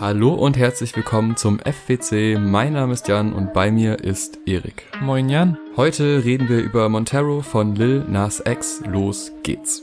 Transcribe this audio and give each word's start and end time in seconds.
Hallo 0.00 0.34
und 0.34 0.56
herzlich 0.56 0.96
willkommen 0.96 1.36
zum 1.36 1.60
FWC. 1.60 2.36
Mein 2.40 2.72
Name 2.72 2.92
ist 2.92 3.06
Jan 3.06 3.32
und 3.32 3.52
bei 3.52 3.70
mir 3.70 4.00
ist 4.00 4.40
Erik. 4.44 4.82
Moin 5.00 5.28
Jan. 5.28 5.56
Heute 5.76 6.24
reden 6.24 6.48
wir 6.48 6.58
über 6.58 6.88
Montero 6.88 7.42
von 7.42 7.76
Lil 7.76 8.04
Nas 8.08 8.42
X. 8.44 8.82
Los 8.86 9.30
geht's. 9.44 9.82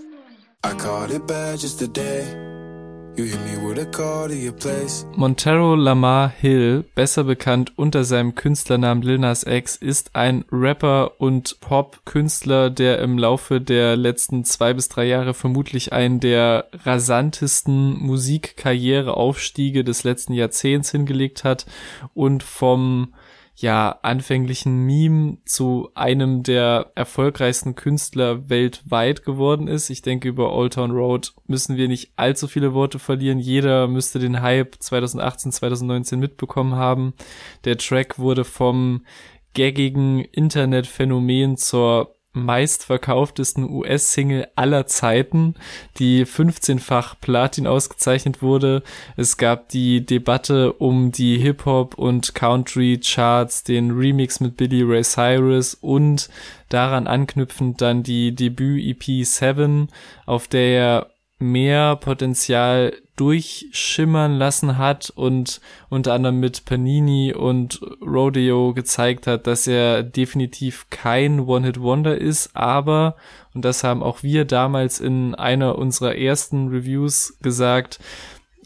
I 0.66 0.76
called 0.78 1.12
it 1.12 1.26
bad 1.26 1.62
just 1.62 1.80
today. 1.80 2.24
Montero 5.18 5.76
Lamar 5.76 6.30
Hill, 6.30 6.86
besser 6.96 7.26
bekannt 7.26 7.78
unter 7.78 8.06
seinem 8.06 8.36
Künstlernamen 8.36 9.02
Lil 9.02 9.18
Nas 9.18 9.44
X, 9.46 9.76
ist 9.76 10.16
ein 10.16 10.46
Rapper 10.52 11.20
und 11.20 11.60
Pop-Künstler, 11.60 12.70
der 12.70 13.00
im 13.00 13.18
Laufe 13.18 13.60
der 13.60 13.98
letzten 13.98 14.46
zwei 14.46 14.74
bis 14.74 14.88
drei 14.88 15.06
Jahre 15.06 15.34
vermutlich 15.34 15.92
einen 15.92 16.22
der 16.22 16.68
rasantesten 16.86 18.00
Musikkarriereaufstiege 18.00 19.84
des 19.84 20.06
letzten 20.06 20.34
Jahrzehnts 20.34 20.92
hingelegt 20.92 21.44
hat 21.44 21.66
und 22.14 22.44
vom 22.44 23.14
ja 23.56 24.00
anfänglichen 24.02 24.86
Meme 24.86 25.38
zu 25.46 25.90
einem 25.94 26.44
der 26.44 26.92
erfolgreichsten 26.96 27.76
Künstler 27.76 28.50
weltweit 28.50 29.24
geworden 29.24 29.68
ist. 29.68 29.90
Ich 29.90 30.02
denke, 30.02 30.30
über 30.30 30.54
Old 30.54 30.74
Town 30.74 30.92
Road 30.92 31.34
müssen 31.48 31.78
wir 31.78 31.88
nicht 31.88 32.12
allzu 32.16 32.48
viele 32.48 32.74
Worte 32.74 33.00
verlieren. 33.00 33.40
Jeder 33.40 33.88
müsste 33.88 34.20
den 34.20 34.42
Hype 34.42 34.76
2018, 34.80 35.52
2019 35.52 36.20
mitbekommen 36.20 36.76
haben. 36.76 37.14
Der 37.66 37.78
Track 37.78 38.18
wurde 38.20 38.44
vom 38.44 39.06
gaggigen 39.54 40.20
Internetphänomen 40.20 41.58
zur 41.58 42.16
meistverkauftesten 42.34 43.70
US-Single 43.70 44.48
aller 44.56 44.88
Zeiten, 44.88 45.56
die 45.98 46.26
15-fach 46.26 47.16
Platin 47.20 47.68
ausgezeichnet 47.68 48.42
wurde. 48.42 48.84
Es 49.18 49.38
gab 49.38 49.70
die 49.70 50.06
Debatte 50.06 50.74
um 50.74 51.12
die 51.12 51.38
Hip-Hop 51.38 51.96
und 51.96 52.34
Country-Charts, 52.34 53.64
den 53.64 53.92
Remix 53.92 54.40
mit 54.40 54.58
Billy 54.58 54.84
Ray 54.84 55.04
Cyrus 55.04 55.74
und 55.74 56.30
daran 56.70 57.08
anknüpfend 57.08 57.82
dann 57.82 58.04
die 58.04 58.34
Debüt-EP 58.34 59.26
Seven, 59.26 59.90
auf 60.26 60.48
der 60.48 60.62
er 60.62 61.11
mehr 61.42 61.96
Potenzial 61.96 62.94
durchschimmern 63.16 64.34
lassen 64.38 64.78
hat 64.78 65.12
und 65.16 65.62
unter 65.90 66.14
anderem 66.14 66.40
mit 66.40 66.66
Panini 66.66 67.34
und 67.34 67.82
Rodeo 68.02 68.74
gezeigt 68.74 69.28
hat, 69.28 69.48
dass 69.48 69.68
er 69.68 70.04
definitiv 70.04 70.88
kein 70.90 71.42
One-Hit-Wonder 71.42 72.18
ist, 72.18 72.56
aber, 72.56 73.16
und 73.54 73.66
das 73.66 73.84
haben 73.84 74.02
auch 74.02 74.24
wir 74.24 74.46
damals 74.46 75.00
in 75.00 75.36
einer 75.36 75.78
unserer 75.78 76.16
ersten 76.16 76.70
Reviews 76.70 77.38
gesagt, 77.42 78.00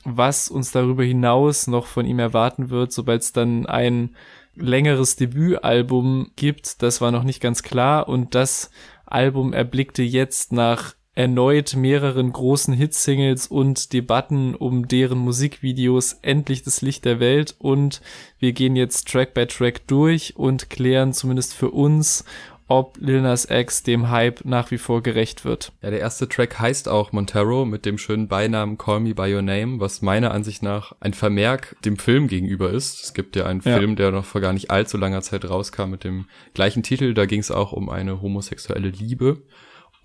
was 0.06 0.50
uns 0.50 0.72
darüber 0.72 1.04
hinaus 1.04 1.68
noch 1.68 1.88
von 1.88 2.06
ihm 2.06 2.20
erwarten 2.20 2.70
wird, 2.70 2.92
sobald 2.92 3.24
es 3.24 3.34
dann 3.34 3.66
ein 3.66 4.16
längeres 4.56 5.16
Debütalbum 5.16 6.32
gibt, 6.36 6.82
das 6.82 7.02
war 7.02 7.12
noch 7.12 7.24
nicht 7.24 7.42
ganz 7.42 7.64
klar. 7.64 8.08
Und 8.08 8.36
das 8.36 8.70
Album 9.06 9.54
erblickte 9.54 10.04
jetzt 10.04 10.54
nach 10.54 10.96
erneut 11.16 11.76
mehreren 11.76 12.32
großen 12.32 12.74
Hitsingles 12.74 13.48
und 13.48 13.94
Debatten 13.94 14.54
um 14.54 14.88
deren 14.88 15.18
Musikvideos 15.18 16.20
endlich 16.22 16.64
das 16.64 16.82
Licht 16.82 17.06
der 17.06 17.22
Welt 17.22 17.56
und 17.58 18.02
wir 18.38 18.52
gehen 18.52 18.76
jetzt 18.76 19.08
Track 19.08 19.34
by 19.34 19.48
Track 19.48 19.88
durch 19.88 20.36
und 20.36 20.70
klären 20.70 21.14
zumindest 21.14 21.54
für 21.54 21.72
uns, 21.72 22.26
ob 22.68 22.98
Lil 23.00 23.22
Nas 23.22 23.48
X 23.50 23.84
dem 23.84 24.10
Hype 24.10 24.44
nach 24.44 24.72
wie 24.72 24.78
vor 24.78 25.04
gerecht 25.04 25.46
wird. 25.46 25.72
Ja, 25.82 25.92
der 25.92 26.00
erste 26.00 26.28
Track 26.28 26.60
heißt 26.60 26.90
auch 26.90 27.12
Montero 27.12 27.64
mit 27.64 27.86
dem 27.86 27.98
schönen 27.98 28.28
Beinamen 28.28 28.78
Call 28.78 29.02
Me 29.02 29.14
By 29.14 29.34
Your 29.34 29.44
Name, 29.44 29.80
was 29.80 30.02
meiner 30.02 30.32
Ansicht 30.32 30.64
nach 30.64 30.94
ein 31.00 31.14
Vermerk 31.14 31.76
dem 31.86 31.98
Film 31.98 32.28
gegenüber 32.28 32.72
ist. 32.72 33.04
Es 33.04 33.14
gibt 33.14 33.36
ja 33.36 33.46
einen 33.46 33.62
ja. 33.64 33.78
Film, 33.78 33.96
der 33.96 34.12
noch 34.12 34.26
vor 34.26 34.42
gar 34.42 34.54
nicht 34.54 34.72
allzu 34.72 34.98
langer 34.98 35.22
Zeit 35.22 35.48
rauskam 35.48 35.92
mit 35.92 36.04
dem 36.04 36.26
gleichen 36.54 36.82
Titel. 36.82 37.14
Da 37.14 37.26
ging 37.26 37.40
es 37.40 37.52
auch 37.52 37.72
um 37.72 37.90
eine 37.90 38.22
homosexuelle 38.22 38.90
Liebe. 38.90 39.44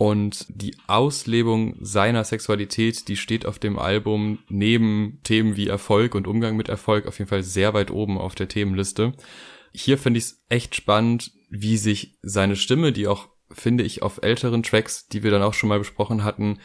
Und 0.00 0.46
die 0.48 0.78
Auslebung 0.86 1.76
seiner 1.78 2.24
Sexualität, 2.24 3.06
die 3.08 3.18
steht 3.18 3.44
auf 3.44 3.58
dem 3.58 3.78
Album 3.78 4.38
neben 4.48 5.20
Themen 5.24 5.56
wie 5.56 5.68
Erfolg 5.68 6.14
und 6.14 6.26
Umgang 6.26 6.56
mit 6.56 6.70
Erfolg 6.70 7.06
auf 7.06 7.18
jeden 7.18 7.28
Fall 7.28 7.42
sehr 7.42 7.74
weit 7.74 7.90
oben 7.90 8.16
auf 8.16 8.34
der 8.34 8.48
Themenliste. 8.48 9.12
Hier 9.74 9.98
finde 9.98 10.16
ich 10.16 10.24
es 10.24 10.42
echt 10.48 10.74
spannend, 10.74 11.32
wie 11.50 11.76
sich 11.76 12.16
seine 12.22 12.56
Stimme, 12.56 12.92
die 12.92 13.08
auch, 13.08 13.28
finde 13.52 13.84
ich, 13.84 14.00
auf 14.00 14.20
älteren 14.22 14.62
Tracks, 14.62 15.06
die 15.06 15.22
wir 15.22 15.30
dann 15.30 15.42
auch 15.42 15.52
schon 15.52 15.68
mal 15.68 15.80
besprochen 15.80 16.24
hatten, 16.24 16.60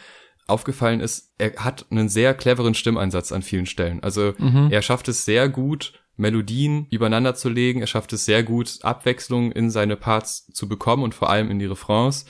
aufgefallen 0.46 1.00
ist, 1.00 1.34
er 1.36 1.56
hat 1.56 1.84
einen 1.90 2.08
sehr 2.08 2.32
cleveren 2.32 2.72
Stimmeinsatz 2.72 3.32
an 3.32 3.42
vielen 3.42 3.66
Stellen. 3.66 4.02
Also 4.02 4.32
mhm. 4.38 4.68
er 4.70 4.80
schafft 4.80 5.08
es 5.08 5.26
sehr 5.26 5.50
gut, 5.50 5.92
Melodien 6.16 6.86
übereinander 6.90 7.34
zu 7.34 7.48
legen. 7.48 7.80
Er 7.80 7.86
schafft 7.86 8.12
es 8.12 8.24
sehr 8.24 8.42
gut, 8.42 8.78
Abwechslung 8.82 9.52
in 9.52 9.70
seine 9.70 9.96
Parts 9.96 10.46
zu 10.52 10.68
bekommen 10.68 11.02
und 11.02 11.14
vor 11.14 11.30
allem 11.30 11.50
in 11.50 11.58
die 11.58 11.66
Refrains. 11.66 12.24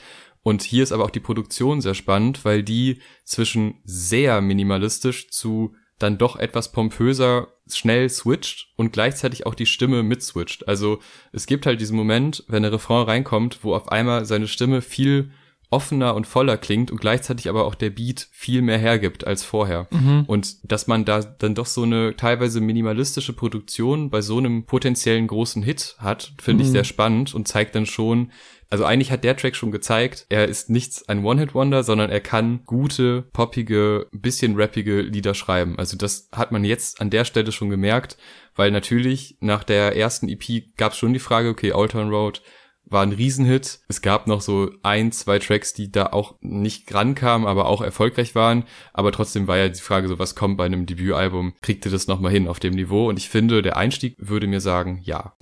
Und 0.47 0.63
hier 0.63 0.81
ist 0.81 0.93
aber 0.93 1.03
auch 1.03 1.09
die 1.09 1.19
Produktion 1.19 1.81
sehr 1.81 1.93
spannend, 1.93 2.45
weil 2.45 2.63
die 2.63 2.99
zwischen 3.25 3.81
sehr 3.83 4.39
minimalistisch 4.39 5.29
zu 5.29 5.75
dann 5.99 6.17
doch 6.17 6.37
etwas 6.37 6.71
pompöser 6.71 7.49
schnell 7.69 8.07
switcht 8.09 8.69
und 8.77 8.93
gleichzeitig 8.93 9.45
auch 9.45 9.55
die 9.55 9.65
Stimme 9.65 10.03
mitswitcht. 10.03 10.65
Also 10.65 10.99
es 11.33 11.47
gibt 11.47 11.65
halt 11.65 11.81
diesen 11.81 11.97
Moment, 11.97 12.45
wenn 12.47 12.63
der 12.63 12.71
Refrain 12.71 13.03
reinkommt, 13.03 13.59
wo 13.63 13.75
auf 13.75 13.91
einmal 13.91 14.23
seine 14.23 14.47
Stimme 14.47 14.81
viel 14.81 15.31
offener 15.69 16.15
und 16.15 16.25
voller 16.25 16.57
klingt 16.57 16.91
und 16.91 17.01
gleichzeitig 17.01 17.49
aber 17.49 17.65
auch 17.65 17.75
der 17.75 17.89
Beat 17.89 18.29
viel 18.31 18.61
mehr 18.61 18.77
hergibt 18.77 19.27
als 19.27 19.43
vorher. 19.43 19.87
Mhm. 19.91 20.23
Und 20.27 20.71
dass 20.71 20.87
man 20.87 21.03
da 21.03 21.19
dann 21.19 21.55
doch 21.55 21.65
so 21.65 21.83
eine 21.83 22.15
teilweise 22.15 22.61
minimalistische 22.61 23.33
Produktion 23.33 24.09
bei 24.09 24.21
so 24.21 24.37
einem 24.37 24.63
potenziellen 24.65 25.27
großen 25.27 25.61
Hit 25.63 25.97
hat, 25.99 26.31
finde 26.41 26.63
mhm. 26.63 26.67
ich 26.67 26.71
sehr 26.71 26.85
spannend 26.85 27.35
und 27.35 27.49
zeigt 27.49 27.75
dann 27.75 27.85
schon, 27.85 28.31
also 28.69 28.85
eigentlich 28.85 29.11
hat 29.11 29.23
der 29.23 29.37
Track 29.37 29.55
schon 29.55 29.71
gezeigt, 29.71 30.25
er 30.29 30.47
ist 30.47 30.69
nichts 30.69 31.07
ein 31.07 31.23
One-Hit-Wonder, 31.23 31.83
sondern 31.83 32.09
er 32.09 32.19
kann 32.19 32.61
gute, 32.65 33.23
poppige, 33.33 34.07
bisschen 34.11 34.55
rappige 34.55 35.01
Lieder 35.01 35.33
schreiben. 35.33 35.77
Also 35.77 35.97
das 35.97 36.29
hat 36.31 36.51
man 36.51 36.63
jetzt 36.63 36.99
an 37.01 37.09
der 37.09 37.25
Stelle 37.25 37.51
schon 37.51 37.69
gemerkt, 37.69 38.17
weil 38.55 38.71
natürlich 38.71 39.37
nach 39.39 39.63
der 39.63 39.95
ersten 39.95 40.27
EP 40.27 40.75
gab 40.75 40.91
es 40.91 40.97
schon 40.97 41.13
die 41.13 41.19
Frage, 41.19 41.49
okay, 41.49 41.71
Old 41.71 41.91
Town 41.91 42.09
Road 42.09 42.41
war 42.89 43.03
ein 43.03 43.11
Riesenhit. 43.11 43.79
Es 43.87 44.01
gab 44.01 44.27
noch 44.27 44.41
so 44.41 44.71
ein, 44.83 45.11
zwei 45.11 45.39
Tracks, 45.39 45.73
die 45.73 45.91
da 45.91 46.07
auch 46.07 46.35
nicht 46.41 46.93
rankamen, 46.93 47.47
aber 47.47 47.67
auch 47.67 47.81
erfolgreich 47.81 48.35
waren. 48.35 48.63
Aber 48.93 49.11
trotzdem 49.11 49.47
war 49.47 49.57
ja 49.57 49.67
die 49.67 49.81
Frage 49.81 50.07
so, 50.07 50.19
was 50.19 50.35
kommt 50.35 50.57
bei 50.57 50.65
einem 50.65 50.85
Debütalbum? 50.85 51.53
Kriegt 51.61 51.85
ihr 51.85 51.91
das 51.91 52.07
nochmal 52.07 52.31
hin 52.31 52.47
auf 52.47 52.59
dem 52.59 52.73
Niveau? 52.73 53.09
Und 53.09 53.17
ich 53.17 53.29
finde, 53.29 53.61
der 53.61 53.77
Einstieg 53.77 54.15
würde 54.19 54.47
mir 54.47 54.61
sagen, 54.61 55.01
ja. 55.03 55.35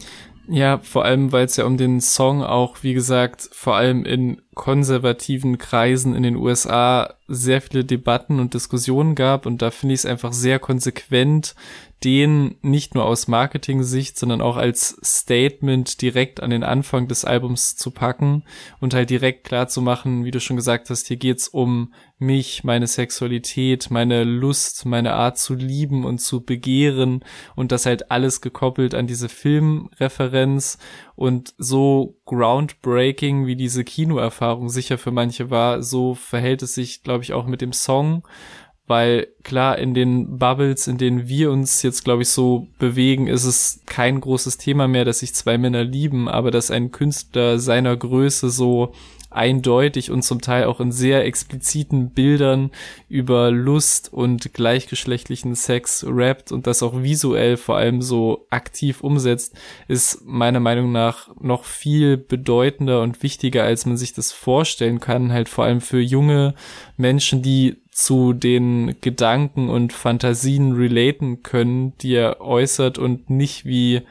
Ja, 0.48 0.78
vor 0.78 1.06
allem, 1.06 1.32
weil 1.32 1.46
es 1.46 1.56
ja 1.56 1.66
um 1.66 1.78
den 1.78 2.00
Song 2.02 2.44
auch, 2.44 2.84
wie 2.84 2.94
gesagt, 2.94 3.50
vor 3.52 3.76
allem 3.76 4.06
in 4.06 4.42
konservativen 4.54 5.58
Kreisen 5.58 6.14
in 6.16 6.22
den 6.22 6.36
USA 6.36 7.16
sehr 7.28 7.62
viele 7.62 7.84
Debatten 7.84 8.40
und 8.40 8.54
Diskussionen 8.54 9.16
gab. 9.16 9.48
Und 9.48 9.62
da 9.64 9.72
finde 9.72 9.94
ich 9.94 10.02
es 10.02 10.06
einfach 10.06 10.34
sehr 10.34 10.60
konsequent, 10.60 11.56
den 12.04 12.58
nicht 12.62 12.94
nur 12.94 13.06
aus 13.06 13.28
Marketing-Sicht, 13.28 14.20
sondern 14.20 14.42
auch 14.42 14.58
als 14.58 14.98
Statement 15.04 16.02
direkt 16.02 16.42
an 16.44 16.50
den 16.50 16.64
Anfang 16.64 17.08
des 17.08 17.26
Albums 17.26 17.76
zu 17.76 17.90
packen 17.90 18.44
und 18.80 18.94
halt 18.94 19.10
direkt 19.10 19.46
klar 19.46 19.68
zu 19.68 19.82
machen, 19.82 20.26
wie 20.26 20.32
du 20.32 20.40
schon 20.40 20.58
gesagt 20.58 20.90
hast, 20.90 21.08
hier 21.08 21.18
geht's 21.18 21.48
um 21.48 21.94
mich, 22.18 22.64
meine 22.64 22.88
Sexualität, 22.88 23.90
meine 23.92 24.24
Lust, 24.24 24.86
meine 24.86 25.14
Art 25.14 25.38
zu 25.38 25.54
lieben 25.54 26.06
und 26.06 26.20
zu 26.20 26.42
begehren 26.42 27.24
und 27.56 27.72
das 27.72 27.86
halt 27.86 28.12
alles 28.12 28.40
gekoppelt 28.42 28.94
an 28.94 29.08
diese 29.08 29.28
Filmreferenz 29.28 30.78
und 31.16 31.54
so 31.58 32.18
groundbreaking, 32.26 33.48
wie 33.48 33.56
diese 33.56 33.84
Kinoerfahrung 33.84 34.70
sicher 34.70 34.98
für 34.98 35.12
manche 35.12 35.50
war, 35.50 35.82
so 35.82 36.14
verhält 36.14 36.62
es 36.62 36.76
sich, 36.76 37.04
glaube 37.04 37.24
ich, 37.24 37.34
auch 37.34 37.48
mit 37.48 37.62
dem 37.62 37.74
Song 37.74 38.24
weil 38.88 39.28
klar 39.44 39.80
in 39.80 39.94
den 39.94 40.38
Bubbles, 40.38 40.88
in 40.88 40.98
denen 40.98 41.28
wir 41.28 41.52
uns 41.52 41.82
jetzt, 41.82 42.04
glaube 42.06 42.22
ich, 42.22 42.30
so 42.30 42.68
bewegen, 42.78 43.28
ist 43.28 43.46
es 43.46 43.82
kein 43.86 44.22
großes 44.22 44.58
Thema 44.58 44.88
mehr, 44.88 45.06
dass 45.06 45.20
sich 45.20 45.34
zwei 45.34 45.58
Männer 45.58 45.84
lieben, 45.84 46.30
aber 46.30 46.52
dass 46.52 46.72
ein 46.72 46.92
Künstler 46.92 47.58
seiner 47.60 47.96
Größe 47.98 48.50
so 48.50 48.94
eindeutig 49.36 50.12
und 50.12 50.24
zum 50.24 50.42
Teil 50.42 50.64
auch 50.64 50.80
in 50.80 50.92
sehr 50.92 51.26
expliziten 51.26 52.12
Bildern 52.12 52.72
über 53.10 53.52
Lust 53.52 54.12
und 54.12 54.54
gleichgeschlechtlichen 54.54 55.56
Sex 55.56 56.06
rappt 56.08 56.52
und 56.52 56.68
das 56.68 56.82
auch 56.82 57.04
visuell 57.04 57.58
vor 57.58 57.76
allem 57.76 58.02
so 58.02 58.48
aktiv 58.50 59.02
umsetzt, 59.02 59.56
ist 59.88 60.26
meiner 60.26 60.62
Meinung 60.62 60.92
nach 60.92 61.30
noch 61.40 61.66
viel 61.66 62.18
bedeutender 62.18 63.02
und 63.02 63.24
wichtiger, 63.24 63.64
als 63.64 63.86
man 63.86 63.98
sich 63.98 64.14
das 64.14 64.32
vorstellen 64.32 65.00
kann, 65.00 65.34
halt 65.34 65.50
vor 65.50 65.66
allem 65.66 65.82
für 65.82 66.00
junge 66.00 66.56
Menschen, 66.98 67.42
die 67.42 67.76
zu 67.96 68.34
den 68.34 68.98
Gedanken 69.00 69.70
und 69.70 69.94
Fantasien 69.94 70.74
relaten 70.74 71.44
können, 71.44 71.94
die 72.00 72.16
er 72.16 72.42
äußert 72.42 72.98
und 72.98 73.30
nicht 73.30 73.64
wie 73.64 74.02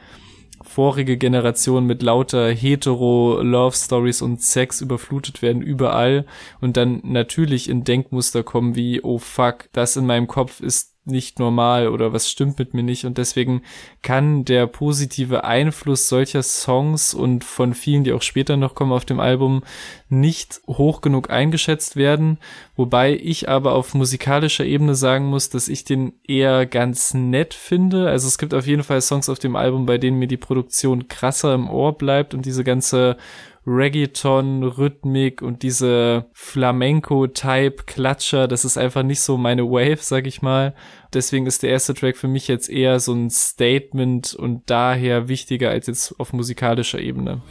vorige 0.63 1.17
Generation 1.17 1.85
mit 1.85 2.01
lauter 2.01 2.49
hetero 2.49 3.39
Love 3.43 3.75
Stories 3.75 4.23
und 4.23 4.41
Sex 4.41 4.81
überflutet 4.81 5.43
werden 5.43 5.61
überall 5.61 6.25
und 6.61 6.77
dann 6.77 6.99
natürlich 7.03 7.69
in 7.69 7.83
Denkmuster 7.83 8.41
kommen 8.41 8.75
wie 8.75 9.01
oh 9.03 9.19
fuck, 9.19 9.69
das 9.71 9.95
in 9.97 10.07
meinem 10.07 10.25
Kopf 10.25 10.61
ist 10.61 10.94
nicht 11.05 11.39
normal 11.39 11.87
oder 11.87 12.13
was 12.13 12.29
stimmt 12.29 12.59
mit 12.59 12.73
mir 12.73 12.83
nicht 12.83 13.05
und 13.05 13.17
deswegen 13.17 13.61
kann 14.01 14.45
der 14.45 14.67
positive 14.67 15.43
Einfluss 15.43 16.09
solcher 16.09 16.43
Songs 16.43 17.13
und 17.13 17.43
von 17.43 17.73
vielen, 17.73 18.03
die 18.03 18.13
auch 18.13 18.21
später 18.21 18.57
noch 18.57 18.75
kommen 18.75 18.91
auf 18.91 19.05
dem 19.05 19.19
Album, 19.19 19.63
nicht 20.09 20.61
hoch 20.67 21.01
genug 21.01 21.29
eingeschätzt 21.29 21.95
werden, 21.95 22.37
wobei 22.75 23.13
ich 23.15 23.49
aber 23.49 23.73
auf 23.73 23.93
musikalischer 23.93 24.65
Ebene 24.65 24.95
sagen 24.95 25.25
muss, 25.25 25.49
dass 25.49 25.67
ich 25.67 25.83
den 25.83 26.13
eher 26.27 26.65
ganz 26.65 27.13
nett 27.13 27.53
finde. 27.53 28.09
Also 28.09 28.27
es 28.27 28.37
gibt 28.37 28.53
auf 28.53 28.67
jeden 28.67 28.83
Fall 28.83 29.01
Songs 29.01 29.29
auf 29.29 29.39
dem 29.39 29.55
Album, 29.55 29.85
bei 29.85 29.97
denen 29.97 30.19
mir 30.19 30.27
die 30.27 30.37
Produktion 30.37 31.07
krasser 31.07 31.53
im 31.53 31.69
Ohr 31.69 31.97
bleibt 31.97 32.33
und 32.33 32.45
diese 32.45 32.63
ganze 32.63 33.17
Reggaeton-Rhythmik 33.67 35.41
und 35.41 35.63
diese 35.63 36.27
Flamenco-Type-Klatscher, 36.33 38.47
das 38.47 38.65
ist 38.65 38.77
einfach 38.77 39.03
nicht 39.03 39.21
so 39.21 39.37
meine 39.37 39.63
Wave, 39.63 40.01
sag 40.01 40.27
ich 40.27 40.41
mal. 40.41 40.75
Deswegen 41.13 41.47
ist 41.47 41.63
der 41.63 41.71
erste 41.71 41.93
Track 41.93 42.17
für 42.17 42.27
mich 42.27 42.47
jetzt 42.47 42.69
eher 42.69 42.99
so 42.99 43.13
ein 43.13 43.29
Statement 43.29 44.35
und 44.35 44.69
daher 44.69 45.27
wichtiger 45.27 45.69
als 45.69 45.87
jetzt 45.87 46.19
auf 46.19 46.33
musikalischer 46.33 46.99
Ebene. 46.99 47.41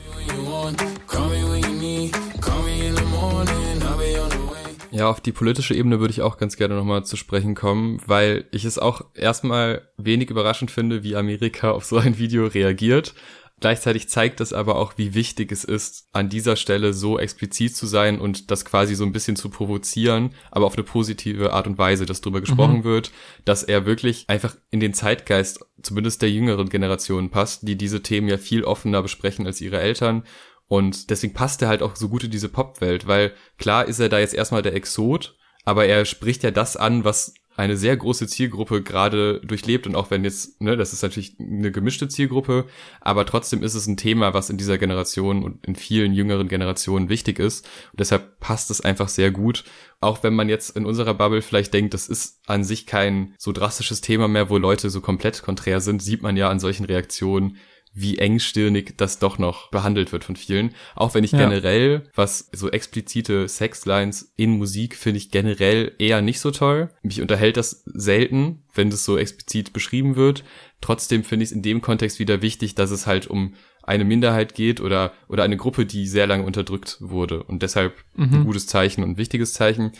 Ja, 4.94 5.10
auf 5.10 5.20
die 5.20 5.32
politische 5.32 5.74
Ebene 5.74 5.98
würde 5.98 6.12
ich 6.12 6.22
auch 6.22 6.38
ganz 6.38 6.56
gerne 6.56 6.76
nochmal 6.76 7.04
zu 7.04 7.16
sprechen 7.16 7.56
kommen, 7.56 8.00
weil 8.06 8.44
ich 8.52 8.64
es 8.64 8.78
auch 8.78 9.00
erstmal 9.14 9.88
wenig 9.96 10.30
überraschend 10.30 10.70
finde, 10.70 11.02
wie 11.02 11.16
Amerika 11.16 11.72
auf 11.72 11.84
so 11.84 11.96
ein 11.96 12.16
Video 12.16 12.46
reagiert. 12.46 13.12
Gleichzeitig 13.60 14.08
zeigt 14.08 14.40
es 14.40 14.52
aber 14.52 14.76
auch, 14.76 14.94
wie 14.98 15.14
wichtig 15.14 15.52
es 15.52 15.62
ist, 15.64 16.08
an 16.12 16.28
dieser 16.28 16.56
Stelle 16.56 16.92
so 16.92 17.18
explizit 17.18 17.76
zu 17.76 17.86
sein 17.86 18.20
und 18.20 18.50
das 18.50 18.64
quasi 18.64 18.94
so 18.94 19.04
ein 19.04 19.12
bisschen 19.12 19.36
zu 19.36 19.48
provozieren, 19.48 20.34
aber 20.50 20.66
auf 20.66 20.74
eine 20.74 20.82
positive 20.82 21.52
Art 21.52 21.66
und 21.66 21.78
Weise, 21.78 22.04
dass 22.04 22.20
darüber 22.20 22.40
gesprochen 22.40 22.78
mhm. 22.78 22.84
wird, 22.84 23.12
dass 23.44 23.62
er 23.62 23.86
wirklich 23.86 24.24
einfach 24.28 24.56
in 24.70 24.80
den 24.80 24.92
Zeitgeist, 24.92 25.64
zumindest 25.80 26.20
der 26.20 26.30
jüngeren 26.30 26.68
Generation 26.68 27.30
passt, 27.30 27.66
die 27.66 27.76
diese 27.76 28.02
Themen 28.02 28.28
ja 28.28 28.38
viel 28.38 28.64
offener 28.64 29.02
besprechen 29.02 29.46
als 29.46 29.60
ihre 29.60 29.80
Eltern. 29.80 30.24
Und 30.66 31.10
deswegen 31.10 31.34
passt 31.34 31.62
er 31.62 31.68
halt 31.68 31.82
auch 31.82 31.94
so 31.94 32.08
gut 32.08 32.24
in 32.24 32.30
diese 32.30 32.48
Popwelt, 32.48 33.06
weil 33.06 33.34
klar 33.58 33.86
ist 33.86 34.00
er 34.00 34.08
da 34.08 34.18
jetzt 34.18 34.34
erstmal 34.34 34.62
der 34.62 34.74
Exot, 34.74 35.36
aber 35.64 35.86
er 35.86 36.04
spricht 36.04 36.42
ja 36.42 36.50
das 36.50 36.76
an, 36.76 37.04
was 37.04 37.34
eine 37.56 37.76
sehr 37.76 37.96
große 37.96 38.26
Zielgruppe 38.26 38.82
gerade 38.82 39.40
durchlebt 39.40 39.86
und 39.86 39.94
auch 39.94 40.10
wenn 40.10 40.24
jetzt, 40.24 40.60
ne, 40.60 40.76
das 40.76 40.92
ist 40.92 41.02
natürlich 41.02 41.36
eine 41.38 41.70
gemischte 41.70 42.08
Zielgruppe, 42.08 42.66
aber 43.00 43.26
trotzdem 43.26 43.62
ist 43.62 43.74
es 43.74 43.86
ein 43.86 43.96
Thema, 43.96 44.34
was 44.34 44.50
in 44.50 44.56
dieser 44.56 44.78
Generation 44.78 45.44
und 45.44 45.64
in 45.64 45.76
vielen 45.76 46.12
jüngeren 46.12 46.48
Generationen 46.48 47.08
wichtig 47.08 47.38
ist. 47.38 47.64
Und 47.92 48.00
deshalb 48.00 48.40
passt 48.40 48.70
es 48.70 48.80
einfach 48.80 49.08
sehr 49.08 49.30
gut, 49.30 49.64
auch 50.00 50.22
wenn 50.22 50.34
man 50.34 50.48
jetzt 50.48 50.76
in 50.76 50.84
unserer 50.84 51.14
Bubble 51.14 51.42
vielleicht 51.42 51.72
denkt, 51.72 51.94
das 51.94 52.08
ist 52.08 52.40
an 52.46 52.64
sich 52.64 52.86
kein 52.86 53.34
so 53.38 53.52
drastisches 53.52 54.00
Thema 54.00 54.26
mehr, 54.28 54.50
wo 54.50 54.58
Leute 54.58 54.90
so 54.90 55.00
komplett 55.00 55.42
konträr 55.42 55.80
sind, 55.80 56.02
sieht 56.02 56.22
man 56.22 56.36
ja 56.36 56.50
an 56.50 56.58
solchen 56.58 56.84
Reaktionen, 56.84 57.56
wie 57.94 58.18
engstirnig 58.18 58.94
das 58.96 59.20
doch 59.20 59.38
noch 59.38 59.70
behandelt 59.70 60.12
wird 60.12 60.24
von 60.24 60.34
vielen. 60.34 60.74
Auch 60.96 61.14
wenn 61.14 61.22
ich 61.22 61.30
ja. 61.30 61.38
generell, 61.38 62.02
was 62.14 62.50
so 62.52 62.68
explizite 62.68 63.48
Sexlines 63.48 64.32
in 64.36 64.58
Musik 64.58 64.96
finde 64.96 65.18
ich 65.18 65.30
generell 65.30 65.92
eher 65.98 66.20
nicht 66.20 66.40
so 66.40 66.50
toll. 66.50 66.90
Mich 67.02 67.22
unterhält 67.22 67.56
das 67.56 67.84
selten, 67.86 68.64
wenn 68.74 68.90
das 68.90 69.04
so 69.04 69.16
explizit 69.16 69.72
beschrieben 69.72 70.16
wird. 70.16 70.42
Trotzdem 70.80 71.22
finde 71.22 71.44
ich 71.44 71.50
es 71.50 71.56
in 71.56 71.62
dem 71.62 71.80
Kontext 71.80 72.18
wieder 72.18 72.42
wichtig, 72.42 72.74
dass 72.74 72.90
es 72.90 73.06
halt 73.06 73.28
um 73.28 73.54
eine 73.84 74.04
Minderheit 74.04 74.54
geht 74.54 74.80
oder, 74.80 75.12
oder 75.28 75.44
eine 75.44 75.56
Gruppe, 75.56 75.86
die 75.86 76.08
sehr 76.08 76.26
lange 76.26 76.44
unterdrückt 76.44 76.96
wurde. 77.00 77.44
Und 77.44 77.62
deshalb 77.62 77.94
mhm. 78.14 78.34
ein 78.34 78.44
gutes 78.44 78.66
Zeichen 78.66 79.04
und 79.04 79.10
ein 79.10 79.18
wichtiges 79.18 79.52
Zeichen. 79.52 79.92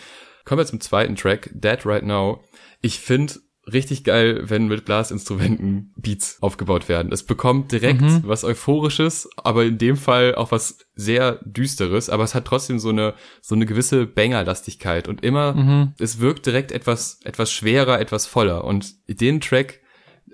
Kommen 0.45 0.59
wir 0.59 0.67
zum 0.67 0.81
zweiten 0.81 1.15
Track, 1.15 1.51
Dead 1.55 1.79
Right 1.87 2.05
Now. 2.05 2.43
Ich 2.81 2.99
finde, 2.99 3.35
richtig 3.73 4.05
geil, 4.05 4.43
wenn 4.49 4.69
mit 4.69 4.85
Blasinstrumenten 4.85 5.93
Beats 5.97 6.39
aufgebaut 6.41 6.89
werden. 6.89 7.13
Es 7.13 7.23
bekommt 7.23 7.73
direkt 7.73 8.03
mhm. 8.03 8.23
was 8.25 8.45
Euphorisches, 8.45 9.29
aber 9.37 9.65
in 9.65 9.79
dem 9.79 9.97
Fall 9.97 10.35
auch 10.35 10.51
was 10.51 10.79
sehr 10.95 11.41
Düsteres, 11.45 12.11
aber 12.11 12.25
es 12.25 12.35
hat 12.35 12.45
trotzdem 12.45 12.79
so 12.79 12.91
eine, 12.91 13.15
so 13.41 13.55
eine 13.55 13.67
gewisse 13.67 14.07
Bangerlastigkeit 14.07 15.09
und 15.09 15.23
immer, 15.25 15.55
mhm. 15.55 15.95
es 15.99 16.21
wirkt 16.21 16.47
direkt 16.47 16.73
etwas, 16.73 17.21
etwas 17.25 17.51
schwerer, 17.51 18.01
etwas 18.01 18.27
voller 18.27 18.65
und 18.65 18.95
den 19.09 19.41
Track, 19.41 19.81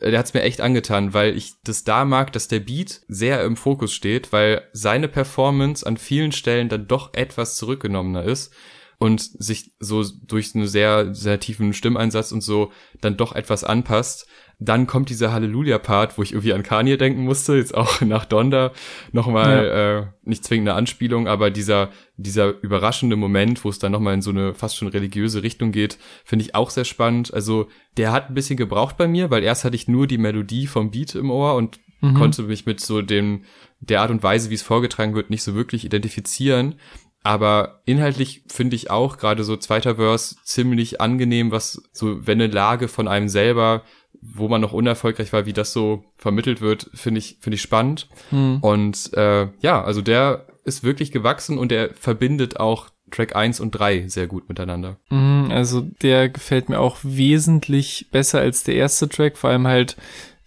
äh, 0.01 0.11
der 0.11 0.19
hat's 0.19 0.35
mir 0.35 0.43
echt 0.43 0.61
angetan, 0.61 1.15
weil 1.15 1.37
ich 1.37 1.55
das 1.65 1.85
da 1.85 2.05
mag, 2.05 2.33
dass 2.33 2.49
der 2.49 2.61
Beat 2.61 3.03
sehr 3.09 3.45
im 3.45 3.57
Fokus 3.57 3.93
steht, 3.93 4.33
weil 4.33 4.63
seine 4.73 5.09
Performance 5.09 5.87
an 5.87 5.97
vielen 5.97 6.33
Stellen 6.33 6.69
dann 6.69 6.89
doch 6.89 7.15
etwas 7.15 7.57
zurückgenommener 7.57 8.25
ist 8.25 8.53
und 9.01 9.23
sich 9.23 9.73
so 9.81 10.05
durch 10.27 10.55
einen 10.55 10.69
sehr, 10.69 11.15
sehr 11.15 11.41
tiefen 11.41 11.73
Stimmeinsatz 11.73 12.33
und 12.33 12.43
so 12.43 12.71
dann 13.01 13.17
doch 13.17 13.35
etwas 13.35 13.65
anpasst. 13.65 14.29
Dann 14.59 14.87
kommt 14.87 15.09
dieser 15.09 15.33
Halleluja-Part, 15.33 16.19
wo 16.19 16.23
ich 16.23 16.33
irgendwie 16.33 16.53
an 16.53 16.63
Kanye 16.63 16.99
denken 16.99 17.25
musste, 17.25 17.57
jetzt 17.57 17.75
auch 17.75 18.01
nach 18.03 18.27
Donda 18.27 18.73
nochmal, 19.13 19.65
ja. 19.65 19.99
äh, 20.01 20.07
nicht 20.25 20.45
zwingende 20.45 20.75
Anspielung, 20.75 21.29
aber 21.29 21.51
dieser, 21.51 21.89
dieser 22.19 22.63
überraschende 22.63 23.17
Moment, 23.17 23.65
wo 23.65 23.71
es 23.71 23.79
dann 23.79 23.91
nochmal 23.91 24.13
in 24.13 24.23
so 24.23 24.31
eine 24.31 24.53
fast 24.53 24.77
schon 24.77 24.89
religiöse 24.89 25.43
Richtung 25.43 25.73
geht, 25.73 25.97
finde 26.27 26.45
ich 26.45 26.55
auch 26.55 26.69
sehr 26.69 26.85
spannend. 26.85 27.33
Also 27.33 27.69
der 27.97 28.13
hat 28.13 28.29
ein 28.29 28.35
bisschen 28.35 28.59
gebraucht 28.59 28.99
bei 28.99 29.09
mir, 29.09 29.31
weil 29.31 29.43
erst 29.43 29.65
hatte 29.65 29.77
ich 29.77 29.89
nur 29.89 30.09
die 30.09 30.19
Melodie 30.19 30.67
vom 30.67 30.91
Beat 30.91 31.15
im 31.15 31.31
Ohr 31.31 31.55
und 31.55 31.81
mhm. 32.03 32.15
konnte 32.15 32.43
mich 32.43 32.67
mit 32.67 32.81
so 32.81 33.01
dem, 33.01 33.45
der 33.81 34.03
Art 34.03 34.11
und 34.11 34.23
Weise, 34.23 34.51
wie 34.51 34.55
es 34.55 34.63
vorgetragen 34.63 35.15
wird, 35.15 35.31
nicht 35.31 35.43
so 35.43 35.55
wirklich 35.55 35.87
identifizieren. 35.87 36.75
Aber 37.23 37.83
inhaltlich 37.85 38.45
finde 38.49 38.77
ich 38.77 38.91
auch 38.91 39.19
gerade 39.19 39.45
so 39.45 39.57
zweiter 39.57 39.97
Verse 39.97 40.37
ziemlich 40.43 41.01
angenehm, 41.01 41.51
was 41.51 41.83
so, 41.93 42.27
wenn 42.27 42.41
eine 42.41 42.53
Lage 42.53 42.89
von 42.89 43.09
einem 43.09 43.29
selber, 43.29 43.83
wo 44.23 44.49
man 44.49 44.61
noch 44.61 44.73
unerfolgreich 44.73 45.33
war, 45.33 45.47
wie 45.47 45.53
das 45.53 45.73
so 45.73 46.05
vermittelt 46.17 46.61
wird, 46.61 46.91
finde 46.95 47.19
ich, 47.19 47.39
finde 47.41 47.57
ich 47.57 47.63
spannend. 47.63 48.09
Hm. 48.31 48.59
Und 48.61 49.13
äh, 49.15 49.49
ja, 49.61 49.83
also 49.83 50.03
der 50.03 50.47
ist 50.65 50.83
wirklich 50.83 51.13
gewachsen 51.13 51.59
und 51.59 51.71
der 51.71 51.91
verbindet 51.95 52.59
auch 52.59 52.91
Track 53.11 53.35
1 53.35 53.61
und 53.61 53.73
3 53.73 54.09
sehr 54.09 54.27
gut 54.27 54.49
miteinander. 54.49 54.97
Mhm, 55.11 55.49
also 55.51 55.81
der 55.81 56.29
gefällt 56.29 56.69
mir 56.69 56.81
auch 56.81 56.99
wesentlich 57.03 58.07
besser 58.11 58.41
als 58.41 58.63
der 58.63 58.77
erste 58.77 59.09
Track, 59.09 59.37
vor 59.37 59.51
allem 59.51 59.67
halt 59.67 59.97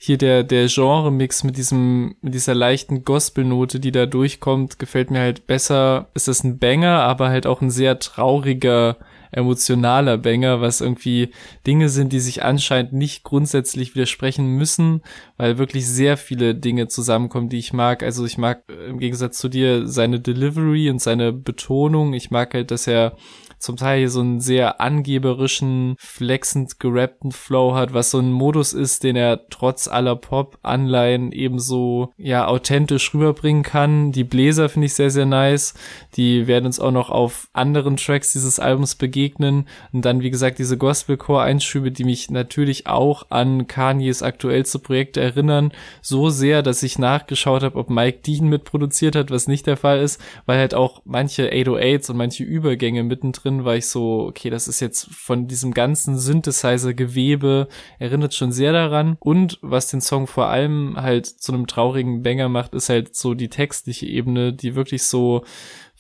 hier 0.06 0.18
der, 0.18 0.44
der 0.44 0.68
Genre-Mix 0.68 1.46
mit 1.46 1.56
diesem, 1.56 2.16
mit 2.20 2.34
dieser 2.34 2.54
leichten 2.54 3.06
Gospel-Note, 3.06 3.80
die 3.80 3.94
da 3.94 4.06
durchkommt, 4.06 4.78
gefällt 4.78 5.12
mir 5.12 5.22
halt 5.22 5.48
besser. 5.48 6.10
Es 6.14 6.28
ist 6.28 6.44
ein 6.44 6.60
Banger, 6.60 7.00
aber 7.04 7.30
halt 7.30 7.48
auch 7.48 7.62
ein 7.62 7.72
sehr 7.72 7.98
trauriger, 8.00 8.98
emotionaler 9.32 10.18
Banger, 10.18 10.60
was 10.60 10.82
irgendwie 10.82 11.30
Dinge 11.66 11.88
sind, 11.88 12.12
die 12.12 12.20
sich 12.20 12.44
anscheinend 12.44 12.92
nicht 12.92 13.24
grundsätzlich 13.24 13.96
widersprechen 13.96 14.46
müssen, 14.58 15.04
weil 15.38 15.58
wirklich 15.58 15.88
sehr 15.88 16.18
viele 16.18 16.54
Dinge 16.54 16.90
zusammenkommen, 16.90 17.48
die 17.48 17.60
ich 17.60 17.72
mag. 17.72 18.04
Also 18.04 18.26
ich 18.26 18.38
mag 18.38 18.64
äh, 18.68 18.90
im 18.90 19.00
Gegensatz 19.00 19.38
zu 19.38 19.48
dir 19.48 19.88
seine 19.88 20.20
Delivery 20.20 20.90
und 20.90 21.00
seine 21.00 21.32
Betonung. 21.32 22.14
Ich 22.14 22.30
mag 22.30 22.54
halt, 22.54 22.72
dass 22.72 22.88
er 22.88 23.16
zum 23.64 23.78
Teil 23.78 24.00
hier 24.00 24.10
so 24.10 24.20
einen 24.20 24.42
sehr 24.42 24.82
angeberischen, 24.82 25.96
flexend 25.98 26.82
gerappten 26.82 27.32
Flow 27.32 27.76
hat, 27.76 27.94
was 27.94 28.12
so 28.12 28.20
ein 28.20 28.30
Modus 28.30 28.74
ist, 28.74 29.06
den 29.06 29.16
er 29.16 29.48
trotz 29.48 29.88
aller 29.88 30.18
Pop-Anleihen 30.18 31.32
ebenso, 31.32 32.12
ja, 32.18 32.46
authentisch 32.46 33.14
rüberbringen 33.14 33.64
kann. 33.64 34.12
Die 34.12 34.26
Bläser 34.26 34.68
finde 34.68 34.88
ich 34.88 34.96
sehr, 34.96 35.10
sehr 35.10 35.26
nice. 35.26 35.76
Die 36.18 36.46
werden 36.46 36.66
uns 36.66 36.82
auch 36.82 36.92
noch 36.92 37.10
auf 37.10 37.48
anderen 37.54 37.96
Tracks 37.96 38.34
dieses 38.34 38.60
Albums 38.60 38.96
begegnen. 38.96 39.70
Und 39.94 40.04
dann, 40.04 40.20
wie 40.20 40.30
gesagt, 40.30 40.60
diese 40.60 40.78
Gospelcore-Einschübe, 40.78 41.90
die 41.90 42.04
mich 42.04 42.30
natürlich 42.30 42.88
auch 42.88 43.28
an 43.30 43.68
Kanyes 43.68 44.24
aktuellste 44.24 44.80
Projekte 44.80 45.22
erinnern. 45.22 45.72
So 46.02 46.30
sehr, 46.30 46.64
dass 46.64 46.84
ich 46.84 47.00
nachgeschaut 47.00 47.64
habe, 47.64 47.80
ob 47.80 47.90
Mike 47.90 48.20
Dean 48.28 48.50
mitproduziert 48.50 49.16
hat, 49.16 49.32
was 49.32 49.48
nicht 49.48 49.68
der 49.68 49.78
Fall 49.78 50.02
ist, 50.02 50.20
weil 50.46 50.60
halt 50.60 50.74
auch 50.74 51.02
manche 51.06 51.50
808s 51.50 52.12
und 52.12 52.18
manche 52.18 52.44
Übergänge 52.44 53.04
mittendrin 53.04 53.53
drin 53.54 53.66
war 53.66 53.76
ich 53.76 53.88
so, 53.88 54.26
okay, 54.28 54.50
das 54.50 54.68
ist 54.68 54.80
jetzt 54.80 55.08
von 55.12 55.48
diesem 55.48 55.74
ganzen 55.74 56.18
Synthesizer-Gewebe, 56.18 57.68
erinnert 58.00 58.34
schon 58.34 58.52
sehr 58.52 58.74
daran. 58.74 59.18
Und 59.20 59.60
was 59.62 59.88
den 59.88 60.02
Song 60.02 60.28
vor 60.28 60.48
allem 60.48 60.96
halt 60.98 61.26
zu 61.28 61.54
einem 61.54 61.68
traurigen 61.68 62.24
Banger 62.24 62.50
macht, 62.50 62.74
ist 62.74 62.90
halt 62.90 63.16
so 63.16 63.34
die 63.34 63.50
textliche 63.50 64.06
Ebene, 64.06 64.54
die 64.54 64.76
wirklich 64.76 65.04
so 65.04 65.44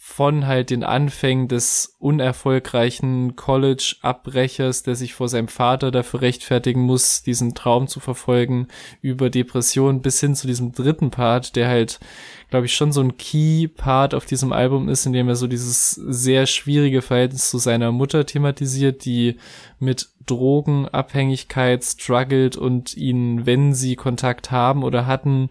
von 0.05 0.47
halt 0.47 0.69
den 0.69 0.83
Anfängen 0.83 1.47
des 1.47 1.95
unerfolgreichen 1.97 3.37
College-Abbrechers, 3.37 4.83
der 4.83 4.95
sich 4.95 5.13
vor 5.13 5.29
seinem 5.29 5.47
Vater 5.47 5.91
dafür 5.91 6.21
rechtfertigen 6.21 6.81
muss, 6.81 7.23
diesen 7.23 7.55
Traum 7.55 7.87
zu 7.87 8.01
verfolgen, 8.01 8.67
über 9.01 9.29
Depression 9.29 10.01
bis 10.01 10.19
hin 10.19 10.35
zu 10.35 10.45
diesem 10.45 10.73
dritten 10.73 11.09
Part, 11.09 11.55
der 11.55 11.69
halt 11.69 12.01
glaube 12.49 12.67
ich, 12.67 12.75
schon 12.75 12.91
so 12.91 13.01
ein 13.01 13.17
Key-Part 13.17 14.13
auf 14.13 14.25
diesem 14.27 14.53
Album 14.53 14.87
ist, 14.87 15.07
in 15.07 15.13
dem 15.13 15.27
er 15.27 15.35
so 15.35 15.47
dieses 15.47 15.91
sehr 15.91 16.45
schwierige 16.45 17.01
Verhältnis 17.01 17.49
zu 17.49 17.57
seiner 17.57 17.91
Mutter 17.91 18.27
thematisiert, 18.27 19.05
die 19.05 19.37
mit 19.79 20.09
Drogenabhängigkeit 20.27 21.83
struggelt 21.83 22.55
und 22.55 22.95
ihn, 22.95 23.47
wenn 23.47 23.73
sie 23.73 23.95
Kontakt 23.95 24.51
haben 24.51 24.83
oder 24.83 25.07
hatten, 25.07 25.49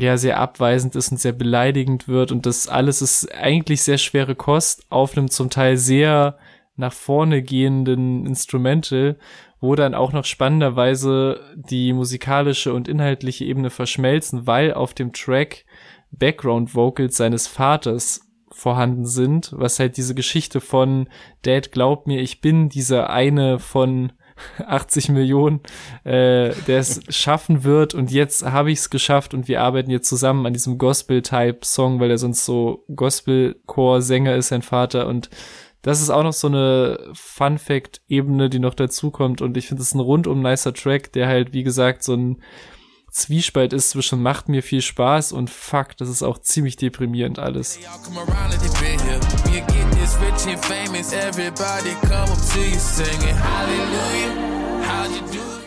ja 0.00 0.16
sehr 0.16 0.38
abweisend 0.38 0.96
ist 0.96 1.10
und 1.10 1.18
sehr 1.18 1.32
beleidigend 1.32 2.08
wird. 2.08 2.32
Und 2.32 2.46
das 2.46 2.68
alles 2.68 3.02
ist 3.02 3.32
eigentlich 3.34 3.82
sehr 3.82 3.98
schwere 3.98 4.34
Kost 4.34 4.86
auf 4.90 5.16
einem 5.16 5.30
zum 5.30 5.50
Teil 5.50 5.76
sehr 5.76 6.38
nach 6.76 6.92
vorne 6.92 7.42
gehenden 7.42 8.24
Instrumental 8.26 9.16
wo 9.60 9.74
dann 9.74 9.94
auch 9.94 10.12
noch 10.12 10.24
spannenderweise 10.24 11.40
die 11.54 11.92
musikalische 11.92 12.72
und 12.72 12.88
inhaltliche 12.88 13.44
Ebene 13.44 13.70
verschmelzen, 13.70 14.46
weil 14.46 14.72
auf 14.72 14.94
dem 14.94 15.12
Track 15.12 15.64
Background 16.10 16.74
Vocals 16.74 17.16
seines 17.16 17.46
Vaters 17.46 18.22
vorhanden 18.50 19.04
sind, 19.04 19.52
was 19.56 19.78
halt 19.78 19.96
diese 19.96 20.14
Geschichte 20.14 20.60
von 20.60 21.08
Dad 21.42 21.70
glaubt 21.70 22.06
mir, 22.06 22.20
ich 22.20 22.40
bin 22.40 22.68
dieser 22.68 23.10
eine 23.10 23.58
von 23.58 24.12
80 24.66 25.10
Millionen, 25.10 25.60
äh, 26.04 26.52
der 26.66 26.78
es 26.78 27.00
schaffen 27.08 27.64
wird. 27.64 27.94
Und 27.94 28.10
jetzt 28.10 28.44
habe 28.44 28.70
ich 28.70 28.78
es 28.78 28.90
geschafft 28.90 29.34
und 29.34 29.48
wir 29.48 29.62
arbeiten 29.62 29.90
jetzt 29.90 30.08
zusammen 30.08 30.46
an 30.46 30.52
diesem 30.52 30.78
Gospel-Type-Song, 30.78 32.00
weil 32.00 32.10
er 32.10 32.18
sonst 32.18 32.44
so 32.44 32.84
Gospel-Chor-Sänger 32.94 34.36
ist, 34.36 34.48
sein 34.48 34.62
Vater. 34.62 35.06
Und 35.06 35.30
das 35.82 36.00
ist 36.00 36.10
auch 36.10 36.22
noch 36.22 36.32
so 36.32 36.48
eine 36.48 36.98
Fun-Fact-Ebene, 37.14 38.50
die 38.50 38.58
noch 38.58 38.74
dazukommt. 38.74 39.42
Und 39.42 39.56
ich 39.56 39.68
finde 39.68 39.82
es 39.82 39.94
ein 39.94 40.00
rundum 40.00 40.42
nicer 40.42 40.74
Track, 40.74 41.12
der 41.12 41.28
halt, 41.28 41.52
wie 41.52 41.62
gesagt, 41.62 42.02
so 42.02 42.14
ein 42.14 42.42
Zwiespalt 43.18 43.72
ist 43.72 43.90
zwischen 43.90 44.22
macht 44.22 44.48
mir 44.48 44.62
viel 44.62 44.80
Spaß 44.80 45.32
und 45.32 45.50
fuck, 45.50 45.96
das 45.96 46.08
ist 46.08 46.22
auch 46.22 46.38
ziemlich 46.38 46.76
deprimierend 46.76 47.40
alles. 47.40 47.76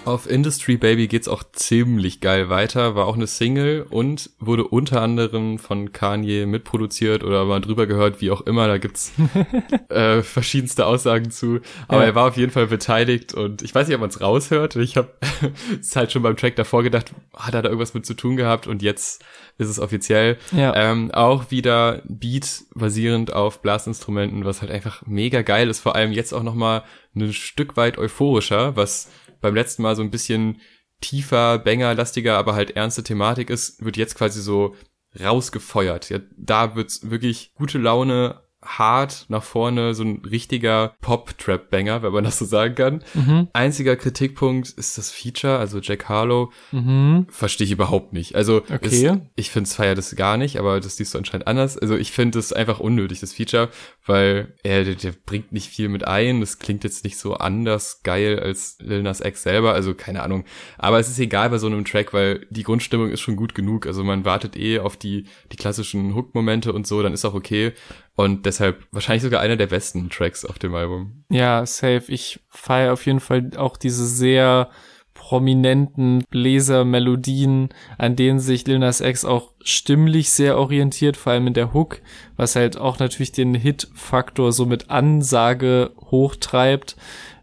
Auf 0.04 0.28
Industry 0.28 0.78
Baby 0.78 1.08
geht's 1.08 1.28
auch 1.28 1.44
ziemlich 1.54 2.22
geil 2.22 2.50
weiter, 2.50 2.96
war 2.96 3.06
auch 3.06 3.16
eine 3.16 3.28
Single 3.28 3.86
und 3.88 4.32
wurde 4.40 4.64
unter 4.68 5.00
anderem 5.00 5.60
von 5.60 5.94
Kanye 5.94 6.48
mitproduziert 6.48 7.24
oder 7.24 7.46
mal 7.46 7.62
drüber 7.62 7.86
gehört, 7.86 8.20
wie 8.20 8.32
auch 8.32 8.42
immer, 8.42 8.68
da 8.68 8.80
gibt's 8.80 9.14
äh, 9.90 10.24
verschiedenste 10.24 10.88
Aussagen 10.88 11.30
zu, 11.30 11.60
aber 11.88 12.02
ja. 12.02 12.08
er 12.08 12.16
war 12.16 12.30
auf 12.30 12.38
jeden 12.38 12.52
Fall 12.52 12.66
beteiligt 12.66 13.36
und 13.36 13.62
ich 13.62 13.76
weiß 13.76 13.88
nicht, 13.88 13.96
ob 13.96 14.02
man 14.02 14.10
es 14.10 14.20
raushört, 14.20 14.76
ich 14.76 14.98
habe 14.98 15.10
es 15.80 15.96
halt 15.96 16.12
schon 16.12 16.24
beim 16.24 16.36
Track 16.36 16.56
davor 16.56 16.82
gedacht, 16.82 17.14
hat 17.36 17.54
er 17.54 17.62
da 17.62 17.70
irgendwas 17.70 17.94
mit 17.94 18.04
zu 18.04 18.16
tun 18.16 18.38
gehabt 18.38 18.66
und 18.66 18.82
jetzt 18.82 19.24
ist 19.60 19.70
es 19.70 19.80
offiziell. 19.80 20.38
Ja. 20.52 20.76
Ähm, 20.76 21.12
auch 21.12 21.52
wieder 21.52 22.02
Beat 22.06 22.64
basierend 22.74 23.34
auf 23.34 23.62
Blasinstrumenten, 23.62 24.46
was 24.46 24.62
halt 24.62 24.72
einfach 24.72 25.04
mega 25.06 25.44
geil 25.44 25.70
ist, 25.70 25.80
vor 25.80 25.96
allem 25.96 26.12
jetzt 26.12 26.34
auch 26.34 26.42
nochmal 26.42 26.84
ein 27.16 27.32
Stück 27.34 27.78
weit 27.78 27.98
euphorischer, 27.98 28.76
was 28.76 29.10
beim 29.42 29.56
letzten 29.56 29.82
Mal 29.82 29.96
so 29.96 30.02
ein 30.02 30.12
bisschen 30.12 30.62
tiefer, 31.02 31.60
banger-lastiger, 31.60 32.38
aber 32.38 32.54
halt 32.54 32.72
ernste 32.72 33.04
Thematik 33.04 33.50
ist, 33.50 33.84
wird 33.84 33.98
jetzt 33.98 34.16
quasi 34.16 34.42
so 34.42 34.76
rausgefeuert. 35.20 36.10
Ja, 36.10 36.20
da 36.38 36.76
wird's 36.76 37.10
wirklich 37.10 37.54
gute 37.56 37.78
Laune, 37.78 38.42
hart 38.64 39.26
nach 39.30 39.44
vorne, 39.44 39.96
so 39.96 40.04
ein 40.04 40.22
richtiger 40.24 40.94
Pop-Trap-Banger, 41.02 42.04
wenn 42.04 42.14
man 42.14 42.24
das 42.24 42.38
so 42.38 42.46
sagen 42.46 42.76
kann. 42.76 43.04
Mhm. 43.14 43.48
Einziger 43.54 43.96
Kritikpunkt 43.96 44.70
ist 44.70 44.98
das 44.98 45.10
Feature, 45.10 45.58
also 45.58 45.80
Jack 45.80 46.08
Harlow, 46.10 46.52
mhm. 46.72 47.26
verstehe 47.30 47.66
ich 47.66 47.72
überhaupt 47.72 48.14
nicht. 48.14 48.36
Also 48.36 48.58
okay. 48.58 49.06
es, 49.06 49.20
ich 49.36 49.50
finde 49.50 49.68
es 49.68 49.76
feiert 49.76 49.98
das 49.98 50.16
gar 50.16 50.38
nicht, 50.38 50.58
aber 50.58 50.80
das 50.80 50.98
siehst 50.98 51.14
du 51.14 51.18
anscheinend 51.18 51.48
anders. 51.48 51.78
Also 51.78 51.98
ich 51.98 52.12
finde 52.12 52.38
es 52.38 52.54
einfach 52.54 52.80
unnötig, 52.80 53.20
das 53.20 53.34
Feature, 53.34 53.70
weil 54.06 54.54
er, 54.64 54.84
der, 54.84 54.96
der, 54.96 55.14
bringt 55.26 55.52
nicht 55.52 55.68
viel 55.68 55.90
mit 55.90 56.08
ein. 56.08 56.40
Das 56.40 56.60
klingt 56.60 56.84
jetzt 56.84 57.04
nicht 57.04 57.18
so 57.18 57.36
anders 57.36 58.02
geil 58.04 58.40
als 58.40 58.78
Lil 58.80 59.02
Nas 59.02 59.22
X 59.22 59.44
selber, 59.44 59.74
also 59.74 59.96
keine 59.96 60.22
Ahnung. 60.22 60.46
Aber 60.78 61.00
es 61.00 61.10
ist 61.10 61.20
egal 61.20 61.50
bei 61.50 61.58
so 61.58 61.68
einem 61.68 61.86
Track, 61.86 62.14
weil 62.14 62.46
die 62.50 62.64
Grundstimmung 62.64 63.10
ist 63.10 63.22
schon 63.22 63.36
gut 63.36 63.56
genug. 63.56 63.88
Also 63.88 64.04
man 64.04 64.24
wartet 64.24 64.56
eh 64.56 64.80
auf 64.80 64.98
die, 64.98 65.26
die 65.52 65.58
klassischen 65.58 66.14
Hook-Momente 66.16 66.74
und 66.74 66.86
so, 66.86 67.02
dann 67.02 67.14
ist 67.14 67.26
auch 67.26 67.34
okay. 67.34 67.74
Und 68.16 68.46
deshalb 68.46 68.84
wahrscheinlich 68.92 69.24
sogar 69.24 69.42
einer 69.42 69.56
der 69.56 69.68
besten 69.68 70.10
Tracks 70.10 70.46
auf 70.46 70.60
dem 70.60 70.76
Album. 70.76 71.24
Ja, 71.30 71.66
safe. 71.66 72.04
Ich 72.08 72.40
feiere 72.50 72.94
auf 72.94 73.06
jeden 73.06 73.20
Fall 73.20 73.52
auch 73.56 73.78
diese 73.78 74.06
sehr 74.06 74.70
prominenten 75.14 76.24
Bläsermelodien, 76.30 77.70
an 77.98 78.16
denen 78.16 78.40
sich 78.40 78.66
Lil 78.66 78.80
Nas 78.80 79.02
X 79.02 79.24
auch 79.24 79.52
stimmlich 79.62 80.32
sehr 80.32 80.58
orientiert, 80.58 81.16
vor 81.16 81.34
allem 81.34 81.48
in 81.48 81.54
der 81.54 81.74
Hook, 81.74 82.02
was 82.38 82.56
halt 82.56 82.78
auch 82.78 83.00
natürlich 83.00 83.32
den 83.32 83.54
Hit-Faktor 83.54 84.52
so 84.52 84.66
mit 84.66 84.90
Ansage 84.90 85.92
hochtreibt 86.00 86.96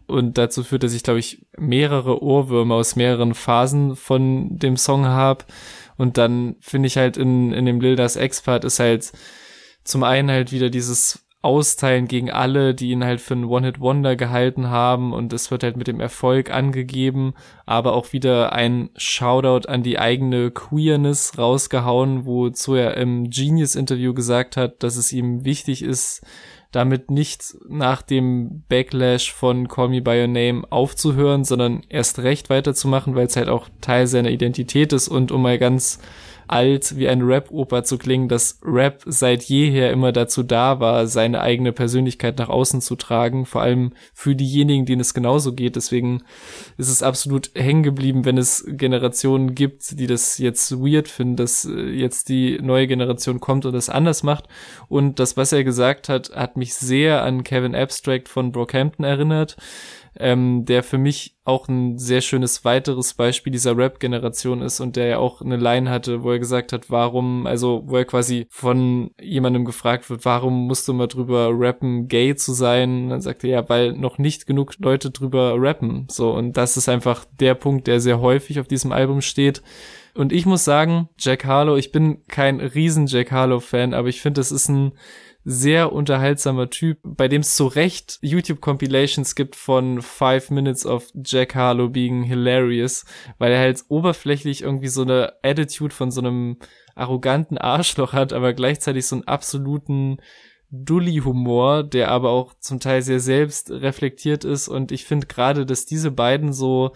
und 0.09 0.37
dazu 0.37 0.63
führt, 0.63 0.83
dass 0.83 0.93
ich, 0.93 1.03
glaube 1.03 1.19
ich, 1.19 1.45
mehrere 1.57 2.23
Ohrwürmer 2.23 2.75
aus 2.75 2.95
mehreren 2.95 3.33
Phasen 3.35 3.95
von 3.95 4.57
dem 4.57 4.75
Song 4.75 5.05
habe. 5.05 5.45
Und 5.97 6.17
dann 6.17 6.55
finde 6.61 6.87
ich 6.87 6.97
halt 6.97 7.15
in, 7.15 7.53
in 7.53 7.65
dem 7.65 7.79
Lil 7.79 7.95
Nas 7.95 8.15
X-Part 8.15 8.65
ist 8.65 8.79
halt 8.79 9.11
zum 9.89 10.03
einen 10.03 10.29
halt 10.29 10.51
wieder 10.51 10.69
dieses 10.69 11.25
Austeilen 11.41 12.07
gegen 12.07 12.29
alle, 12.29 12.75
die 12.75 12.91
ihn 12.91 13.03
halt 13.03 13.21
für 13.21 13.33
einen 13.33 13.45
One-Hit-Wonder 13.45 14.17
gehalten 14.17 14.69
haben 14.69 15.13
und 15.13 15.31
es 15.31 15.51
wird 15.51 15.63
halt 15.63 15.77
mit 15.77 15.87
dem 15.87 16.01
Erfolg 16.01 16.51
angegeben, 16.51 17.33
aber 17.65 17.93
auch 17.93 18.11
wieder 18.11 18.51
ein 18.51 18.89
Shoutout 18.97 19.67
an 19.69 19.81
die 19.81 19.97
eigene 19.97 20.51
Queerness 20.51 21.37
rausgehauen, 21.37 22.25
wozu 22.25 22.75
er 22.75 22.97
im 22.97 23.29
Genius-Interview 23.29 24.13
gesagt 24.13 24.57
hat, 24.57 24.83
dass 24.83 24.97
es 24.97 25.13
ihm 25.13 25.45
wichtig 25.45 25.81
ist, 25.81 26.25
damit 26.71 27.09
nicht 27.09 27.55
nach 27.67 28.01
dem 28.01 28.63
Backlash 28.67 29.31
von 29.33 29.69
Call 29.69 29.89
Me 29.89 30.01
By 30.01 30.21
Your 30.21 30.27
Name 30.27 30.63
aufzuhören, 30.69 31.45
sondern 31.45 31.83
erst 31.87 32.19
recht 32.19 32.49
weiterzumachen, 32.49 33.15
weil 33.15 33.27
es 33.27 33.37
halt 33.37 33.47
auch 33.47 33.69
Teil 33.79 34.07
seiner 34.07 34.29
Identität 34.29 34.91
ist 34.91 35.07
und 35.07 35.31
um 35.31 35.41
mal 35.41 35.57
ganz 35.57 35.99
alt 36.49 36.97
wie 36.97 37.07
eine 37.07 37.25
Rap-Oper 37.25 37.83
zu 37.83 37.97
klingen, 37.97 38.27
dass 38.27 38.59
Rap 38.63 39.03
seit 39.05 39.43
jeher 39.43 39.91
immer 39.91 40.11
dazu 40.11 40.43
da 40.43 40.79
war, 40.79 41.07
seine 41.07 41.41
eigene 41.41 41.71
Persönlichkeit 41.71 42.39
nach 42.39 42.49
außen 42.49 42.81
zu 42.81 42.95
tragen, 42.95 43.45
vor 43.45 43.61
allem 43.61 43.93
für 44.13 44.35
diejenigen, 44.35 44.85
denen 44.85 45.01
es 45.01 45.13
genauso 45.13 45.53
geht. 45.53 45.75
Deswegen 45.75 46.23
ist 46.77 46.89
es 46.89 47.03
absolut 47.03 47.51
hängen 47.53 47.83
geblieben, 47.83 48.25
wenn 48.25 48.37
es 48.37 48.65
Generationen 48.67 49.53
gibt, 49.53 49.99
die 49.99 50.07
das 50.07 50.37
jetzt 50.39 50.71
weird 50.79 51.07
finden, 51.07 51.35
dass 51.35 51.65
äh, 51.65 51.71
jetzt 51.71 52.29
die 52.29 52.59
neue 52.61 52.87
Generation 52.87 53.39
kommt 53.39 53.65
und 53.65 53.73
das 53.73 53.89
anders 53.89 54.23
macht. 54.23 54.47
Und 54.87 55.19
das, 55.19 55.37
was 55.37 55.51
er 55.51 55.63
gesagt 55.63 56.09
hat, 56.09 56.31
hat 56.35 56.57
mich 56.57 56.73
sehr 56.73 57.23
an 57.23 57.43
Kevin 57.43 57.75
Abstract 57.75 58.27
von 58.27 58.51
Brockhampton 58.51 59.05
erinnert 59.05 59.55
ähm, 60.17 60.65
der 60.65 60.83
für 60.83 60.97
mich 60.97 61.35
auch 61.43 61.67
ein 61.67 61.97
sehr 61.97 62.21
schönes 62.21 62.63
weiteres 62.63 63.13
Beispiel 63.15 63.51
dieser 63.51 63.75
Rap-Generation 63.75 64.61
ist 64.61 64.79
und 64.79 64.95
der 64.95 65.07
ja 65.07 65.17
auch 65.17 65.41
eine 65.41 65.57
Line 65.57 65.89
hatte, 65.89 66.23
wo 66.23 66.31
er 66.31 66.39
gesagt 66.39 66.73
hat, 66.73 66.89
warum, 66.89 67.47
also 67.47 67.83
wo 67.85 67.97
er 67.97 68.05
quasi 68.05 68.45
von 68.49 69.11
jemandem 69.19 69.65
gefragt 69.65 70.09
wird, 70.09 70.25
warum 70.25 70.67
musst 70.67 70.87
du 70.87 70.93
mal 70.93 71.07
drüber 71.07 71.49
rappen, 71.51 72.07
gay 72.07 72.35
zu 72.35 72.53
sein? 72.53 73.03
Und 73.03 73.09
dann 73.09 73.21
sagt 73.21 73.43
er, 73.43 73.49
ja, 73.49 73.69
weil 73.69 73.93
noch 73.93 74.17
nicht 74.17 74.45
genug 74.45 74.73
Leute 74.79 75.09
drüber 75.09 75.55
rappen. 75.57 76.07
So, 76.09 76.31
und 76.31 76.55
das 76.55 76.77
ist 76.77 76.87
einfach 76.87 77.25
der 77.39 77.55
Punkt, 77.55 77.87
der 77.87 77.99
sehr 77.99 78.19
häufig 78.21 78.59
auf 78.59 78.67
diesem 78.67 78.91
Album 78.91 79.21
steht. 79.21 79.63
Und 80.13 80.33
ich 80.33 80.45
muss 80.45 80.65
sagen, 80.65 81.09
Jack 81.17 81.45
Harlow, 81.45 81.77
ich 81.77 81.91
bin 81.91 82.25
kein 82.27 82.59
riesen 82.59 83.07
Jack 83.07 83.31
Harlow-Fan, 83.31 83.93
aber 83.93 84.09
ich 84.09 84.21
finde, 84.21 84.39
das 84.39 84.51
ist 84.51 84.67
ein 84.69 84.91
sehr 85.43 85.93
unterhaltsamer 85.93 86.69
Typ, 86.69 86.99
bei 87.03 87.27
dem 87.27 87.41
es 87.41 87.55
zu 87.55 87.67
Recht 87.67 88.19
YouTube-Compilations 88.21 89.35
gibt 89.35 89.55
von 89.55 90.01
Five 90.01 90.51
Minutes 90.51 90.85
of 90.85 91.09
Jack 91.23 91.55
Harlow 91.55 91.89
being 91.89 92.23
hilarious, 92.23 93.05
weil 93.37 93.51
er 93.51 93.59
halt 93.59 93.83
oberflächlich 93.87 94.61
irgendwie 94.63 94.89
so 94.89 95.03
eine 95.03 95.33
Attitude 95.41 95.93
von 95.93 96.11
so 96.11 96.21
einem 96.21 96.57
arroganten 96.95 97.57
Arschloch 97.57 98.13
hat, 98.13 98.33
aber 98.33 98.53
gleichzeitig 98.53 99.07
so 99.07 99.15
einen 99.15 99.27
absoluten 99.27 100.17
Dully-Humor, 100.71 101.83
der 101.83 102.11
aber 102.11 102.29
auch 102.29 102.53
zum 102.59 102.79
Teil 102.79 103.01
sehr 103.01 103.19
selbst 103.19 103.71
reflektiert 103.71 104.43
ist. 104.43 104.67
Und 104.67 104.91
ich 104.91 105.05
finde 105.05 105.27
gerade, 105.27 105.65
dass 105.65 105.85
diese 105.85 106.11
beiden 106.11 106.53
so 106.53 106.91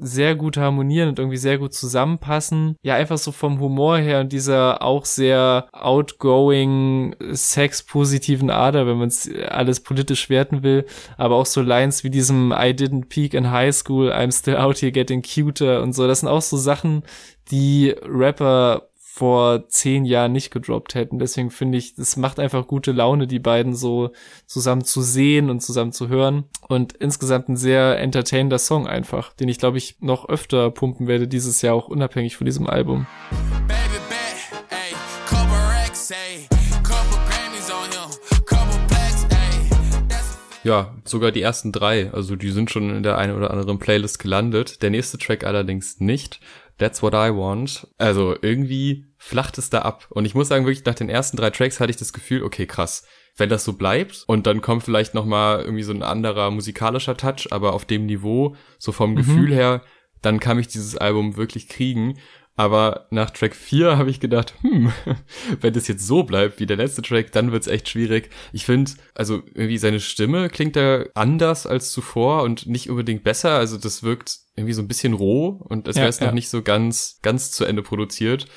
sehr 0.00 0.34
gut 0.34 0.56
harmonieren 0.56 1.08
und 1.08 1.18
irgendwie 1.18 1.36
sehr 1.36 1.58
gut 1.58 1.74
zusammenpassen. 1.74 2.76
Ja, 2.82 2.94
einfach 2.94 3.18
so 3.18 3.32
vom 3.32 3.60
Humor 3.60 3.98
her 3.98 4.20
und 4.20 4.32
dieser 4.32 4.82
auch 4.82 5.04
sehr 5.04 5.68
outgoing, 5.72 7.16
sexpositiven 7.30 8.50
Ader, 8.50 8.86
wenn 8.86 8.98
man 8.98 9.08
es 9.08 9.30
alles 9.48 9.80
politisch 9.80 10.30
werten 10.30 10.62
will. 10.62 10.84
Aber 11.16 11.36
auch 11.36 11.46
so 11.46 11.60
Lines 11.60 12.04
wie 12.04 12.10
diesem 12.10 12.52
I 12.52 12.72
didn't 12.72 13.08
peak 13.08 13.34
in 13.34 13.50
high 13.50 13.74
school, 13.74 14.10
I'm 14.10 14.36
still 14.36 14.56
out 14.56 14.78
here 14.78 14.92
getting 14.92 15.22
cuter 15.22 15.82
und 15.82 15.92
so. 15.92 16.06
Das 16.06 16.20
sind 16.20 16.28
auch 16.28 16.42
so 16.42 16.56
Sachen, 16.56 17.02
die 17.50 17.94
Rapper 18.04 18.87
vor 19.18 19.68
zehn 19.68 20.04
Jahren 20.04 20.30
nicht 20.30 20.52
gedroppt 20.52 20.94
hätten. 20.94 21.18
Deswegen 21.18 21.50
finde 21.50 21.76
ich, 21.76 21.98
es 21.98 22.16
macht 22.16 22.38
einfach 22.38 22.68
gute 22.68 22.92
Laune, 22.92 23.26
die 23.26 23.40
beiden 23.40 23.74
so 23.74 24.12
zusammen 24.46 24.84
zu 24.84 25.02
sehen 25.02 25.50
und 25.50 25.60
zusammen 25.60 25.90
zu 25.90 26.08
hören. 26.08 26.44
Und 26.68 26.92
insgesamt 26.92 27.48
ein 27.48 27.56
sehr 27.56 27.98
entertainender 27.98 28.60
Song 28.60 28.86
einfach, 28.86 29.32
den 29.32 29.48
ich 29.48 29.58
glaube 29.58 29.78
ich 29.78 29.96
noch 29.98 30.28
öfter 30.28 30.70
pumpen 30.70 31.08
werde 31.08 31.26
dieses 31.26 31.62
Jahr, 31.62 31.74
auch 31.74 31.88
unabhängig 31.88 32.36
von 32.36 32.44
diesem 32.44 32.68
Album. 32.68 33.08
Ja, 40.62 40.94
sogar 41.04 41.32
die 41.32 41.42
ersten 41.42 41.72
drei, 41.72 42.12
also 42.12 42.36
die 42.36 42.50
sind 42.50 42.70
schon 42.70 42.94
in 42.94 43.02
der 43.02 43.18
einen 43.18 43.36
oder 43.36 43.50
anderen 43.50 43.80
Playlist 43.80 44.20
gelandet. 44.20 44.82
Der 44.82 44.90
nächste 44.90 45.18
Track 45.18 45.44
allerdings 45.44 45.98
nicht. 45.98 46.38
That's 46.78 47.02
What 47.02 47.14
I 47.14 47.34
Want. 47.34 47.88
Also 47.98 48.36
irgendwie 48.40 49.07
flacht 49.18 49.58
es 49.58 49.68
da 49.68 49.82
ab. 49.82 50.06
Und 50.10 50.24
ich 50.24 50.34
muss 50.34 50.48
sagen, 50.48 50.64
wirklich 50.64 50.84
nach 50.84 50.94
den 50.94 51.10
ersten 51.10 51.36
drei 51.36 51.50
Tracks 51.50 51.80
hatte 51.80 51.90
ich 51.90 51.96
das 51.96 52.12
Gefühl, 52.12 52.42
okay, 52.42 52.66
krass. 52.66 53.04
wenn 53.36 53.48
das 53.48 53.64
so 53.64 53.74
bleibt 53.74 54.24
und 54.26 54.46
dann 54.46 54.62
kommt 54.62 54.84
vielleicht 54.84 55.14
noch 55.14 55.26
mal 55.26 55.60
irgendwie 55.60 55.82
so 55.82 55.92
ein 55.92 56.02
anderer 56.02 56.50
musikalischer 56.50 57.16
Touch, 57.16 57.48
aber 57.50 57.72
auf 57.72 57.84
dem 57.84 58.06
Niveau, 58.06 58.56
so 58.78 58.90
vom 58.90 59.12
mhm. 59.12 59.16
Gefühl 59.16 59.52
her, 59.52 59.82
dann 60.22 60.40
kann 60.40 60.58
ich 60.58 60.68
dieses 60.68 60.96
Album 60.96 61.36
wirklich 61.36 61.68
kriegen. 61.68 62.18
Aber 62.56 63.06
nach 63.10 63.30
Track 63.30 63.54
4 63.54 63.98
habe 63.98 64.10
ich 64.10 64.18
gedacht, 64.18 64.54
hm, 64.62 64.92
wenn 65.60 65.74
das 65.74 65.86
jetzt 65.86 66.04
so 66.04 66.24
bleibt 66.24 66.58
wie 66.58 66.66
der 66.66 66.76
letzte 66.76 67.02
Track, 67.02 67.30
dann 67.30 67.52
wird's 67.52 67.68
echt 67.68 67.88
schwierig. 67.88 68.30
Ich 68.52 68.64
finde, 68.64 68.90
also 69.14 69.42
irgendwie 69.54 69.78
seine 69.78 70.00
Stimme 70.00 70.48
klingt 70.48 70.74
da 70.74 71.04
anders 71.14 71.66
als 71.66 71.92
zuvor 71.92 72.42
und 72.42 72.66
nicht 72.66 72.90
unbedingt 72.90 73.22
besser. 73.22 73.50
Also 73.50 73.78
das 73.78 74.02
wirkt 74.02 74.38
irgendwie 74.56 74.74
so 74.74 74.82
ein 74.82 74.88
bisschen 74.88 75.12
roh 75.12 75.60
und 75.68 75.86
es 75.86 75.94
ja, 75.94 76.02
wäre 76.02 76.10
es 76.10 76.18
ja. 76.18 76.26
noch 76.26 76.34
nicht 76.34 76.48
so 76.48 76.62
ganz, 76.62 77.20
ganz 77.22 77.52
zu 77.52 77.64
Ende 77.64 77.82
produziert 77.82 78.48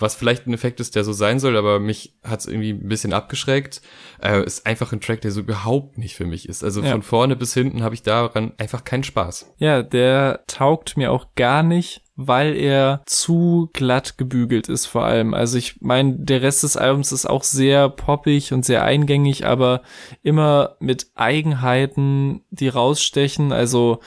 was 0.00 0.14
vielleicht 0.14 0.46
ein 0.46 0.54
Effekt 0.54 0.80
ist, 0.80 0.96
der 0.96 1.04
so 1.04 1.12
sein 1.12 1.38
soll, 1.38 1.56
aber 1.56 1.78
mich 1.78 2.14
hat 2.24 2.40
es 2.40 2.46
irgendwie 2.46 2.70
ein 2.70 2.88
bisschen 2.88 3.12
abgeschreckt. 3.12 3.82
Äh, 4.22 4.44
ist 4.44 4.66
einfach 4.66 4.92
ein 4.92 5.00
Track, 5.00 5.20
der 5.20 5.30
so 5.30 5.40
überhaupt 5.40 5.98
nicht 5.98 6.14
für 6.14 6.26
mich 6.26 6.48
ist. 6.48 6.64
Also 6.64 6.82
ja. 6.82 6.92
von 6.92 7.02
vorne 7.02 7.36
bis 7.36 7.54
hinten 7.54 7.82
habe 7.82 7.94
ich 7.94 8.02
daran 8.02 8.52
einfach 8.58 8.84
keinen 8.84 9.04
Spaß. 9.04 9.54
Ja, 9.58 9.82
der 9.82 10.44
taugt 10.46 10.96
mir 10.96 11.12
auch 11.12 11.28
gar 11.34 11.62
nicht, 11.62 12.02
weil 12.16 12.54
er 12.54 13.02
zu 13.06 13.70
glatt 13.72 14.18
gebügelt 14.18 14.68
ist 14.68 14.86
vor 14.86 15.04
allem. 15.04 15.32
Also 15.32 15.56
ich 15.56 15.80
meine, 15.80 16.16
der 16.18 16.42
Rest 16.42 16.62
des 16.62 16.76
Albums 16.76 17.12
ist 17.12 17.26
auch 17.26 17.44
sehr 17.44 17.88
poppig 17.88 18.52
und 18.52 18.64
sehr 18.64 18.84
eingängig, 18.84 19.46
aber 19.46 19.82
immer 20.22 20.76
mit 20.80 21.08
Eigenheiten, 21.14 22.42
die 22.50 22.68
rausstechen. 22.68 23.52
Also 23.52 24.00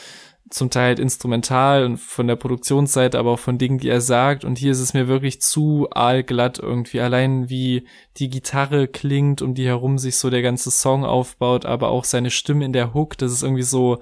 zum 0.54 0.70
Teil 0.70 1.00
instrumental 1.00 1.84
und 1.84 1.98
von 1.98 2.28
der 2.28 2.36
Produktionsseite, 2.36 3.18
aber 3.18 3.32
auch 3.32 3.40
von 3.40 3.58
Dingen, 3.58 3.80
die 3.80 3.90
er 3.90 4.02
sagt. 4.02 4.46
Und 4.46 4.60
hier 4.60 4.72
ist 4.72 4.82
es 4.82 4.94
mir 4.94 5.08
wirklich 5.08 5.42
zu 5.42 5.88
aalglatt 5.92 6.60
irgendwie. 6.60 7.02
Allein 7.02 7.50
wie 7.50 7.88
die 8.18 8.30
Gitarre 8.30 8.88
klingt, 8.88 9.42
um 9.42 9.56
die 9.56 9.66
herum 9.66 9.98
sich 9.98 10.18
so 10.18 10.30
der 10.30 10.44
ganze 10.44 10.70
Song 10.70 11.06
aufbaut, 11.06 11.66
aber 11.66 11.90
auch 11.90 12.04
seine 12.04 12.30
Stimme 12.30 12.66
in 12.66 12.74
der 12.74 12.94
Hook, 12.94 13.18
das 13.18 13.32
ist 13.32 13.42
irgendwie 13.42 13.64
so 13.64 14.00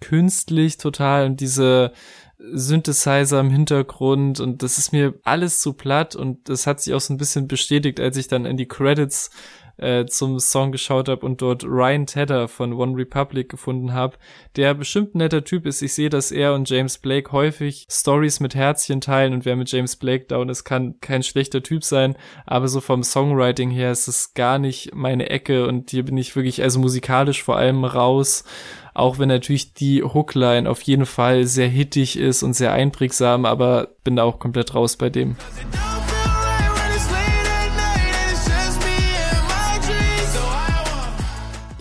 künstlich 0.00 0.76
total 0.76 1.24
und 1.24 1.40
diese 1.40 1.92
Synthesizer 2.38 3.40
im 3.40 3.48
Hintergrund 3.48 4.40
und 4.40 4.62
das 4.62 4.76
ist 4.76 4.92
mir 4.92 5.14
alles 5.22 5.60
zu 5.60 5.72
platt 5.72 6.14
und 6.14 6.50
das 6.50 6.66
hat 6.66 6.80
sich 6.80 6.92
auch 6.92 7.00
so 7.00 7.14
ein 7.14 7.18
bisschen 7.18 7.48
bestätigt, 7.48 7.98
als 7.98 8.18
ich 8.18 8.28
dann 8.28 8.44
in 8.44 8.58
die 8.58 8.68
Credits 8.68 9.30
äh, 9.76 10.06
zum 10.06 10.38
Song 10.38 10.72
geschaut 10.72 11.08
habe 11.08 11.24
und 11.24 11.42
dort 11.42 11.64
Ryan 11.64 12.06
Tedder 12.06 12.48
von 12.48 12.72
One 12.72 12.96
Republic 12.96 13.48
gefunden 13.48 13.92
habe, 13.92 14.16
der 14.56 14.74
bestimmt 14.74 15.14
ein 15.14 15.18
netter 15.18 15.44
Typ 15.44 15.66
ist. 15.66 15.82
Ich 15.82 15.94
sehe, 15.94 16.10
dass 16.10 16.30
er 16.30 16.54
und 16.54 16.68
James 16.68 16.98
Blake 16.98 17.32
häufig 17.32 17.86
Stories 17.90 18.40
mit 18.40 18.54
Herzchen 18.54 19.00
teilen 19.00 19.32
und 19.32 19.44
wer 19.44 19.56
mit 19.56 19.70
James 19.70 19.96
Blake 19.96 20.26
down 20.26 20.48
ist, 20.48 20.64
kann 20.64 21.00
kein 21.00 21.22
schlechter 21.22 21.62
Typ 21.62 21.84
sein, 21.84 22.16
aber 22.46 22.68
so 22.68 22.80
vom 22.80 23.02
Songwriting 23.02 23.70
her 23.70 23.92
ist 23.92 24.08
es 24.08 24.34
gar 24.34 24.58
nicht 24.58 24.94
meine 24.94 25.30
Ecke 25.30 25.66
und 25.66 25.90
hier 25.90 26.04
bin 26.04 26.16
ich 26.16 26.36
wirklich 26.36 26.62
also 26.62 26.78
musikalisch 26.78 27.42
vor 27.42 27.56
allem 27.56 27.84
raus 27.84 28.44
auch 28.94 29.18
wenn 29.18 29.28
natürlich 29.28 29.74
die 29.74 30.02
Hookline 30.02 30.70
auf 30.70 30.80
jeden 30.82 31.04
Fall 31.04 31.46
sehr 31.46 31.68
hittig 31.68 32.16
ist 32.16 32.42
und 32.42 32.54
sehr 32.54 32.72
einprägsam, 32.72 33.44
aber 33.44 33.88
bin 34.04 34.16
da 34.16 34.22
auch 34.22 34.38
komplett 34.38 34.74
raus 34.74 34.96
bei 34.96 35.10
dem. 35.10 35.36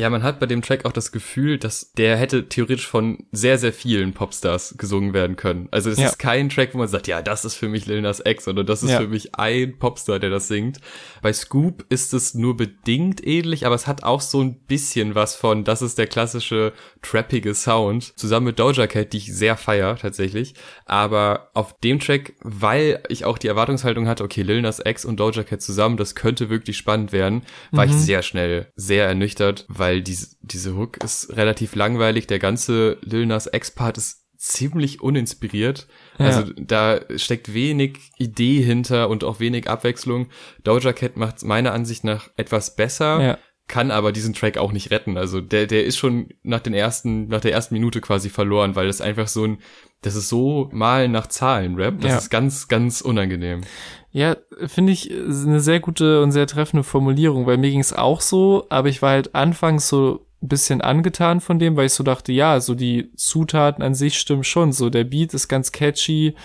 Ja, 0.03 0.10
man 0.10 0.22
hat 0.22 0.41
bei 0.41 0.48
dem 0.48 0.62
Track 0.62 0.83
auch 0.83 0.91
das 0.91 1.13
Gefühl, 1.13 1.57
dass 1.57 1.93
der 1.93 2.17
hätte 2.17 2.50
theoretisch 2.50 2.86
von 2.86 3.19
sehr, 3.31 3.57
sehr 3.57 3.72
vielen 3.72 4.12
Popstars 4.12 4.75
gesungen 4.77 5.13
werden 5.13 5.38
können. 5.38 5.69
Also 5.72 5.89
es 5.89 5.98
ja. 5.98 6.07
ist 6.07 6.19
kein 6.19 6.50
Track, 6.50 6.74
wo 6.74 6.79
man 6.79 6.89
sagt, 6.89 7.07
ja, 7.07 7.22
das 7.22 7.45
ist 7.45 7.55
für 7.55 7.69
mich 7.69 7.86
Lil 7.86 8.01
Nas 8.01 8.22
X 8.25 8.50
oder 8.50 8.65
das 8.65 8.83
ist 8.83 8.89
ja. 8.89 9.00
für 9.00 9.07
mich 9.07 9.36
ein 9.36 9.79
Popstar, 9.79 10.19
der 10.19 10.29
das 10.29 10.50
singt. 10.50 10.81
Bei 11.22 11.31
Scoop 11.31 11.86
ist 11.88 12.13
es 12.13 12.33
nur 12.33 12.57
bedingt 12.57 13.25
ähnlich, 13.25 13.65
aber 13.65 13.75
es 13.75 13.88
hat 13.88 14.03
auch 14.03 14.19
so 14.19 14.41
ein 14.41 14.60
bisschen 14.65 15.15
was 15.15 15.38
von, 15.38 15.63
das 15.63 15.81
ist 15.81 15.98
der 15.98 16.07
klassische 16.07 16.74
trappige 17.01 17.55
Sound, 17.55 18.19
zusammen 18.19 18.48
mit 18.48 18.60
Doja 18.60 18.88
Cat, 18.88 19.13
die 19.13 19.19
ich 19.19 19.33
sehr 19.33 19.55
feier 19.55 19.95
tatsächlich. 19.95 20.53
Aber 20.86 21.50
auf 21.53 21.79
dem 21.79 22.01
Track, 22.01 22.33
weil 22.41 23.01
ich 23.07 23.24
auch 23.24 23.38
die 23.38 23.48
Erwartungshaltung 23.48 24.10
hatte, 24.10 24.25
okay, 24.25 24.41
Lil 24.41 24.63
Nas 24.63 24.81
X 24.83 25.05
und 25.05 25.22
Doja 25.22 25.43
Cat 25.43 25.62
zusammen, 25.62 25.95
das 25.95 26.13
könnte 26.13 26.50
wirklich 26.50 26.75
spannend 26.75 27.13
werden, 27.13 27.44
war 27.72 27.85
mhm. 27.85 27.92
ich 27.92 27.98
sehr 28.00 28.22
schnell 28.22 28.68
sehr 28.75 29.07
ernüchtert, 29.07 29.66
weil 29.70 29.93
diese, 30.01 30.36
diese 30.42 30.75
Hook 30.75 31.03
ist 31.03 31.36
relativ 31.36 31.75
langweilig. 31.75 32.27
Der 32.27 32.40
ganze 32.40 32.98
Lil 33.01 33.25
Nas 33.25 33.50
X-Part 33.51 33.98
ist 33.98 34.24
ziemlich 34.38 35.01
uninspiriert. 35.01 35.88
Ja. 36.20 36.25
Also 36.25 36.51
da 36.58 37.00
steckt 37.16 37.53
wenig 37.53 38.12
Idee 38.18 38.62
hinter 38.62 39.10
und 39.10 39.24
auch 39.24 39.40
wenig 39.40 39.70
Abwechslung. 39.70 40.27
Doja 40.64 40.92
Cat 40.92 41.16
macht 41.18 41.44
meiner 41.44 41.74
Ansicht 41.74 42.03
nach 42.03 42.29
etwas 42.36 42.75
besser. 42.75 43.22
Ja 43.22 43.38
kann 43.67 43.91
aber 43.91 44.11
diesen 44.11 44.33
Track 44.33 44.57
auch 44.57 44.71
nicht 44.71 44.91
retten. 44.91 45.17
Also 45.17 45.41
der, 45.41 45.67
der 45.67 45.85
ist 45.85 45.97
schon 45.97 46.29
nach 46.43 46.59
den 46.59 46.73
ersten, 46.73 47.27
nach 47.27 47.41
der 47.41 47.53
ersten 47.53 47.73
Minute 47.73 48.01
quasi 48.01 48.29
verloren, 48.29 48.75
weil 48.75 48.87
das 48.87 49.01
einfach 49.01 49.27
so 49.27 49.45
ein, 49.45 49.57
das 50.01 50.15
ist 50.15 50.29
so 50.29 50.69
mal 50.73 51.07
nach 51.07 51.27
Zahlen 51.27 51.75
Rap, 51.75 52.01
das 52.01 52.11
ja. 52.11 52.17
ist 52.17 52.29
ganz, 52.29 52.67
ganz 52.67 53.01
unangenehm. 53.01 53.61
Ja, 54.11 54.35
finde 54.67 54.91
ich 54.91 55.09
eine 55.11 55.59
sehr 55.59 55.79
gute 55.79 56.21
und 56.21 56.31
sehr 56.31 56.45
treffende 56.45 56.83
Formulierung, 56.83 57.45
weil 57.47 57.57
mir 57.57 57.71
ging 57.71 57.79
es 57.79 57.93
auch 57.93 58.21
so, 58.21 58.67
aber 58.69 58.89
ich 58.89 59.01
war 59.01 59.11
halt 59.11 59.33
anfangs 59.33 59.87
so 59.87 60.25
ein 60.41 60.47
bisschen 60.49 60.81
angetan 60.81 61.39
von 61.39 61.57
dem, 61.57 61.77
weil 61.77 61.85
ich 61.85 61.93
so 61.93 62.03
dachte, 62.03 62.33
ja, 62.33 62.59
so 62.59 62.75
die 62.75 63.11
Zutaten 63.15 63.81
an 63.81 63.95
sich 63.95 64.19
stimmen 64.19 64.43
schon, 64.43 64.73
so 64.73 64.89
der 64.89 65.05
Beat 65.05 65.33
ist 65.33 65.47
ganz 65.47 65.71
catchy, 65.71 66.35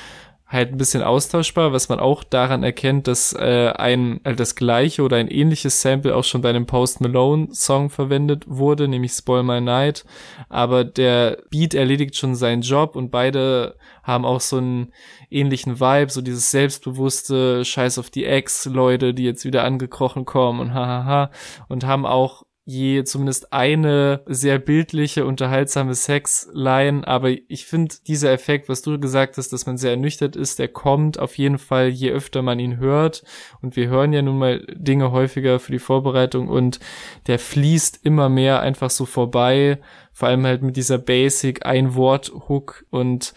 halt 0.49 0.73
ein 0.73 0.79
bisschen 0.79 1.03
austauschbar, 1.03 1.73
was 1.75 1.91
man 1.91 2.01
auch 2.01 2.25
daran 2.25 2.63
erkennt, 2.63 3.07
dass 3.07 3.35
äh, 3.35 3.73
ein 3.77 4.25
äh, 4.25 4.35
das 4.35 4.57
gleiche 4.57 5.03
oder 5.03 5.19
ein 5.19 5.29
ähnliches 5.29 5.83
Sample 5.83 6.17
auch 6.17 6.25
schon 6.25 6.41
bei 6.41 6.49
einem 6.49 6.65
Post 6.65 7.03
Malone 7.03 7.49
Song 7.53 7.91
verwendet 7.91 8.45
wurde, 8.47 8.89
nämlich 8.89 9.13
Spoil 9.13 9.43
My 9.43 9.61
Night. 9.61 10.07
Aber 10.49 10.85
der 10.85 11.43
Beat 11.51 11.75
erledigt 11.75 12.17
schon 12.17 12.35
seinen 12.35 12.63
Job 12.63 12.97
und 12.97 13.11
beide 13.11 13.77
haben 14.03 14.25
auch 14.25 14.41
so 14.41 14.57
einen 14.57 14.93
ähnlichen 15.31 15.81
Vibe, 15.81 16.11
so 16.11 16.23
dieses 16.23 16.51
selbstbewusste 16.51 17.67
Scheiß 17.67 17.99
auf 17.99 18.09
die 18.09 18.25
Ex-Leute, 18.25 19.13
die 19.13 19.25
jetzt 19.25 19.45
wieder 19.45 19.65
angekrochen 19.65 20.25
kommen 20.25 20.61
und 20.61 20.73
hahaha 20.73 21.31
und 21.69 21.85
haben 21.85 22.07
auch 22.07 22.45
je 22.69 23.03
zumindest 23.05 23.55
eine 23.55 24.21
sehr 24.27 24.59
bildliche, 24.59 25.25
unterhaltsame 25.25 25.95
Sexline, 25.95 27.03
aber 27.07 27.31
ich 27.31 27.65
finde 27.65 27.95
dieser 28.07 28.31
Effekt, 28.31 28.69
was 28.69 28.83
du 28.83 29.01
gesagt 29.01 29.39
hast, 29.39 29.55
dass 29.55 29.65
man 29.65 29.79
sehr 29.79 29.93
ernüchtert 29.93 30.37
ist, 30.37 30.59
der 30.59 30.69
kommt 30.69 31.19
auf 31.19 31.39
jeden 31.39 31.57
Fall, 31.57 31.89
je 31.89 32.11
öfter 32.11 32.43
man 32.43 32.59
ihn 32.59 32.77
hört. 32.77 33.25
Und 33.63 33.77
wir 33.77 33.89
hören 33.89 34.13
ja 34.13 34.21
nun 34.21 34.37
mal 34.37 34.67
Dinge 34.75 35.13
häufiger 35.13 35.61
für 35.61 35.73
die 35.73 35.79
Vorbereitung 35.79 36.49
und 36.49 36.79
der 37.27 37.39
fließt 37.39 38.01
immer 38.03 38.29
mehr 38.29 38.61
einfach 38.61 38.91
so 38.91 39.07
vorbei, 39.07 39.79
vor 40.13 40.29
allem 40.29 40.45
halt 40.45 40.61
mit 40.61 40.77
dieser 40.77 40.99
Basic 40.99 41.65
Ein-Wort-Hook 41.65 42.85
und 42.91 43.33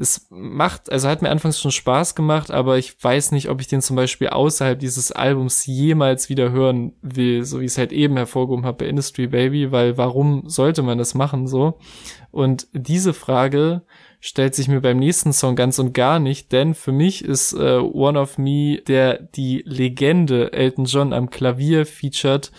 es 0.00 0.26
macht, 0.30 0.90
also 0.90 1.08
hat 1.08 1.20
mir 1.20 1.30
anfangs 1.30 1.60
schon 1.60 1.70
Spaß 1.70 2.14
gemacht, 2.14 2.50
aber 2.50 2.78
ich 2.78 3.02
weiß 3.02 3.32
nicht, 3.32 3.50
ob 3.50 3.60
ich 3.60 3.68
den 3.68 3.82
zum 3.82 3.96
Beispiel 3.96 4.28
außerhalb 4.28 4.78
dieses 4.78 5.12
Albums 5.12 5.66
jemals 5.66 6.30
wieder 6.30 6.50
hören 6.50 6.94
will, 7.02 7.44
so 7.44 7.60
wie 7.60 7.66
ich 7.66 7.72
es 7.72 7.78
halt 7.78 7.92
eben 7.92 8.16
hervorgehoben 8.16 8.64
habe 8.64 8.78
bei 8.78 8.88
Industry 8.88 9.26
Baby, 9.26 9.72
weil 9.72 9.98
warum 9.98 10.48
sollte 10.48 10.82
man 10.82 10.96
das 10.96 11.14
machen 11.14 11.46
so? 11.46 11.78
Und 12.30 12.66
diese 12.72 13.12
Frage 13.12 13.82
stellt 14.20 14.54
sich 14.54 14.68
mir 14.68 14.80
beim 14.80 14.98
nächsten 14.98 15.32
Song 15.32 15.54
ganz 15.54 15.78
und 15.78 15.92
gar 15.92 16.18
nicht, 16.18 16.50
denn 16.52 16.74
für 16.74 16.92
mich 16.92 17.22
ist 17.24 17.52
äh, 17.52 17.78
One 17.78 18.18
of 18.18 18.38
Me, 18.38 18.80
der 18.86 19.18
die 19.20 19.62
Legende 19.66 20.52
Elton 20.52 20.86
John 20.86 21.12
am 21.12 21.28
Klavier 21.28 21.84
featured, 21.84 22.52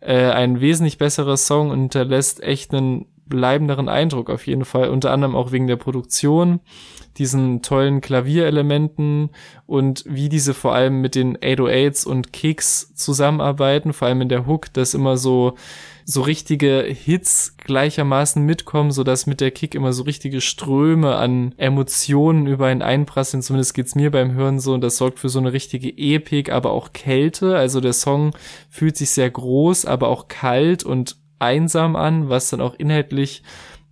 äh, 0.00 0.30
ein 0.30 0.60
wesentlich 0.60 0.98
besserer 0.98 1.36
Song 1.36 1.70
und 1.70 1.80
hinterlässt 1.80 2.42
echt 2.42 2.74
einen 2.74 3.06
bleibenderen 3.30 3.88
Eindruck 3.88 4.28
auf 4.28 4.46
jeden 4.46 4.66
Fall, 4.66 4.90
unter 4.90 5.10
anderem 5.10 5.34
auch 5.34 5.52
wegen 5.52 5.66
der 5.66 5.76
Produktion, 5.76 6.60
diesen 7.16 7.62
tollen 7.62 8.02
Klavierelementen 8.02 9.30
und 9.66 10.04
wie 10.06 10.28
diese 10.28 10.52
vor 10.52 10.74
allem 10.74 11.00
mit 11.00 11.14
den 11.14 11.38
808s 11.38 12.06
und 12.06 12.34
Kicks 12.34 12.94
zusammenarbeiten, 12.94 13.94
vor 13.94 14.08
allem 14.08 14.20
in 14.20 14.28
der 14.28 14.46
Hook, 14.46 14.72
dass 14.74 14.92
immer 14.92 15.16
so 15.16 15.54
so 16.10 16.22
richtige 16.22 16.82
Hits 16.82 17.56
gleichermaßen 17.58 18.44
mitkommen, 18.44 18.90
so 18.90 19.04
dass 19.04 19.26
mit 19.26 19.40
der 19.40 19.50
Kick 19.50 19.74
immer 19.74 19.92
so 19.92 20.02
richtige 20.02 20.40
Ströme 20.40 21.14
an 21.16 21.54
Emotionen 21.56 22.46
über 22.46 22.66
einen 22.66 22.82
einprasseln. 22.82 23.42
Zumindest 23.42 23.74
geht's 23.74 23.94
mir 23.94 24.10
beim 24.10 24.32
Hören 24.32 24.58
so 24.58 24.74
und 24.74 24.80
das 24.80 24.96
sorgt 24.96 25.20
für 25.20 25.28
so 25.28 25.38
eine 25.38 25.52
richtige 25.52 25.88
Epik, 25.88 26.50
aber 26.50 26.72
auch 26.72 26.92
Kälte. 26.92 27.56
Also 27.56 27.80
der 27.80 27.92
Song 27.92 28.32
fühlt 28.68 28.96
sich 28.96 29.10
sehr 29.10 29.30
groß, 29.30 29.84
aber 29.84 30.08
auch 30.08 30.28
kalt 30.28 30.84
und 30.84 31.16
einsam 31.40 31.96
an, 31.96 32.28
was 32.28 32.50
dann 32.50 32.60
auch 32.60 32.74
inhaltlich 32.74 33.42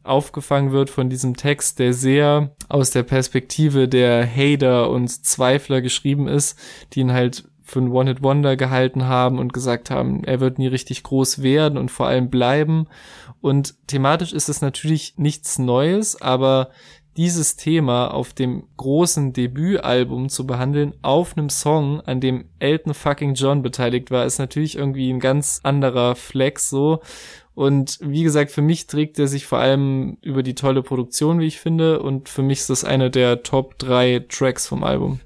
aufgefangen 0.05 0.73
wird 0.73 0.91
von 0.91 1.11
diesem 1.11 1.37
Text, 1.37 1.79
der 1.79 1.93
sehr 1.93 2.55
aus 2.69 2.91
der 2.91 3.03
Perspektive 3.03 3.89
der 3.89 4.27
Hater 4.27 4.91
und 4.91 5.09
Zweifler 5.09 5.83
geschrieben 5.83 6.29
ist, 6.29 6.59
die 6.93 7.01
ihn 7.01 7.13
halt 7.13 7.45
für 7.63 7.81
ein 7.81 7.93
One-Hit-Wonder 7.93 8.57
gehalten 8.57 9.05
haben 9.05 9.39
und 9.39 9.53
gesagt 9.53 9.91
haben, 9.91 10.25
er 10.25 10.41
wird 10.41 10.59
nie 10.59 10.69
richtig 10.69 11.03
groß 11.03 11.43
werden 11.43 11.77
und 11.77 11.91
vor 11.91 12.07
allem 12.07 12.31
bleiben. 12.31 12.87
Und 13.43 13.75
thematisch 13.87 14.33
ist 14.33 14.49
es 14.49 14.63
natürlich 14.63 15.15
nichts 15.19 15.59
Neues, 15.59 16.21
aber 16.21 16.71
dieses 17.19 17.57
Thema 17.57 18.15
auf 18.15 18.33
dem 18.33 18.63
großen 18.77 19.33
Debütalbum 19.33 20.29
zu 20.29 20.47
behandeln, 20.47 20.95
auf 21.03 21.37
einem 21.37 21.51
Song, 21.51 22.01
an 22.03 22.21
dem 22.21 22.45
Elton 22.61 22.95
fucking 22.95 23.35
John 23.35 23.61
beteiligt 23.61 24.13
war, 24.13 24.25
ist 24.25 24.39
natürlich 24.39 24.79
irgendwie 24.79 25.13
ein 25.13 25.19
ganz 25.19 25.61
anderer 25.65 26.15
Flex 26.15 26.71
so. 26.71 27.01
Und 27.55 27.99
wie 28.01 28.23
gesagt, 28.23 28.53
für 28.53 28.63
mich 28.63 28.87
trägt 28.87 29.19
er 29.19 29.27
sich 29.27 29.47
vor 29.47 29.59
allem 29.59 30.17
über 30.23 30.45
die 30.45 30.55
tolle 30.55 30.85
Produktion, 30.85 31.41
wie 31.41 31.47
ich 31.49 31.59
finde. 31.59 32.01
Und 32.01 32.29
für 32.29 32.43
mich 32.43 32.61
ist 32.61 32.71
das 32.71 32.85
einer 32.85 33.11
der 33.11 33.43
Top 33.43 33.77
drei 33.79 34.25
Tracks 34.29 34.69
vom 34.69 34.85
Album. 34.85 35.19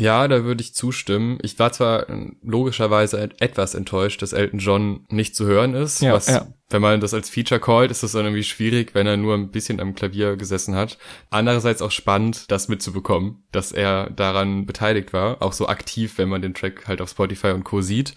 Ja, 0.00 0.28
da 0.28 0.44
würde 0.44 0.62
ich 0.62 0.74
zustimmen. 0.74 1.38
Ich 1.42 1.58
war 1.58 1.72
zwar 1.72 2.06
logischerweise 2.42 3.30
etwas 3.38 3.74
enttäuscht, 3.74 4.22
dass 4.22 4.32
Elton 4.32 4.58
John 4.58 5.04
nicht 5.10 5.36
zu 5.36 5.44
hören 5.44 5.74
ist, 5.74 6.00
ja, 6.00 6.14
was, 6.14 6.28
ja. 6.28 6.46
wenn 6.70 6.80
man 6.80 7.00
das 7.00 7.12
als 7.12 7.28
Feature 7.28 7.60
callt, 7.60 7.90
ist 7.90 8.02
das 8.02 8.12
dann 8.12 8.24
irgendwie 8.24 8.42
schwierig, 8.42 8.94
wenn 8.94 9.06
er 9.06 9.18
nur 9.18 9.34
ein 9.34 9.50
bisschen 9.50 9.78
am 9.78 9.94
Klavier 9.94 10.36
gesessen 10.36 10.74
hat. 10.74 10.96
Andererseits 11.28 11.82
auch 11.82 11.90
spannend, 11.90 12.50
das 12.50 12.68
mitzubekommen, 12.68 13.44
dass 13.52 13.72
er 13.72 14.08
daran 14.10 14.64
beteiligt 14.64 15.12
war, 15.12 15.42
auch 15.42 15.52
so 15.52 15.68
aktiv, 15.68 16.16
wenn 16.16 16.30
man 16.30 16.40
den 16.40 16.54
Track 16.54 16.88
halt 16.88 17.02
auf 17.02 17.10
Spotify 17.10 17.48
und 17.48 17.64
Co. 17.64 17.82
sieht. 17.82 18.14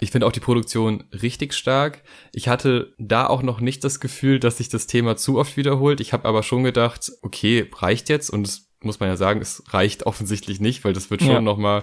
Ich 0.00 0.10
finde 0.10 0.26
auch 0.26 0.32
die 0.32 0.40
Produktion 0.40 1.04
richtig 1.22 1.54
stark. 1.54 2.02
Ich 2.32 2.48
hatte 2.48 2.92
da 2.98 3.26
auch 3.26 3.42
noch 3.42 3.60
nicht 3.60 3.84
das 3.84 4.00
Gefühl, 4.00 4.40
dass 4.40 4.58
sich 4.58 4.68
das 4.68 4.88
Thema 4.88 5.16
zu 5.16 5.38
oft 5.38 5.56
wiederholt. 5.56 6.00
Ich 6.00 6.12
habe 6.12 6.28
aber 6.28 6.42
schon 6.42 6.64
gedacht, 6.64 7.12
okay, 7.22 7.70
reicht 7.72 8.08
jetzt 8.08 8.28
und 8.28 8.46
es 8.46 8.71
muss 8.84 9.00
man 9.00 9.08
ja 9.08 9.16
sagen, 9.16 9.40
es 9.40 9.62
reicht 9.68 10.06
offensichtlich 10.06 10.60
nicht, 10.60 10.84
weil 10.84 10.92
das 10.92 11.10
wird 11.10 11.22
schon 11.22 11.30
ja. 11.30 11.40
noch 11.40 11.58
mal 11.58 11.82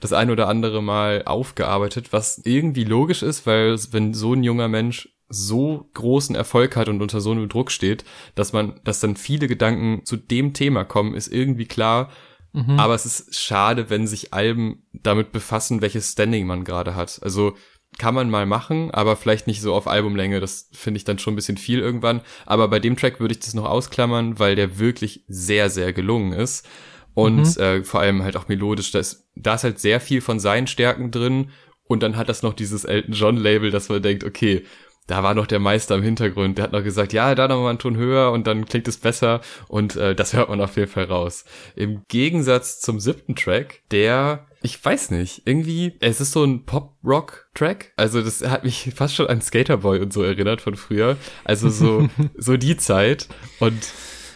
das 0.00 0.12
ein 0.12 0.30
oder 0.30 0.48
andere 0.48 0.82
Mal 0.82 1.22
aufgearbeitet, 1.24 2.12
was 2.12 2.40
irgendwie 2.44 2.84
logisch 2.84 3.22
ist, 3.22 3.46
weil 3.46 3.76
wenn 3.92 4.14
so 4.14 4.34
ein 4.34 4.44
junger 4.44 4.68
Mensch 4.68 5.08
so 5.28 5.90
großen 5.94 6.36
Erfolg 6.36 6.76
hat 6.76 6.88
und 6.88 7.02
unter 7.02 7.20
so 7.20 7.32
einem 7.32 7.48
Druck 7.48 7.70
steht, 7.70 8.04
dass 8.34 8.52
man, 8.52 8.80
dass 8.84 9.00
dann 9.00 9.16
viele 9.16 9.48
Gedanken 9.48 10.04
zu 10.04 10.16
dem 10.16 10.52
Thema 10.52 10.84
kommen, 10.84 11.14
ist 11.14 11.28
irgendwie 11.28 11.66
klar. 11.66 12.10
Mhm. 12.52 12.78
Aber 12.78 12.94
es 12.94 13.06
ist 13.06 13.34
schade, 13.36 13.90
wenn 13.90 14.06
sich 14.06 14.32
Alben 14.32 14.86
damit 14.92 15.32
befassen, 15.32 15.82
welches 15.82 16.12
Standing 16.12 16.46
man 16.46 16.64
gerade 16.64 16.94
hat. 16.94 17.20
Also 17.22 17.54
kann 17.98 18.14
man 18.14 18.30
mal 18.30 18.46
machen, 18.46 18.90
aber 18.90 19.16
vielleicht 19.16 19.46
nicht 19.46 19.60
so 19.60 19.74
auf 19.74 19.86
Albumlänge. 19.86 20.40
Das 20.40 20.68
finde 20.72 20.98
ich 20.98 21.04
dann 21.04 21.18
schon 21.18 21.32
ein 21.32 21.36
bisschen 21.36 21.56
viel 21.56 21.80
irgendwann. 21.80 22.20
Aber 22.44 22.68
bei 22.68 22.78
dem 22.78 22.96
Track 22.96 23.20
würde 23.20 23.32
ich 23.32 23.40
das 23.40 23.54
noch 23.54 23.64
ausklammern, 23.64 24.38
weil 24.38 24.56
der 24.56 24.78
wirklich 24.78 25.24
sehr, 25.28 25.70
sehr 25.70 25.92
gelungen 25.92 26.32
ist. 26.32 26.68
Und 27.14 27.56
mhm. 27.56 27.62
äh, 27.62 27.84
vor 27.84 28.00
allem 28.00 28.22
halt 28.22 28.36
auch 28.36 28.48
melodisch. 28.48 28.90
Da 28.90 28.98
ist, 28.98 29.26
da 29.34 29.54
ist 29.54 29.64
halt 29.64 29.78
sehr 29.78 30.00
viel 30.00 30.20
von 30.20 30.38
seinen 30.38 30.66
Stärken 30.66 31.10
drin. 31.10 31.50
Und 31.84 32.02
dann 32.02 32.16
hat 32.16 32.28
das 32.28 32.42
noch 32.42 32.52
dieses 32.52 32.84
Elton 32.84 33.14
John 33.14 33.36
Label, 33.36 33.70
dass 33.70 33.88
man 33.88 34.02
denkt, 34.02 34.24
okay, 34.24 34.64
da 35.06 35.22
war 35.22 35.34
noch 35.34 35.46
der 35.46 35.60
Meister 35.60 35.94
im 35.94 36.02
Hintergrund. 36.02 36.58
Der 36.58 36.64
hat 36.64 36.72
noch 36.72 36.82
gesagt, 36.82 37.12
ja, 37.12 37.34
da 37.34 37.48
noch 37.48 37.62
mal 37.62 37.70
einen 37.70 37.78
Ton 37.78 37.96
höher 37.96 38.32
und 38.32 38.46
dann 38.46 38.66
klingt 38.66 38.88
es 38.88 38.98
besser. 38.98 39.40
Und 39.68 39.96
äh, 39.96 40.14
das 40.14 40.34
hört 40.34 40.48
man 40.48 40.60
auf 40.60 40.76
jeden 40.76 40.90
Fall 40.90 41.04
raus. 41.04 41.44
Im 41.76 42.02
Gegensatz 42.08 42.80
zum 42.80 43.00
siebten 43.00 43.36
Track, 43.36 43.82
der 43.92 44.46
ich 44.66 44.84
weiß 44.84 45.12
nicht, 45.12 45.42
irgendwie, 45.44 45.94
es 46.00 46.20
ist 46.20 46.32
so 46.32 46.42
ein 46.42 46.64
Pop-Rock-Track. 46.64 47.92
Also 47.96 48.20
das 48.20 48.42
hat 48.42 48.64
mich 48.64 48.92
fast 48.96 49.14
schon 49.14 49.28
an 49.28 49.40
Skaterboy 49.40 50.00
und 50.00 50.12
so 50.12 50.22
erinnert 50.24 50.60
von 50.60 50.74
früher. 50.74 51.16
Also 51.44 51.70
so, 51.70 52.08
so 52.36 52.56
die 52.56 52.76
Zeit. 52.76 53.28
Und 53.60 53.80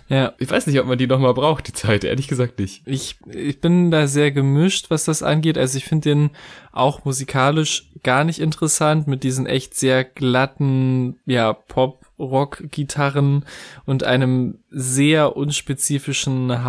ja. 0.08 0.34
Ich 0.38 0.50
weiß 0.50 0.66
nicht, 0.66 0.78
ob 0.80 0.86
man 0.86 0.98
die 0.98 1.06
nochmal 1.08 1.34
braucht, 1.34 1.66
die 1.68 1.72
Zeit, 1.72 2.04
ehrlich 2.04 2.28
gesagt 2.28 2.58
nicht. 2.58 2.82
Ich, 2.86 3.16
ich 3.26 3.60
bin 3.60 3.90
da 3.90 4.06
sehr 4.06 4.30
gemischt, 4.30 4.90
was 4.90 5.04
das 5.04 5.22
angeht. 5.22 5.58
Also 5.58 5.78
ich 5.78 5.84
finde 5.84 6.10
den 6.10 6.30
auch 6.72 7.04
musikalisch 7.04 7.90
gar 8.04 8.22
nicht 8.24 8.40
interessant 8.40 9.08
mit 9.08 9.24
diesen 9.24 9.46
echt 9.46 9.74
sehr 9.74 10.04
glatten, 10.04 11.18
ja, 11.26 11.52
Pop, 11.52 12.06
Rock-Gitarren 12.18 13.44
und 13.84 14.04
einem 14.04 14.58
sehr 14.70 15.36
unspezifischen 15.36 16.64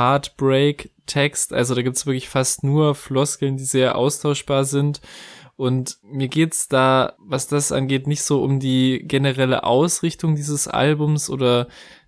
Heartbreak-Text. 1.12 1.54
Also 1.54 1.76
da 1.76 1.82
gibt's 1.82 2.06
wirklich 2.06 2.30
fast 2.30 2.64
nur 2.64 2.96
Floskeln, 2.96 3.58
die 3.58 3.64
sehr 3.64 3.96
austauschbar 3.96 4.66
sind. 4.66 5.02
Und 5.56 6.00
mir 6.04 6.28
geht's 6.28 6.68
da, 6.68 7.14
was 7.20 7.48
das 7.48 7.72
angeht, 7.72 8.08
nicht 8.08 8.24
so 8.24 8.44
um 8.44 8.60
die 8.60 9.04
generelle 9.06 9.64
Ausrichtung 9.64 10.36
dieses 10.36 10.68
Albums 10.68 11.30
oder 11.30 11.68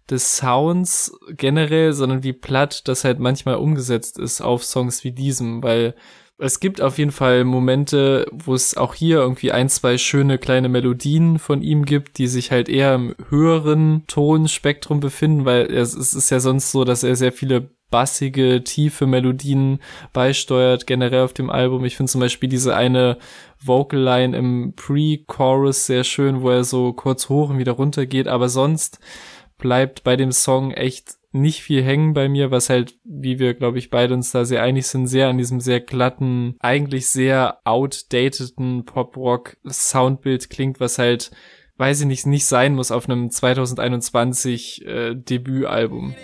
des 0.09 0.37
Sounds 0.37 1.17
generell, 1.29 1.93
sondern 1.93 2.23
wie 2.23 2.33
platt 2.33 2.87
das 2.87 3.03
halt 3.03 3.19
manchmal 3.19 3.55
umgesetzt 3.55 4.17
ist 4.19 4.41
auf 4.41 4.63
Songs 4.63 5.03
wie 5.03 5.11
diesem, 5.11 5.63
weil 5.63 5.95
es 6.37 6.59
gibt 6.59 6.81
auf 6.81 6.97
jeden 6.97 7.11
Fall 7.11 7.43
Momente, 7.43 8.25
wo 8.31 8.53
es 8.53 8.75
auch 8.75 8.95
hier 8.95 9.17
irgendwie 9.17 9.51
ein, 9.51 9.69
zwei 9.69 9.97
schöne 9.97 10.37
kleine 10.37 10.67
Melodien 10.67 11.37
von 11.39 11.61
ihm 11.61 11.85
gibt, 11.85 12.17
die 12.17 12.27
sich 12.27 12.51
halt 12.51 12.69
eher 12.69 12.95
im 12.95 13.15
höheren 13.29 14.03
Tonspektrum 14.07 14.99
befinden, 14.99 15.45
weil 15.45 15.71
es, 15.71 15.93
es 15.93 16.13
ist 16.13 16.31
ja 16.31 16.39
sonst 16.39 16.71
so, 16.71 16.83
dass 16.83 17.03
er 17.03 17.15
sehr 17.15 17.31
viele 17.31 17.69
bassige, 17.91 18.63
tiefe 18.63 19.05
Melodien 19.05 19.79
beisteuert, 20.13 20.87
generell 20.87 21.21
auf 21.21 21.33
dem 21.33 21.51
Album. 21.51 21.85
Ich 21.85 21.95
finde 21.95 22.11
zum 22.11 22.21
Beispiel 22.21 22.49
diese 22.49 22.75
eine 22.75 23.19
Vocal 23.63 23.99
Line 23.99 24.35
im 24.35 24.73
Pre-Chorus 24.75 25.85
sehr 25.85 26.03
schön, 26.03 26.41
wo 26.41 26.49
er 26.49 26.63
so 26.63 26.93
kurz 26.93 27.29
hoch 27.29 27.51
und 27.51 27.59
wieder 27.59 27.73
runter 27.73 28.07
geht, 28.07 28.27
aber 28.27 28.49
sonst 28.49 28.99
bleibt 29.59 30.03
bei 30.03 30.15
dem 30.15 30.31
Song 30.31 30.71
echt 30.71 31.17
nicht 31.33 31.61
viel 31.61 31.83
hängen 31.83 32.13
bei 32.13 32.29
mir, 32.29 32.51
was 32.51 32.69
halt, 32.69 32.95
wie 33.03 33.39
wir, 33.39 33.53
glaube 33.53 33.79
ich, 33.79 33.89
beide 33.89 34.13
uns 34.13 34.31
da 34.31 34.45
sehr 34.45 34.63
einig 34.63 34.87
sind, 34.87 35.07
sehr 35.07 35.29
an 35.29 35.37
diesem 35.37 35.59
sehr 35.59 35.79
glatten, 35.79 36.55
eigentlich 36.59 37.07
sehr 37.07 37.59
outdateden 37.65 38.85
Pop-Rock-Soundbild 38.85 40.49
klingt, 40.49 40.79
was 40.79 40.99
halt, 40.99 41.31
weiß 41.77 42.01
ich 42.01 42.07
nicht, 42.07 42.25
nicht 42.25 42.45
sein 42.45 42.75
muss 42.75 42.91
auf 42.91 43.09
einem 43.09 43.31
2021 43.31 44.85
äh, 44.85 45.15
Debütalbum. 45.15 46.15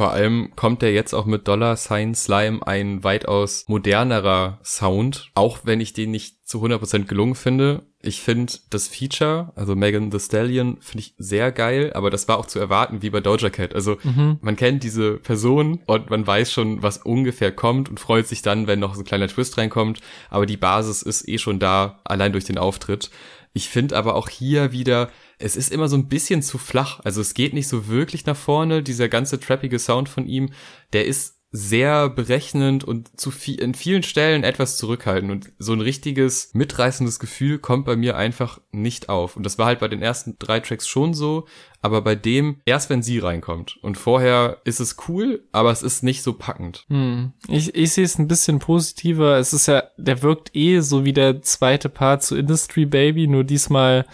Vor 0.00 0.12
allem 0.12 0.52
kommt 0.56 0.82
er 0.82 0.94
jetzt 0.94 1.12
auch 1.12 1.26
mit 1.26 1.46
Dollar 1.46 1.76
Sign 1.76 2.14
Slime 2.14 2.66
ein 2.66 3.04
weitaus 3.04 3.66
modernerer 3.68 4.58
Sound, 4.64 5.30
auch 5.34 5.58
wenn 5.64 5.78
ich 5.78 5.92
den 5.92 6.10
nicht 6.10 6.48
zu 6.48 6.64
100% 6.64 7.04
gelungen 7.04 7.34
finde. 7.34 7.82
Ich 8.00 8.22
finde 8.22 8.50
das 8.70 8.88
Feature, 8.88 9.52
also 9.56 9.76
Megan 9.76 10.10
the 10.10 10.18
Stallion, 10.18 10.78
finde 10.80 11.00
ich 11.00 11.14
sehr 11.18 11.52
geil, 11.52 11.92
aber 11.92 12.08
das 12.08 12.28
war 12.28 12.38
auch 12.38 12.46
zu 12.46 12.58
erwarten 12.58 13.02
wie 13.02 13.10
bei 13.10 13.20
Doja 13.20 13.50
Cat. 13.50 13.74
Also 13.74 13.98
mhm. 14.02 14.38
man 14.40 14.56
kennt 14.56 14.84
diese 14.84 15.18
Person 15.18 15.82
und 15.84 16.08
man 16.08 16.26
weiß 16.26 16.50
schon, 16.50 16.82
was 16.82 16.96
ungefähr 16.96 17.52
kommt 17.52 17.90
und 17.90 18.00
freut 18.00 18.26
sich 18.26 18.40
dann, 18.40 18.66
wenn 18.66 18.80
noch 18.80 18.94
so 18.94 19.02
ein 19.02 19.06
kleiner 19.06 19.28
Twist 19.28 19.58
reinkommt. 19.58 20.00
Aber 20.30 20.46
die 20.46 20.56
Basis 20.56 21.02
ist 21.02 21.28
eh 21.28 21.36
schon 21.36 21.58
da, 21.58 22.00
allein 22.04 22.32
durch 22.32 22.46
den 22.46 22.56
Auftritt. 22.56 23.10
Ich 23.52 23.68
finde 23.68 23.98
aber 23.98 24.14
auch 24.14 24.30
hier 24.30 24.72
wieder, 24.72 25.10
es 25.40 25.56
ist 25.56 25.72
immer 25.72 25.88
so 25.88 25.96
ein 25.96 26.08
bisschen 26.08 26.42
zu 26.42 26.58
flach. 26.58 27.00
Also 27.02 27.20
es 27.20 27.34
geht 27.34 27.54
nicht 27.54 27.68
so 27.68 27.88
wirklich 27.88 28.26
nach 28.26 28.36
vorne. 28.36 28.82
Dieser 28.82 29.08
ganze 29.08 29.40
trappige 29.40 29.78
Sound 29.78 30.08
von 30.08 30.26
ihm, 30.26 30.50
der 30.92 31.06
ist 31.06 31.36
sehr 31.52 32.08
berechnend 32.08 32.84
und 32.84 33.18
zu 33.20 33.32
viel, 33.32 33.60
in 33.60 33.74
vielen 33.74 34.04
Stellen 34.04 34.44
etwas 34.44 34.76
zurückhaltend 34.76 35.32
und 35.32 35.52
so 35.58 35.72
ein 35.72 35.80
richtiges 35.80 36.50
mitreißendes 36.52 37.18
Gefühl 37.18 37.58
kommt 37.58 37.86
bei 37.86 37.96
mir 37.96 38.16
einfach 38.16 38.60
nicht 38.70 39.08
auf. 39.08 39.36
Und 39.36 39.44
das 39.44 39.58
war 39.58 39.66
halt 39.66 39.80
bei 39.80 39.88
den 39.88 40.00
ersten 40.00 40.36
drei 40.38 40.60
Tracks 40.60 40.86
schon 40.86 41.12
so, 41.12 41.46
aber 41.82 42.02
bei 42.02 42.14
dem 42.14 42.60
erst 42.66 42.88
wenn 42.88 43.02
sie 43.02 43.18
reinkommt. 43.18 43.78
Und 43.82 43.98
vorher 43.98 44.58
ist 44.62 44.78
es 44.78 44.96
cool, 45.08 45.42
aber 45.50 45.72
es 45.72 45.82
ist 45.82 46.04
nicht 46.04 46.22
so 46.22 46.34
packend. 46.34 46.84
Hm. 46.88 47.32
Ich, 47.48 47.74
ich 47.74 47.92
sehe 47.94 48.04
es 48.04 48.16
ein 48.16 48.28
bisschen 48.28 48.60
positiver. 48.60 49.36
Es 49.38 49.52
ist 49.52 49.66
ja, 49.66 49.82
der 49.96 50.22
wirkt 50.22 50.54
eh 50.54 50.78
so 50.78 51.04
wie 51.04 51.12
der 51.12 51.42
zweite 51.42 51.88
Part 51.88 52.22
zu 52.22 52.36
Industry 52.36 52.86
Baby, 52.86 53.26
nur 53.26 53.42
diesmal 53.42 54.06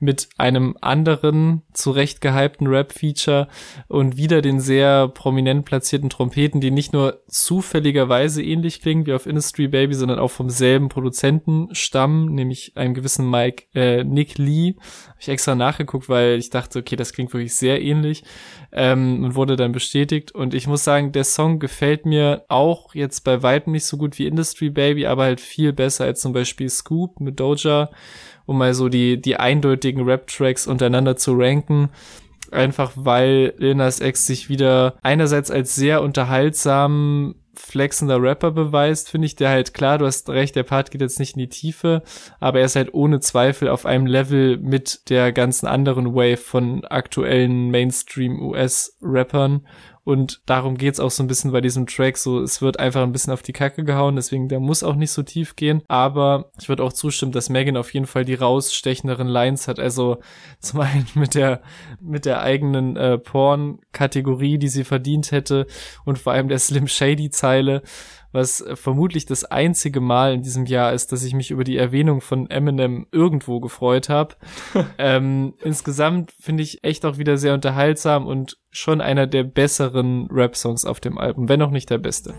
mit 0.00 0.28
einem 0.38 0.76
anderen 0.80 1.62
zurecht 1.72 2.20
gehypten 2.20 2.68
Rap-Feature 2.68 3.48
und 3.88 4.16
wieder 4.16 4.42
den 4.42 4.60
sehr 4.60 5.08
prominent 5.08 5.64
platzierten 5.64 6.08
Trompeten, 6.08 6.60
die 6.60 6.70
nicht 6.70 6.92
nur 6.92 7.22
zufälligerweise 7.26 8.42
ähnlich 8.42 8.80
klingen 8.80 9.06
wie 9.06 9.12
auf 9.12 9.26
Industry 9.26 9.66
Baby, 9.66 9.94
sondern 9.94 10.18
auch 10.18 10.30
vom 10.30 10.50
selben 10.50 10.88
Produzenten 10.88 11.68
stammen, 11.72 12.34
nämlich 12.34 12.76
einem 12.76 12.94
gewissen 12.94 13.28
Mike 13.28 13.64
äh, 13.74 14.04
Nick 14.04 14.38
Lee. 14.38 14.74
Habe 15.08 15.18
ich 15.20 15.28
extra 15.28 15.54
nachgeguckt, 15.54 16.08
weil 16.08 16.38
ich 16.38 16.50
dachte, 16.50 16.78
okay, 16.78 16.94
das 16.94 17.12
klingt 17.12 17.32
wirklich 17.32 17.56
sehr 17.56 17.82
ähnlich 17.82 18.22
ähm, 18.70 19.24
und 19.24 19.34
wurde 19.34 19.56
dann 19.56 19.72
bestätigt. 19.72 20.32
Und 20.32 20.54
ich 20.54 20.68
muss 20.68 20.84
sagen, 20.84 21.10
der 21.10 21.24
Song 21.24 21.58
gefällt 21.58 22.06
mir 22.06 22.44
auch 22.48 22.94
jetzt 22.94 23.24
bei 23.24 23.42
weitem 23.42 23.72
nicht 23.72 23.84
so 23.84 23.96
gut 23.96 24.18
wie 24.18 24.26
Industry 24.26 24.70
Baby, 24.70 25.06
aber 25.06 25.24
halt 25.24 25.40
viel 25.40 25.72
besser 25.72 26.04
als 26.04 26.20
zum 26.20 26.32
Beispiel 26.32 26.68
Scoop 26.68 27.18
mit 27.18 27.40
Doja 27.40 27.90
um 28.48 28.58
mal 28.58 28.72
so 28.72 28.88
die, 28.88 29.20
die 29.20 29.36
eindeutigen 29.36 30.02
Rap-Tracks 30.04 30.66
untereinander 30.66 31.16
zu 31.16 31.34
ranken. 31.34 31.90
Einfach 32.50 32.92
weil 32.94 33.52
Lil 33.58 33.74
Nas 33.74 34.00
X 34.00 34.26
sich 34.26 34.48
wieder 34.48 34.94
einerseits 35.02 35.50
als 35.50 35.74
sehr 35.74 36.00
unterhaltsam 36.00 37.34
flexender 37.54 38.22
Rapper 38.22 38.52
beweist, 38.52 39.10
finde 39.10 39.26
ich, 39.26 39.36
der 39.36 39.50
halt 39.50 39.74
klar, 39.74 39.98
du 39.98 40.06
hast 40.06 40.30
recht, 40.30 40.56
der 40.56 40.62
Part 40.62 40.90
geht 40.90 41.00
jetzt 41.00 41.18
nicht 41.18 41.34
in 41.34 41.40
die 41.40 41.48
Tiefe, 41.48 42.02
aber 42.40 42.60
er 42.60 42.66
ist 42.66 42.76
halt 42.76 42.94
ohne 42.94 43.20
Zweifel 43.20 43.68
auf 43.68 43.84
einem 43.84 44.06
Level 44.06 44.56
mit 44.56 45.10
der 45.10 45.32
ganzen 45.32 45.66
anderen 45.66 46.14
Wave 46.14 46.38
von 46.38 46.84
aktuellen 46.86 47.70
Mainstream 47.70 48.40
US 48.40 48.96
Rappern 49.02 49.66
Und 50.08 50.40
darum 50.46 50.78
geht's 50.78 51.00
auch 51.00 51.10
so 51.10 51.22
ein 51.22 51.26
bisschen 51.26 51.52
bei 51.52 51.60
diesem 51.60 51.86
Track. 51.86 52.16
So, 52.16 52.40
es 52.40 52.62
wird 52.62 52.78
einfach 52.78 53.02
ein 53.02 53.12
bisschen 53.12 53.30
auf 53.30 53.42
die 53.42 53.52
Kacke 53.52 53.84
gehauen, 53.84 54.16
deswegen 54.16 54.48
der 54.48 54.58
muss 54.58 54.82
auch 54.82 54.94
nicht 54.94 55.10
so 55.10 55.22
tief 55.22 55.54
gehen. 55.54 55.82
Aber 55.86 56.50
ich 56.58 56.70
würde 56.70 56.82
auch 56.82 56.94
zustimmen, 56.94 57.30
dass 57.30 57.50
Megan 57.50 57.76
auf 57.76 57.92
jeden 57.92 58.06
Fall 58.06 58.24
die 58.24 58.32
rausstechenderen 58.32 59.28
Lines 59.28 59.68
hat. 59.68 59.78
Also 59.78 60.16
zum 60.60 60.80
einen 60.80 61.04
mit 61.14 61.34
der, 61.34 61.60
mit 62.00 62.24
der 62.24 62.40
eigenen 62.40 62.96
äh, 62.96 63.18
Porn-Kategorie, 63.18 64.56
die 64.56 64.68
sie 64.68 64.84
verdient 64.84 65.30
hätte 65.30 65.66
und 66.06 66.18
vor 66.18 66.32
allem 66.32 66.48
der 66.48 66.58
Slim 66.58 66.88
Shady-Zeile 66.88 67.82
was 68.32 68.64
vermutlich 68.74 69.26
das 69.26 69.44
einzige 69.44 70.00
Mal 70.00 70.34
in 70.34 70.42
diesem 70.42 70.66
Jahr 70.66 70.92
ist, 70.92 71.12
dass 71.12 71.22
ich 71.22 71.34
mich 71.34 71.50
über 71.50 71.64
die 71.64 71.76
Erwähnung 71.76 72.20
von 72.20 72.50
Eminem 72.50 73.06
irgendwo 73.10 73.60
gefreut 73.60 74.08
habe. 74.08 74.34
ähm, 74.98 75.54
insgesamt 75.62 76.32
finde 76.32 76.62
ich 76.62 76.84
echt 76.84 77.04
auch 77.04 77.18
wieder 77.18 77.38
sehr 77.38 77.54
unterhaltsam 77.54 78.26
und 78.26 78.58
schon 78.70 79.00
einer 79.00 79.26
der 79.26 79.44
besseren 79.44 80.28
Rap-Songs 80.30 80.84
auf 80.84 81.00
dem 81.00 81.18
Album, 81.18 81.48
wenn 81.48 81.62
auch 81.62 81.70
nicht 81.70 81.90
der 81.90 81.98
beste. 81.98 82.34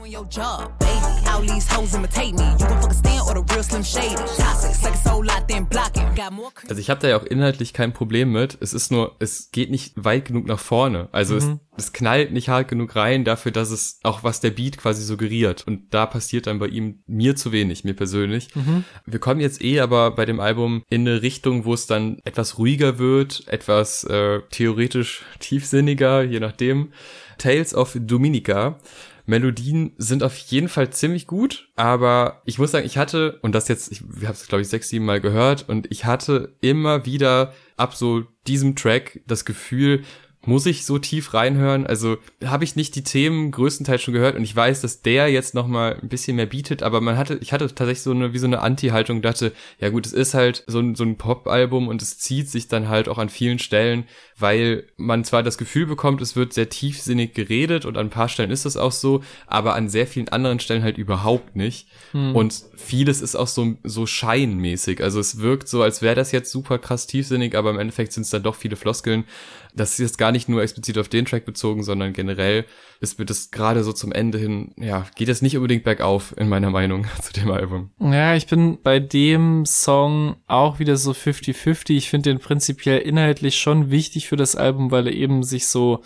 Also 6.67 6.81
ich 6.81 6.89
habe 6.89 6.99
da 6.99 7.07
ja 7.07 7.17
auch 7.17 7.23
inhaltlich 7.23 7.71
kein 7.73 7.93
Problem 7.93 8.33
mit. 8.33 8.57
Es 8.59 8.73
ist 8.73 8.91
nur, 8.91 9.15
es 9.19 9.51
geht 9.51 9.71
nicht 9.71 9.93
weit 9.95 10.25
genug 10.25 10.45
nach 10.45 10.59
vorne. 10.59 11.07
Also 11.13 11.35
mhm. 11.35 11.59
es, 11.77 11.85
es 11.85 11.93
knallt 11.93 12.33
nicht 12.33 12.49
hart 12.49 12.67
genug 12.67 12.97
rein 12.97 13.23
dafür, 13.23 13.53
dass 13.53 13.71
es 13.71 13.99
auch 14.03 14.23
was 14.23 14.41
der 14.41 14.49
Beat 14.49 14.77
quasi 14.77 15.03
suggeriert. 15.03 15.65
Und 15.65 15.93
da 15.93 16.05
passiert 16.05 16.47
dann 16.47 16.59
bei 16.59 16.67
ihm 16.67 16.99
mir 17.07 17.37
zu 17.37 17.53
wenig, 17.53 17.85
mir 17.85 17.93
persönlich. 17.95 18.53
Mhm. 18.55 18.83
Wir 19.05 19.19
kommen 19.19 19.39
jetzt 19.39 19.63
eh 19.63 19.79
aber 19.79 20.11
bei 20.11 20.25
dem 20.25 20.41
Album 20.41 20.83
in 20.89 21.07
eine 21.07 21.21
Richtung, 21.21 21.63
wo 21.63 21.73
es 21.73 21.87
dann 21.87 22.19
etwas 22.25 22.57
ruhiger 22.57 22.99
wird, 22.99 23.47
etwas 23.47 24.03
äh, 24.03 24.41
theoretisch 24.51 25.23
tiefsinniger, 25.39 26.23
je 26.23 26.41
nachdem. 26.41 26.91
Tales 27.37 27.73
of 27.73 27.95
Dominica 27.97 28.79
Melodien 29.29 29.93
sind 29.97 30.23
auf 30.23 30.35
jeden 30.37 30.69
Fall 30.69 30.89
ziemlich 30.89 31.27
gut, 31.27 31.69
aber 31.75 32.41
ich 32.45 32.57
muss 32.57 32.71
sagen, 32.71 32.85
ich 32.85 32.97
hatte, 32.97 33.39
und 33.41 33.53
das 33.53 33.67
jetzt, 33.67 33.91
ich 33.91 34.01
habe 34.01 34.33
es 34.33 34.47
glaube 34.47 34.61
ich 34.61 34.69
sechs, 34.69 34.89
sieben 34.89 35.05
Mal 35.05 35.21
gehört, 35.21 35.69
und 35.69 35.87
ich 35.91 36.05
hatte 36.05 36.55
immer 36.61 37.05
wieder 37.05 37.53
ab 37.77 37.95
so 37.95 38.23
diesem 38.47 38.75
Track 38.75 39.21
das 39.27 39.45
Gefühl, 39.45 40.03
muss 40.45 40.65
ich 40.65 40.85
so 40.85 40.99
tief 40.99 41.33
reinhören? 41.33 41.85
Also 41.85 42.17
habe 42.45 42.63
ich 42.63 42.77
nicht 42.77 42.95
die 42.95 43.03
Themen 43.03 43.51
größtenteils 43.51 44.01
schon 44.01 44.13
gehört 44.13 44.37
und 44.37 44.43
ich 44.43 44.55
weiß, 44.55 44.81
dass 44.81 45.01
der 45.01 45.27
jetzt 45.27 45.53
noch 45.53 45.67
mal 45.67 45.99
ein 46.01 46.07
bisschen 46.07 46.37
mehr 46.37 46.45
bietet, 46.45 46.81
aber 46.81 47.01
man 47.01 47.17
hatte, 47.17 47.37
ich 47.41 47.51
hatte 47.51 47.67
tatsächlich 47.67 48.01
so 48.01 48.11
eine 48.11 48.33
wie 48.33 48.39
so 48.39 48.47
eine 48.47 48.61
Anti-Haltung, 48.61 49.21
dachte, 49.21 49.51
ja 49.79 49.89
gut, 49.89 50.05
es 50.05 50.13
ist 50.13 50.33
halt 50.33 50.63
so 50.65 50.79
ein 50.79 50.95
so 50.95 51.03
ein 51.03 51.17
Pop-Album 51.17 51.89
und 51.89 52.01
es 52.01 52.19
zieht 52.19 52.49
sich 52.49 52.69
dann 52.69 52.87
halt 52.87 53.09
auch 53.09 53.17
an 53.17 53.27
vielen 53.27 53.59
Stellen, 53.59 54.05
weil 54.37 54.85
man 54.95 55.25
zwar 55.25 55.43
das 55.43 55.57
Gefühl 55.57 55.85
bekommt, 55.85 56.21
es 56.21 56.37
wird 56.37 56.53
sehr 56.53 56.69
tiefsinnig 56.69 57.33
geredet 57.33 57.85
und 57.85 57.97
an 57.97 58.07
ein 58.07 58.09
paar 58.09 58.29
Stellen 58.29 58.51
ist 58.51 58.65
das 58.65 58.77
auch 58.77 58.93
so, 58.93 59.21
aber 59.45 59.75
an 59.75 59.89
sehr 59.89 60.07
vielen 60.07 60.29
anderen 60.29 60.61
Stellen 60.61 60.83
halt 60.83 60.97
überhaupt 60.97 61.57
nicht. 61.57 61.89
Hm. 62.11 62.33
Und 62.33 62.63
vieles 62.77 63.21
ist 63.21 63.35
auch 63.35 63.47
so 63.47 63.75
so 63.83 64.05
scheinmäßig. 64.05 65.03
Also 65.03 65.19
es 65.19 65.39
wirkt 65.39 65.67
so, 65.67 65.83
als 65.83 66.01
wäre 66.01 66.15
das 66.15 66.31
jetzt 66.31 66.49
super 66.49 66.79
krass 66.79 67.07
tiefsinnig, 67.07 67.55
aber 67.55 67.71
im 67.71 67.79
Endeffekt 67.79 68.13
sind 68.13 68.23
es 68.23 68.29
dann 68.29 68.43
doch 68.43 68.55
viele 68.55 68.77
Floskeln 68.77 69.25
das 69.73 69.93
ist 69.93 69.99
jetzt 69.99 70.17
gar 70.17 70.31
nicht 70.31 70.49
nur 70.49 70.61
explizit 70.61 70.97
auf 70.97 71.09
den 71.09 71.25
Track 71.25 71.45
bezogen, 71.45 71.83
sondern 71.83 72.13
generell 72.13 72.65
ist 72.99 73.19
mir 73.19 73.25
das 73.25 73.51
gerade 73.51 73.83
so 73.83 73.93
zum 73.93 74.11
Ende 74.11 74.37
hin, 74.37 74.73
ja, 74.77 75.05
geht 75.15 75.29
es 75.29 75.41
nicht 75.41 75.55
unbedingt 75.55 75.83
bergauf 75.83 76.35
in 76.37 76.49
meiner 76.49 76.69
Meinung 76.69 77.05
zu 77.21 77.33
dem 77.33 77.51
Album. 77.51 77.91
Ja, 77.99 78.35
ich 78.35 78.47
bin 78.47 78.81
bei 78.81 78.99
dem 78.99 79.65
Song 79.65 80.37
auch 80.47 80.79
wieder 80.79 80.97
so 80.97 81.11
50-50. 81.11 81.91
Ich 81.91 82.09
finde 82.09 82.31
den 82.31 82.39
prinzipiell 82.39 82.99
inhaltlich 82.99 83.57
schon 83.57 83.91
wichtig 83.91 84.27
für 84.27 84.37
das 84.37 84.55
Album, 84.55 84.91
weil 84.91 85.07
er 85.07 85.13
eben 85.13 85.43
sich 85.43 85.67
so 85.67 86.03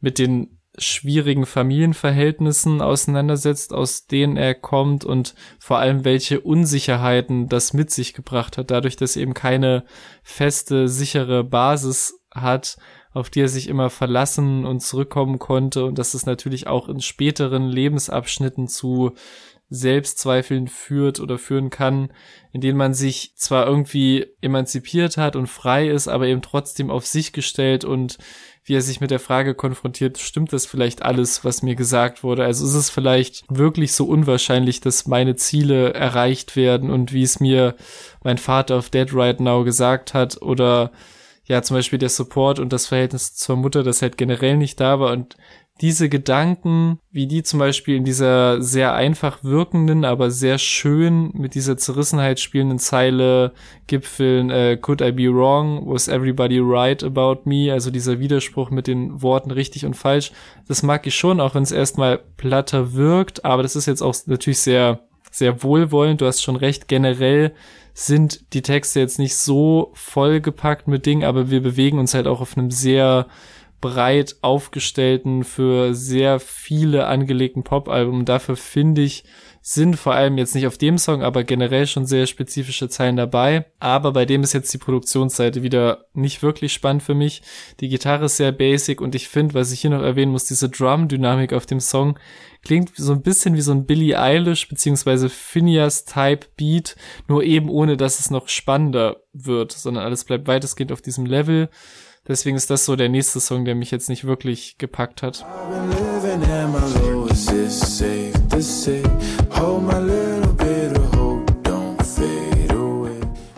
mit 0.00 0.18
den 0.18 0.58
schwierigen 0.76 1.46
Familienverhältnissen 1.46 2.80
auseinandersetzt, 2.80 3.72
aus 3.72 4.06
denen 4.06 4.36
er 4.36 4.54
kommt 4.54 5.04
und 5.04 5.34
vor 5.58 5.78
allem 5.78 6.04
welche 6.04 6.40
Unsicherheiten 6.40 7.48
das 7.48 7.72
mit 7.72 7.90
sich 7.90 8.12
gebracht 8.12 8.58
hat, 8.58 8.70
dadurch, 8.70 8.96
dass 8.96 9.16
eben 9.16 9.34
keine 9.34 9.84
feste, 10.22 10.88
sichere 10.88 11.44
Basis 11.44 12.20
hat, 12.32 12.76
auf 13.14 13.30
die 13.30 13.40
er 13.40 13.48
sich 13.48 13.68
immer 13.68 13.88
verlassen 13.88 14.66
und 14.66 14.80
zurückkommen 14.80 15.38
konnte 15.38 15.84
und 15.84 15.98
dass 15.98 16.14
es 16.14 16.26
natürlich 16.26 16.66
auch 16.66 16.88
in 16.88 17.00
späteren 17.00 17.68
Lebensabschnitten 17.68 18.68
zu 18.68 19.12
Selbstzweifeln 19.70 20.68
führt 20.68 21.20
oder 21.20 21.38
führen 21.38 21.70
kann, 21.70 22.12
in 22.52 22.60
denen 22.60 22.76
man 22.76 22.92
sich 22.92 23.32
zwar 23.36 23.66
irgendwie 23.66 24.26
emanzipiert 24.40 25.16
hat 25.16 25.36
und 25.36 25.46
frei 25.46 25.88
ist, 25.88 26.06
aber 26.06 26.26
eben 26.26 26.42
trotzdem 26.42 26.90
auf 26.90 27.06
sich 27.06 27.32
gestellt 27.32 27.84
und 27.84 28.18
wie 28.64 28.74
er 28.74 28.82
sich 28.82 29.00
mit 29.00 29.10
der 29.10 29.20
Frage 29.20 29.54
konfrontiert, 29.54 30.18
stimmt 30.18 30.52
das 30.52 30.64
vielleicht 30.64 31.02
alles, 31.02 31.44
was 31.44 31.62
mir 31.62 31.74
gesagt 31.74 32.22
wurde? 32.22 32.44
Also 32.44 32.64
ist 32.64 32.74
es 32.74 32.90
vielleicht 32.90 33.44
wirklich 33.48 33.92
so 33.92 34.06
unwahrscheinlich, 34.06 34.80
dass 34.80 35.06
meine 35.06 35.36
Ziele 35.36 35.92
erreicht 35.92 36.56
werden 36.56 36.90
und 36.90 37.12
wie 37.12 37.22
es 37.22 37.40
mir 37.40 37.74
mein 38.22 38.38
Vater 38.38 38.76
auf 38.76 38.90
Dead 38.90 39.12
Right 39.12 39.40
Now 39.40 39.64
gesagt 39.64 40.14
hat 40.14 40.40
oder 40.40 40.92
ja 41.46 41.62
zum 41.62 41.76
Beispiel 41.76 41.98
der 41.98 42.08
Support 42.08 42.58
und 42.58 42.72
das 42.72 42.86
Verhältnis 42.86 43.34
zur 43.34 43.56
Mutter, 43.56 43.82
das 43.82 44.02
halt 44.02 44.16
generell 44.16 44.56
nicht 44.56 44.80
da 44.80 45.00
war 45.00 45.12
und 45.12 45.36
diese 45.80 46.08
Gedanken, 46.08 47.00
wie 47.10 47.26
die 47.26 47.42
zum 47.42 47.58
Beispiel 47.58 47.96
in 47.96 48.04
dieser 48.04 48.62
sehr 48.62 48.94
einfach 48.94 49.42
wirkenden, 49.42 50.04
aber 50.04 50.30
sehr 50.30 50.58
schön 50.58 51.32
mit 51.34 51.56
dieser 51.56 51.76
Zerrissenheit 51.76 52.38
spielenden 52.38 52.78
Zeile 52.78 53.52
gipfeln, 53.88 54.50
äh, 54.50 54.76
Could 54.80 55.00
I 55.00 55.10
be 55.10 55.24
wrong? 55.34 55.82
Was 55.86 56.06
everybody 56.06 56.60
right 56.62 57.02
about 57.02 57.40
me? 57.44 57.72
Also 57.72 57.90
dieser 57.90 58.20
Widerspruch 58.20 58.70
mit 58.70 58.86
den 58.86 59.20
Worten 59.20 59.50
richtig 59.50 59.84
und 59.84 59.94
falsch. 59.94 60.30
Das 60.68 60.84
mag 60.84 61.08
ich 61.08 61.16
schon, 61.16 61.40
auch 61.40 61.56
wenn 61.56 61.64
es 61.64 61.72
erstmal 61.72 62.18
platter 62.36 62.94
wirkt, 62.94 63.44
aber 63.44 63.64
das 63.64 63.74
ist 63.74 63.86
jetzt 63.86 64.02
auch 64.02 64.14
natürlich 64.26 64.60
sehr, 64.60 65.00
sehr 65.32 65.64
wohlwollend. 65.64 66.20
Du 66.20 66.26
hast 66.26 66.40
schon 66.40 66.56
recht, 66.56 66.86
generell 66.86 67.52
sind 67.94 68.52
die 68.52 68.62
Texte 68.62 69.00
jetzt 69.00 69.18
nicht 69.18 69.36
so 69.36 69.92
vollgepackt 69.94 70.88
mit 70.88 71.06
Dingen, 71.06 71.24
aber 71.24 71.50
wir 71.50 71.62
bewegen 71.62 71.98
uns 71.98 72.12
halt 72.12 72.26
auch 72.26 72.40
auf 72.40 72.58
einem 72.58 72.70
sehr 72.70 73.28
breit 73.80 74.36
aufgestellten, 74.40 75.44
für 75.44 75.94
sehr 75.94 76.40
viele 76.40 77.06
angelegten 77.06 77.62
Pop-Album. 77.62 78.24
Dafür 78.24 78.56
finde 78.56 79.02
ich, 79.02 79.24
sind 79.60 79.96
vor 79.96 80.14
allem 80.14 80.38
jetzt 80.38 80.54
nicht 80.54 80.66
auf 80.66 80.78
dem 80.78 80.96
Song, 80.96 81.22
aber 81.22 81.44
generell 81.44 81.86
schon 81.86 82.06
sehr 82.06 82.26
spezifische 82.26 82.88
Zeilen 82.88 83.16
dabei. 83.16 83.66
Aber 83.80 84.12
bei 84.12 84.24
dem 84.24 84.42
ist 84.42 84.54
jetzt 84.54 84.72
die 84.72 84.78
Produktionsseite 84.78 85.62
wieder 85.62 86.06
nicht 86.14 86.42
wirklich 86.42 86.72
spannend 86.72 87.02
für 87.02 87.14
mich. 87.14 87.42
Die 87.80 87.88
Gitarre 87.88 88.24
ist 88.24 88.38
sehr 88.38 88.52
basic 88.52 89.02
und 89.02 89.14
ich 89.14 89.28
finde, 89.28 89.54
was 89.54 89.70
ich 89.70 89.82
hier 89.82 89.90
noch 89.90 90.02
erwähnen 90.02 90.32
muss, 90.32 90.46
diese 90.46 90.70
Drum-Dynamik 90.70 91.52
auf 91.52 91.66
dem 91.66 91.80
Song 91.80 92.18
klingt 92.64 92.92
so 92.96 93.12
ein 93.12 93.22
bisschen 93.22 93.54
wie 93.54 93.60
so 93.60 93.72
ein 93.72 93.86
Billie 93.86 94.18
Eilish 94.18 94.68
beziehungsweise 94.68 95.28
Phineas-Type 95.28 96.46
Beat, 96.56 96.96
nur 97.28 97.42
eben 97.44 97.68
ohne, 97.68 97.96
dass 97.96 98.18
es 98.18 98.30
noch 98.30 98.48
spannender 98.48 99.22
wird, 99.32 99.72
sondern 99.72 100.04
alles 100.04 100.24
bleibt 100.24 100.48
weitestgehend 100.48 100.92
auf 100.92 101.02
diesem 101.02 101.26
Level. 101.26 101.68
Deswegen 102.26 102.56
ist 102.56 102.70
das 102.70 102.86
so 102.86 102.96
der 102.96 103.10
nächste 103.10 103.38
Song, 103.38 103.66
der 103.66 103.74
mich 103.74 103.90
jetzt 103.90 104.08
nicht 104.08 104.24
wirklich 104.24 104.78
gepackt 104.78 105.22
hat. 105.22 105.44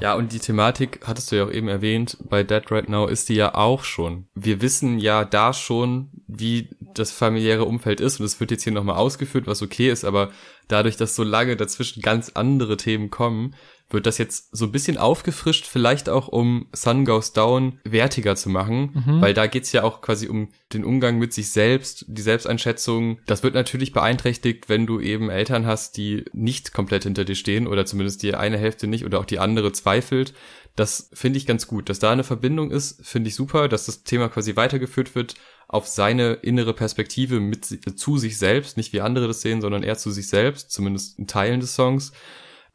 Ja, 0.07 0.14
und 0.14 0.33
die 0.33 0.38
Thematik, 0.38 1.01
hattest 1.05 1.33
du 1.33 1.37
ja 1.37 1.45
auch 1.45 1.51
eben 1.51 1.66
erwähnt, 1.66 2.16
bei 2.31 2.45
Dead 2.45 2.62
Right 2.71 2.88
Now 2.88 3.09
ist 3.09 3.29
die 3.29 3.35
ja 3.35 3.57
auch 3.57 3.83
schon. 3.83 4.29
Wir 4.37 4.62
wissen 4.62 5.01
ja 5.01 5.25
da 5.25 5.53
schon, 5.53 6.12
wie 6.29 6.69
das 6.95 7.11
familiäre 7.11 7.64
Umfeld 7.64 8.01
ist 8.01 8.21
und 8.21 8.27
es 8.27 8.38
wird 8.38 8.53
jetzt 8.53 8.62
hier 8.62 8.73
nochmal 8.73 8.99
ausgeführt, 8.99 9.49
was 9.49 9.62
okay 9.62 9.90
ist, 9.90 10.05
aber 10.05 10.31
dadurch, 10.69 10.97
dass 10.97 11.16
so 11.16 11.25
lange 11.25 11.57
dazwischen 11.57 12.03
ganz 12.03 12.31
andere 12.35 12.77
Themen 12.77 13.11
kommen, 13.11 13.57
wird 13.88 14.07
das 14.07 14.18
jetzt 14.18 14.57
so 14.57 14.64
ein 14.64 14.72
bisschen 14.72 14.99
aufgefrischt, 14.99 15.66
vielleicht 15.66 16.09
auch 16.09 16.27
um 16.29 16.66
Sun 16.72 17.05
Goes 17.05 17.33
Down 17.33 17.79
wertiger 17.85 18.35
zu 18.35 18.49
machen, 18.49 19.05
mhm. 19.07 19.20
weil 19.20 19.33
da 19.33 19.46
geht's 19.46 19.70
ja 19.72 19.85
auch 19.85 20.01
quasi 20.01 20.29
um 20.29 20.49
den 20.72 20.85
Umgang 20.85 21.18
mit 21.18 21.33
sich 21.33 21.51
selbst, 21.51 22.05
die 22.09 22.22
Selbsteinschätzung. 22.22 23.18
Das 23.27 23.44
wird 23.44 23.55
natürlich 23.55 23.92
beeinträchtigt, 23.92 24.68
wenn 24.68 24.87
du 24.87 24.99
eben 24.99 25.31
Eltern 25.31 25.66
hast, 25.66 25.96
die 25.96 26.25
nicht 26.33 26.72
komplett 26.72 27.05
hinter 27.05 27.25
dir 27.25 27.37
stehen 27.37 27.68
oder 27.68 27.87
zumindest 27.87 28.22
die 28.22 28.35
eine 28.35 28.59
Hälfte 28.59 28.88
nicht 28.88 29.05
oder 29.05 29.20
auch 29.20 29.25
die 29.25 29.38
andere 29.38 29.72
zweifelt. 29.72 30.35
Das 30.75 31.09
finde 31.14 31.38
ich 31.38 31.46
ganz 31.46 31.68
gut. 31.68 31.88
Dass 31.88 32.01
da 32.01 32.11
eine 32.11 32.25
Verbindung 32.25 32.70
ist, 32.70 33.05
finde 33.07 33.29
ich 33.29 33.37
super, 33.37 33.68
dass 33.68 33.87
das 33.87 34.03
Thema 34.03 34.29
quasi 34.29 34.57
weitergeführt 34.57 35.14
wird 35.14 35.37
auf 35.68 35.87
seine 35.88 36.35
innere 36.35 36.75
Perspektive 36.75 37.40
mit 37.40 37.64
zu 37.99 38.18
sich 38.18 38.38
selbst, 38.38 38.77
nicht 38.77 38.92
wie 38.92 39.01
andere 39.01 39.27
das 39.27 39.40
sehen, 39.40 39.61
sondern 39.61 39.83
eher 39.83 39.99
zu 39.99 40.11
sich 40.11 40.29
selbst, 40.29 40.70
zumindest 40.70 41.18
in 41.18 41.27
Teilen 41.27 41.61
des 41.61 41.75
Songs. 41.75 42.12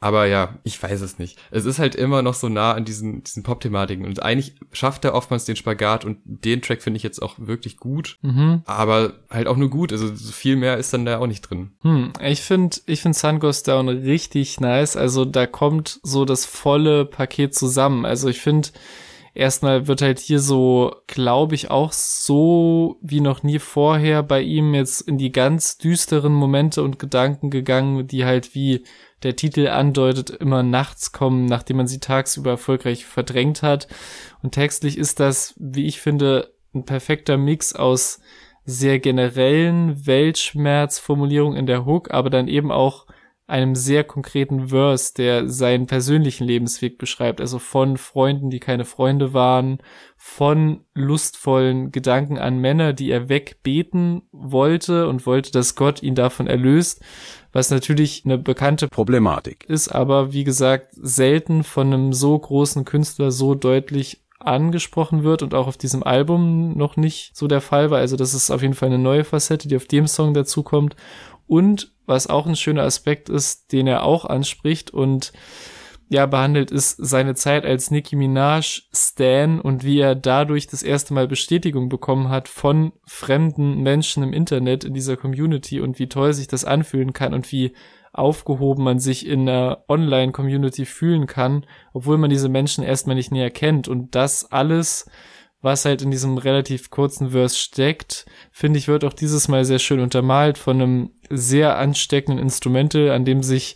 Aber 0.03 0.25
ja, 0.25 0.57
ich 0.63 0.81
weiß 0.81 0.99
es 1.01 1.19
nicht. 1.19 1.37
Es 1.51 1.65
ist 1.65 1.77
halt 1.77 1.93
immer 1.93 2.23
noch 2.23 2.33
so 2.33 2.49
nah 2.49 2.73
an 2.73 2.85
diesen, 2.85 3.23
diesen 3.23 3.43
Pop-Thematiken. 3.43 4.03
Und 4.03 4.23
eigentlich 4.23 4.55
schafft 4.71 5.05
er 5.05 5.13
oftmals 5.13 5.45
den 5.45 5.55
Spagat 5.55 6.05
und 6.05 6.17
den 6.25 6.63
Track 6.63 6.81
finde 6.81 6.97
ich 6.97 7.03
jetzt 7.03 7.21
auch 7.21 7.35
wirklich 7.37 7.77
gut. 7.77 8.17
Mhm. 8.23 8.63
Aber 8.65 9.13
halt 9.29 9.47
auch 9.47 9.57
nur 9.57 9.69
gut. 9.69 9.91
Also 9.91 10.11
viel 10.15 10.55
mehr 10.55 10.77
ist 10.77 10.91
dann 10.91 11.05
da 11.05 11.19
auch 11.19 11.27
nicht 11.27 11.41
drin. 11.41 11.73
Hm, 11.81 12.13
ich 12.19 12.41
finde, 12.41 12.77
ich 12.87 13.01
finde 13.01 13.17
Sun 13.17 13.39
Goes 13.39 13.61
Down 13.61 13.89
richtig 13.89 14.59
nice. 14.59 14.97
Also 14.97 15.23
da 15.23 15.45
kommt 15.45 15.99
so 16.01 16.25
das 16.25 16.45
volle 16.45 17.05
Paket 17.05 17.53
zusammen. 17.53 18.03
Also 18.03 18.27
ich 18.27 18.41
finde, 18.41 18.69
erstmal 19.35 19.87
wird 19.87 20.01
halt 20.01 20.17
hier 20.17 20.39
so, 20.39 20.95
glaube 21.05 21.53
ich, 21.53 21.69
auch 21.69 21.91
so 21.91 22.97
wie 23.01 23.21
noch 23.21 23.43
nie 23.43 23.59
vorher 23.59 24.23
bei 24.23 24.41
ihm 24.41 24.73
jetzt 24.73 25.01
in 25.01 25.19
die 25.19 25.31
ganz 25.31 25.77
düsteren 25.77 26.33
Momente 26.33 26.81
und 26.81 26.97
Gedanken 26.97 27.51
gegangen, 27.51 28.07
die 28.07 28.25
halt 28.25 28.55
wie 28.55 28.83
der 29.23 29.35
Titel 29.35 29.67
andeutet, 29.67 30.29
immer 30.29 30.63
nachts 30.63 31.11
kommen, 31.11 31.45
nachdem 31.45 31.77
man 31.77 31.87
sie 31.87 31.99
tagsüber 31.99 32.51
erfolgreich 32.51 33.05
verdrängt 33.05 33.61
hat. 33.61 33.87
Und 34.41 34.51
textlich 34.51 34.97
ist 34.97 35.19
das, 35.19 35.53
wie 35.57 35.85
ich 35.85 36.01
finde, 36.01 36.53
ein 36.73 36.85
perfekter 36.85 37.37
Mix 37.37 37.73
aus 37.73 38.19
sehr 38.65 38.99
generellen 38.99 40.05
Weltschmerzformulierungen 40.05 41.57
in 41.57 41.65
der 41.65 41.85
Hook, 41.85 42.11
aber 42.11 42.29
dann 42.29 42.47
eben 42.47 42.71
auch 42.71 43.05
einem 43.51 43.75
sehr 43.75 44.03
konkreten 44.03 44.69
Verse, 44.69 45.13
der 45.13 45.49
seinen 45.49 45.85
persönlichen 45.85 46.45
Lebensweg 46.45 46.97
beschreibt, 46.97 47.41
also 47.41 47.59
von 47.59 47.97
Freunden, 47.97 48.49
die 48.49 48.59
keine 48.59 48.85
Freunde 48.85 49.33
waren, 49.33 49.79
von 50.17 50.85
lustvollen 50.93 51.91
Gedanken 51.91 52.37
an 52.37 52.59
Männer, 52.59 52.93
die 52.93 53.11
er 53.11 53.29
wegbeten 53.29 54.21
wollte 54.31 55.07
und 55.07 55.25
wollte, 55.25 55.51
dass 55.51 55.75
Gott 55.75 56.01
ihn 56.01 56.15
davon 56.15 56.47
erlöst, 56.47 57.01
was 57.51 57.69
natürlich 57.69 58.23
eine 58.23 58.37
bekannte 58.37 58.87
Problematik 58.87 59.65
ist, 59.67 59.89
aber 59.89 60.31
wie 60.31 60.45
gesagt, 60.45 60.93
selten 60.93 61.63
von 61.63 61.93
einem 61.93 62.13
so 62.13 62.39
großen 62.39 62.85
Künstler 62.85 63.31
so 63.31 63.55
deutlich 63.55 64.21
angesprochen 64.45 65.23
wird 65.23 65.43
und 65.43 65.53
auch 65.53 65.67
auf 65.67 65.77
diesem 65.77 66.03
Album 66.03 66.77
noch 66.77 66.97
nicht 66.97 67.35
so 67.35 67.47
der 67.47 67.61
Fall 67.61 67.91
war. 67.91 67.99
Also 67.99 68.15
das 68.15 68.33
ist 68.33 68.51
auf 68.51 68.61
jeden 68.61 68.73
Fall 68.73 68.87
eine 68.87 68.97
neue 68.97 69.23
Facette, 69.23 69.67
die 69.67 69.75
auf 69.75 69.85
dem 69.85 70.07
Song 70.07 70.33
dazu 70.33 70.63
kommt. 70.63 70.95
Und 71.51 71.91
was 72.05 72.27
auch 72.27 72.47
ein 72.47 72.55
schöner 72.55 72.83
Aspekt 72.83 73.27
ist, 73.27 73.73
den 73.73 73.85
er 73.85 74.03
auch 74.03 74.23
anspricht 74.23 74.89
und 74.89 75.33
ja 76.07 76.25
behandelt, 76.25 76.71
ist 76.71 76.95
seine 76.97 77.35
Zeit 77.35 77.65
als 77.65 77.91
Nicki 77.91 78.15
Minaj 78.15 78.83
Stan 78.93 79.59
und 79.59 79.83
wie 79.83 79.99
er 79.99 80.15
dadurch 80.15 80.67
das 80.67 80.81
erste 80.81 81.13
Mal 81.13 81.27
Bestätigung 81.27 81.89
bekommen 81.89 82.29
hat 82.29 82.47
von 82.47 82.93
fremden 83.05 83.81
Menschen 83.81 84.23
im 84.23 84.31
Internet 84.31 84.85
in 84.85 84.93
dieser 84.93 85.17
Community 85.17 85.81
und 85.81 85.99
wie 85.99 86.07
toll 86.07 86.31
sich 86.31 86.47
das 86.47 86.63
anfühlen 86.63 87.11
kann 87.11 87.33
und 87.33 87.51
wie 87.51 87.73
aufgehoben 88.13 88.85
man 88.85 88.99
sich 88.99 89.27
in 89.27 89.41
einer 89.49 89.83
Online-Community 89.89 90.85
fühlen 90.85 91.27
kann, 91.27 91.65
obwohl 91.91 92.17
man 92.17 92.29
diese 92.29 92.47
Menschen 92.47 92.81
erstmal 92.81 93.17
nicht 93.17 93.33
näher 93.33 93.51
kennt. 93.51 93.89
Und 93.89 94.15
das 94.15 94.49
alles, 94.53 95.09
was 95.61 95.85
halt 95.85 96.01
in 96.01 96.11
diesem 96.11 96.37
relativ 96.37 96.89
kurzen 96.89 97.31
Verse 97.31 97.57
steckt, 97.57 98.25
finde 98.51 98.79
ich, 98.79 98.87
wird 98.87 99.05
auch 99.05 99.13
dieses 99.13 99.47
Mal 99.47 99.65
sehr 99.65 99.79
schön 99.79 99.99
untermalt 99.99 100.57
von 100.57 100.81
einem 100.81 101.09
sehr 101.29 101.77
ansteckenden 101.77 102.43
Instrumental, 102.43 103.11
an 103.11 103.25
dem 103.25 103.43
sich 103.43 103.75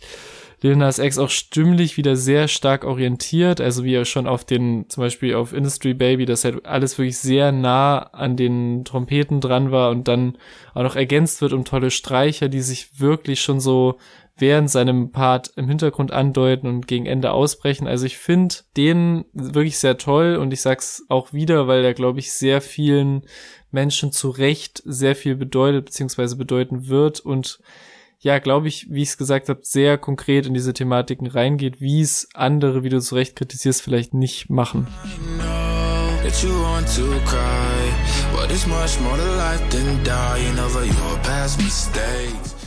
Lil 0.62 0.76
Nas 0.76 0.98
X 0.98 1.18
auch 1.18 1.28
stimmlich 1.28 1.96
wieder 1.96 2.16
sehr 2.16 2.48
stark 2.48 2.84
orientiert, 2.84 3.60
also 3.60 3.84
wie 3.84 3.94
er 3.94 4.04
schon 4.04 4.26
auf 4.26 4.44
den, 4.44 4.88
zum 4.88 5.02
Beispiel 5.02 5.34
auf 5.34 5.52
Industry 5.52 5.92
Baby, 5.92 6.24
das 6.24 6.44
halt 6.44 6.64
alles 6.64 6.96
wirklich 6.96 7.18
sehr 7.18 7.52
nah 7.52 7.98
an 7.98 8.36
den 8.36 8.84
Trompeten 8.84 9.40
dran 9.40 9.70
war 9.70 9.90
und 9.90 10.08
dann 10.08 10.38
auch 10.74 10.82
noch 10.82 10.96
ergänzt 10.96 11.42
wird 11.42 11.52
um 11.52 11.64
tolle 11.64 11.90
Streicher, 11.90 12.48
die 12.48 12.62
sich 12.62 12.98
wirklich 13.00 13.42
schon 13.42 13.60
so 13.60 13.98
während 14.38 14.70
seinem 14.70 15.12
Part 15.12 15.52
im 15.56 15.68
Hintergrund 15.68 16.12
andeuten 16.12 16.68
und 16.68 16.86
gegen 16.86 17.06
Ende 17.06 17.32
ausbrechen. 17.32 17.86
Also 17.86 18.04
ich 18.04 18.18
finde 18.18 18.56
den 18.76 19.24
wirklich 19.32 19.78
sehr 19.78 19.96
toll 19.96 20.36
und 20.36 20.52
ich 20.52 20.60
sag's 20.60 21.04
auch 21.08 21.32
wieder, 21.32 21.66
weil 21.66 21.84
er, 21.84 21.94
glaube 21.94 22.18
ich, 22.18 22.32
sehr 22.32 22.60
vielen 22.60 23.22
Menschen 23.70 24.12
zu 24.12 24.30
Recht 24.30 24.82
sehr 24.84 25.16
viel 25.16 25.36
bedeutet 25.36 25.86
bzw. 25.86 26.34
bedeuten 26.34 26.88
wird 26.88 27.20
und 27.20 27.60
ja, 28.18 28.38
glaube 28.38 28.68
ich, 28.68 28.90
wie 28.90 29.02
ich 29.02 29.10
es 29.10 29.18
gesagt 29.18 29.48
habe, 29.48 29.60
sehr 29.62 29.98
konkret 29.98 30.46
in 30.46 30.54
diese 30.54 30.72
Thematiken 30.72 31.26
reingeht, 31.26 31.80
wie 31.80 32.00
es 32.00 32.28
andere, 32.34 32.82
wie 32.82 32.88
du 32.88 33.00
zu 33.00 33.14
Recht 33.14 33.36
kritisierst, 33.36 33.82
vielleicht 33.82 34.14
nicht 34.14 34.48
machen. 34.50 34.86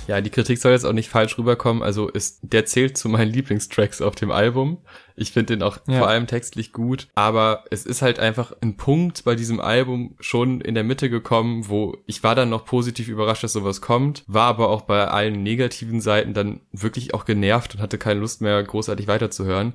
Ja, 0.09 0.21
die 0.21 0.31
Kritik 0.31 0.57
soll 0.57 0.71
jetzt 0.71 0.85
auch 0.85 0.93
nicht 0.93 1.07
falsch 1.07 1.37
rüberkommen. 1.37 1.83
Also 1.83 2.07
ist, 2.09 2.39
der 2.41 2.65
zählt 2.65 2.97
zu 2.97 3.09
meinen 3.09 3.31
Lieblingstracks 3.31 4.01
auf 4.01 4.15
dem 4.15 4.31
Album. 4.31 4.79
Ich 5.15 5.33
finde 5.33 5.53
den 5.53 5.61
auch 5.61 5.77
ja. 5.85 5.99
vor 5.99 6.07
allem 6.07 6.25
textlich 6.25 6.73
gut. 6.73 7.09
Aber 7.13 7.63
es 7.69 7.85
ist 7.85 8.01
halt 8.01 8.17
einfach 8.17 8.51
ein 8.61 8.75
Punkt 8.75 9.23
bei 9.23 9.35
diesem 9.35 9.59
Album 9.59 10.15
schon 10.19 10.61
in 10.61 10.73
der 10.73 10.83
Mitte 10.83 11.11
gekommen, 11.11 11.69
wo 11.69 11.95
ich 12.07 12.23
war 12.23 12.33
dann 12.33 12.49
noch 12.49 12.65
positiv 12.65 13.07
überrascht, 13.07 13.43
dass 13.43 13.53
sowas 13.53 13.81
kommt, 13.81 14.23
war 14.25 14.47
aber 14.47 14.69
auch 14.69 14.81
bei 14.81 15.07
allen 15.07 15.43
negativen 15.43 16.01
Seiten 16.01 16.33
dann 16.33 16.61
wirklich 16.71 17.13
auch 17.13 17.25
genervt 17.25 17.75
und 17.75 17.81
hatte 17.81 17.99
keine 17.99 18.19
Lust 18.19 18.41
mehr 18.41 18.63
großartig 18.63 19.07
weiterzuhören. 19.07 19.73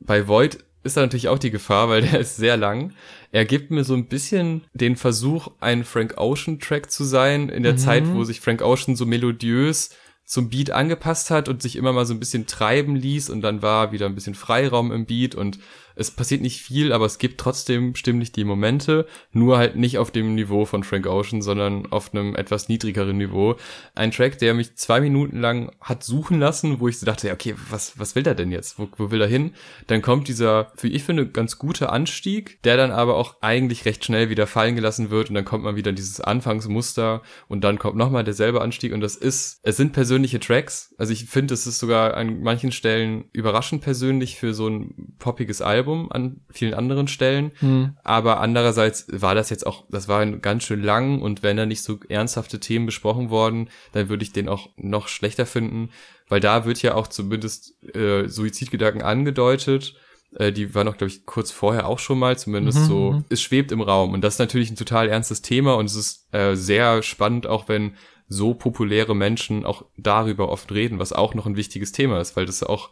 Bei 0.00 0.26
Void 0.26 0.58
ist 0.88 0.96
da 0.96 1.02
natürlich 1.02 1.28
auch 1.28 1.38
die 1.38 1.50
Gefahr, 1.50 1.88
weil 1.88 2.02
der 2.02 2.20
ist 2.20 2.36
sehr 2.36 2.56
lang. 2.56 2.92
Er 3.30 3.44
gibt 3.44 3.70
mir 3.70 3.84
so 3.84 3.94
ein 3.94 4.06
bisschen 4.06 4.64
den 4.72 4.96
Versuch, 4.96 5.52
ein 5.60 5.84
Frank 5.84 6.14
Ocean 6.16 6.58
Track 6.58 6.90
zu 6.90 7.04
sein, 7.04 7.48
in 7.48 7.62
der 7.62 7.74
mhm. 7.74 7.78
Zeit, 7.78 8.04
wo 8.14 8.24
sich 8.24 8.40
Frank 8.40 8.62
Ocean 8.62 8.96
so 8.96 9.06
melodiös 9.06 9.90
zum 10.24 10.50
Beat 10.50 10.70
angepasst 10.70 11.30
hat 11.30 11.48
und 11.48 11.62
sich 11.62 11.76
immer 11.76 11.94
mal 11.94 12.04
so 12.04 12.12
ein 12.12 12.20
bisschen 12.20 12.46
treiben 12.46 12.96
ließ 12.96 13.30
und 13.30 13.40
dann 13.40 13.62
war 13.62 13.92
wieder 13.92 14.04
ein 14.04 14.14
bisschen 14.14 14.34
Freiraum 14.34 14.92
im 14.92 15.06
Beat 15.06 15.34
und 15.34 15.58
es 15.98 16.12
passiert 16.12 16.42
nicht 16.42 16.62
viel, 16.62 16.92
aber 16.92 17.06
es 17.06 17.18
gibt 17.18 17.40
trotzdem 17.40 17.96
stimmlich 17.96 18.30
die 18.30 18.44
Momente, 18.44 19.06
nur 19.32 19.58
halt 19.58 19.74
nicht 19.74 19.98
auf 19.98 20.12
dem 20.12 20.36
Niveau 20.36 20.64
von 20.64 20.84
Frank 20.84 21.08
Ocean, 21.08 21.42
sondern 21.42 21.86
auf 21.86 22.14
einem 22.14 22.36
etwas 22.36 22.68
niedrigeren 22.68 23.16
Niveau. 23.16 23.56
Ein 23.96 24.12
Track, 24.12 24.38
der 24.38 24.54
mich 24.54 24.76
zwei 24.76 25.00
Minuten 25.00 25.40
lang 25.40 25.72
hat 25.80 26.04
suchen 26.04 26.38
lassen, 26.38 26.78
wo 26.78 26.86
ich 26.86 27.00
so 27.00 27.06
dachte, 27.06 27.32
okay, 27.32 27.56
was, 27.68 27.98
was 27.98 28.14
will 28.14 28.22
der 28.22 28.36
denn 28.36 28.52
jetzt? 28.52 28.78
Wo, 28.78 28.88
wo 28.96 29.10
will 29.10 29.20
er 29.20 29.26
hin? 29.26 29.54
Dann 29.88 30.00
kommt 30.00 30.28
dieser, 30.28 30.70
wie 30.80 30.92
ich 30.92 31.02
finde, 31.02 31.26
ganz 31.26 31.58
gute 31.58 31.90
Anstieg, 31.90 32.62
der 32.62 32.76
dann 32.76 32.92
aber 32.92 33.16
auch 33.16 33.34
eigentlich 33.40 33.84
recht 33.84 34.04
schnell 34.04 34.30
wieder 34.30 34.46
fallen 34.46 34.76
gelassen 34.76 35.10
wird 35.10 35.30
und 35.30 35.34
dann 35.34 35.44
kommt 35.44 35.64
man 35.64 35.74
wieder 35.74 35.90
in 35.90 35.96
dieses 35.96 36.20
Anfangsmuster 36.20 37.22
und 37.48 37.64
dann 37.64 37.78
kommt 37.78 37.96
nochmal 37.96 38.22
derselbe 38.22 38.62
Anstieg 38.62 38.92
und 38.92 39.00
das 39.00 39.16
ist, 39.16 39.58
es 39.64 39.76
sind 39.76 39.92
persönliche 39.92 40.38
Tracks. 40.38 40.94
Also 40.96 41.12
ich 41.12 41.24
finde, 41.24 41.54
es 41.54 41.66
ist 41.66 41.80
sogar 41.80 42.14
an 42.14 42.40
manchen 42.40 42.70
Stellen 42.70 43.24
überraschend 43.32 43.82
persönlich 43.82 44.36
für 44.36 44.54
so 44.54 44.68
ein 44.68 45.16
poppiges 45.18 45.60
Album 45.60 45.87
Album 45.88 46.12
an 46.12 46.40
vielen 46.50 46.74
anderen 46.74 47.08
Stellen. 47.08 47.52
Hm. 47.60 47.96
Aber 48.04 48.40
andererseits 48.40 49.06
war 49.10 49.34
das 49.34 49.50
jetzt 49.50 49.66
auch, 49.66 49.84
das 49.90 50.08
war 50.08 50.24
ganz 50.26 50.64
schön 50.64 50.82
lang 50.82 51.20
und 51.22 51.42
wenn 51.42 51.56
da 51.56 51.66
nicht 51.66 51.82
so 51.82 51.98
ernsthafte 52.08 52.60
Themen 52.60 52.86
besprochen 52.86 53.30
worden, 53.30 53.70
dann 53.92 54.08
würde 54.08 54.22
ich 54.22 54.32
den 54.32 54.48
auch 54.48 54.68
noch 54.76 55.08
schlechter 55.08 55.46
finden, 55.46 55.90
weil 56.28 56.40
da 56.40 56.64
wird 56.64 56.82
ja 56.82 56.94
auch 56.94 57.06
zumindest 57.06 57.82
äh, 57.94 58.28
Suizidgedanken 58.28 59.02
angedeutet. 59.02 59.94
Äh, 60.36 60.52
die 60.52 60.74
war 60.74 60.84
noch, 60.84 60.98
glaube 60.98 61.10
ich, 61.10 61.24
kurz 61.24 61.50
vorher 61.50 61.86
auch 61.86 61.98
schon 61.98 62.18
mal, 62.18 62.38
zumindest 62.38 62.80
mhm, 62.80 62.84
so. 62.84 63.12
Mhm. 63.12 63.24
Es 63.30 63.40
schwebt 63.40 63.72
im 63.72 63.80
Raum 63.80 64.12
und 64.12 64.22
das 64.22 64.34
ist 64.34 64.40
natürlich 64.40 64.70
ein 64.70 64.76
total 64.76 65.08
ernstes 65.08 65.42
Thema 65.42 65.74
und 65.76 65.86
es 65.86 65.96
ist 65.96 66.34
äh, 66.34 66.54
sehr 66.54 67.02
spannend, 67.02 67.46
auch 67.46 67.68
wenn 67.68 67.94
so 68.30 68.52
populäre 68.52 69.16
Menschen 69.16 69.64
auch 69.64 69.86
darüber 69.96 70.50
oft 70.50 70.70
reden, 70.70 70.98
was 70.98 71.14
auch 71.14 71.32
noch 71.32 71.46
ein 71.46 71.56
wichtiges 71.56 71.92
Thema 71.92 72.20
ist, 72.20 72.36
weil 72.36 72.44
das 72.44 72.62
auch 72.62 72.90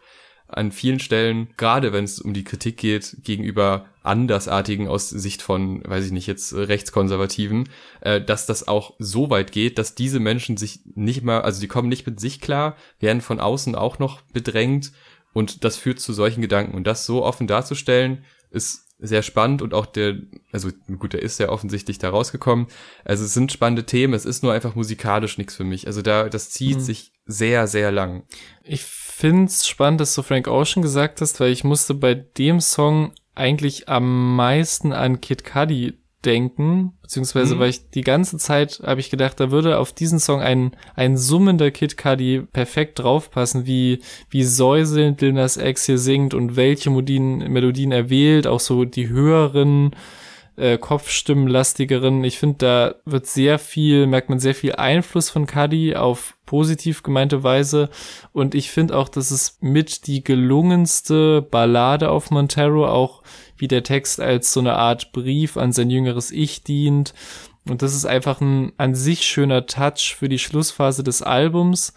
an 0.48 0.72
vielen 0.72 1.00
Stellen, 1.00 1.48
gerade 1.56 1.92
wenn 1.92 2.04
es 2.04 2.20
um 2.20 2.32
die 2.32 2.44
Kritik 2.44 2.76
geht, 2.76 3.16
gegenüber 3.24 3.86
Andersartigen 4.02 4.86
aus 4.86 5.10
Sicht 5.10 5.42
von, 5.42 5.82
weiß 5.84 6.06
ich 6.06 6.12
nicht, 6.12 6.26
jetzt 6.28 6.54
Rechtskonservativen, 6.54 7.68
äh, 8.00 8.20
dass 8.20 8.46
das 8.46 8.68
auch 8.68 8.94
so 8.98 9.30
weit 9.30 9.50
geht, 9.50 9.78
dass 9.78 9.94
diese 9.94 10.20
Menschen 10.20 10.56
sich 10.56 10.80
nicht 10.94 11.22
mal, 11.22 11.42
also 11.42 11.60
die 11.60 11.68
kommen 11.68 11.88
nicht 11.88 12.06
mit 12.06 12.20
sich 12.20 12.40
klar, 12.40 12.76
werden 13.00 13.20
von 13.20 13.40
außen 13.40 13.74
auch 13.74 13.98
noch 13.98 14.22
bedrängt 14.32 14.92
und 15.32 15.64
das 15.64 15.76
führt 15.76 16.00
zu 16.00 16.12
solchen 16.12 16.40
Gedanken. 16.40 16.74
Und 16.74 16.86
das 16.86 17.04
so 17.04 17.24
offen 17.24 17.46
darzustellen, 17.46 18.24
ist 18.50 18.86
sehr 18.98 19.22
spannend 19.22 19.60
und 19.60 19.74
auch 19.74 19.84
der, 19.84 20.16
also 20.52 20.70
gut, 20.98 21.12
der 21.12 21.20
ist 21.20 21.38
ja 21.38 21.50
offensichtlich 21.50 21.98
da 21.98 22.08
rausgekommen. 22.10 22.68
Also 23.04 23.24
es 23.24 23.34
sind 23.34 23.52
spannende 23.52 23.84
Themen, 23.84 24.14
es 24.14 24.24
ist 24.24 24.42
nur 24.42 24.52
einfach 24.52 24.74
musikalisch 24.74 25.36
nichts 25.36 25.54
für 25.54 25.64
mich. 25.64 25.86
Also 25.86 26.00
da, 26.00 26.28
das 26.28 26.50
zieht 26.50 26.76
mhm. 26.76 26.80
sich 26.80 27.12
sehr, 27.26 27.66
sehr 27.66 27.92
lang. 27.92 28.22
Ich 28.62 28.84
find's 29.16 29.66
spannend, 29.66 30.00
dass 30.02 30.14
du 30.14 30.22
Frank 30.22 30.46
Ocean 30.46 30.82
gesagt 30.82 31.22
hast, 31.22 31.40
weil 31.40 31.50
ich 31.50 31.64
musste 31.64 31.94
bei 31.94 32.14
dem 32.14 32.60
Song 32.60 33.12
eigentlich 33.34 33.88
am 33.88 34.36
meisten 34.36 34.92
an 34.92 35.22
Kid 35.22 35.42
Cudi 35.42 35.94
denken, 36.26 36.92
beziehungsweise 37.00 37.54
mhm. 37.54 37.60
weil 37.60 37.70
ich 37.70 37.90
die 37.90 38.02
ganze 38.02 38.36
Zeit 38.36 38.82
habe 38.84 39.00
ich 39.00 39.08
gedacht, 39.08 39.40
da 39.40 39.50
würde 39.50 39.78
auf 39.78 39.94
diesen 39.94 40.18
Song 40.18 40.40
ein 40.42 40.76
ein 40.96 41.16
summender 41.16 41.70
Kid 41.70 41.96
Cudi 41.96 42.42
perfekt 42.52 42.98
draufpassen, 42.98 43.64
wie 43.64 44.00
wie 44.28 44.44
säuselnd 44.44 45.22
Lil 45.22 45.32
Nas 45.32 45.56
X 45.56 45.86
hier 45.86 45.98
singt 45.98 46.34
und 46.34 46.56
welche 46.56 46.90
Melodien, 46.90 47.38
Melodien 47.50 47.92
er 47.92 48.10
wählt, 48.10 48.46
auch 48.46 48.60
so 48.60 48.84
die 48.84 49.08
höheren 49.08 49.96
äh, 50.56 50.78
Kopfstimmenlastigeren. 50.78 52.24
Ich 52.24 52.38
finde, 52.38 52.56
da 52.58 52.94
wird 53.04 53.26
sehr 53.26 53.58
viel, 53.58 54.06
merkt 54.06 54.28
man 54.28 54.38
sehr 54.38 54.54
viel 54.54 54.74
Einfluss 54.74 55.30
von 55.30 55.46
Cuddy 55.46 55.96
auf 55.96 56.36
positiv 56.46 57.02
gemeinte 57.02 57.42
Weise. 57.42 57.90
Und 58.32 58.54
ich 58.54 58.70
finde 58.70 58.96
auch, 58.96 59.08
dass 59.08 59.30
es 59.30 59.58
mit 59.60 60.06
die 60.06 60.24
gelungenste 60.24 61.42
Ballade 61.42 62.10
auf 62.10 62.30
Montero, 62.30 62.88
auch 62.88 63.22
wie 63.56 63.68
der 63.68 63.82
Text 63.82 64.20
als 64.20 64.52
so 64.52 64.60
eine 64.60 64.74
Art 64.74 65.12
Brief 65.12 65.56
an 65.56 65.72
sein 65.72 65.90
jüngeres 65.90 66.30
Ich 66.30 66.62
dient. 66.62 67.14
Und 67.68 67.82
das 67.82 67.94
ist 67.94 68.06
einfach 68.06 68.40
ein 68.40 68.72
an 68.76 68.94
sich 68.94 69.22
schöner 69.22 69.66
Touch 69.66 70.14
für 70.16 70.28
die 70.28 70.38
Schlussphase 70.38 71.02
des 71.02 71.22
Albums. 71.22 71.92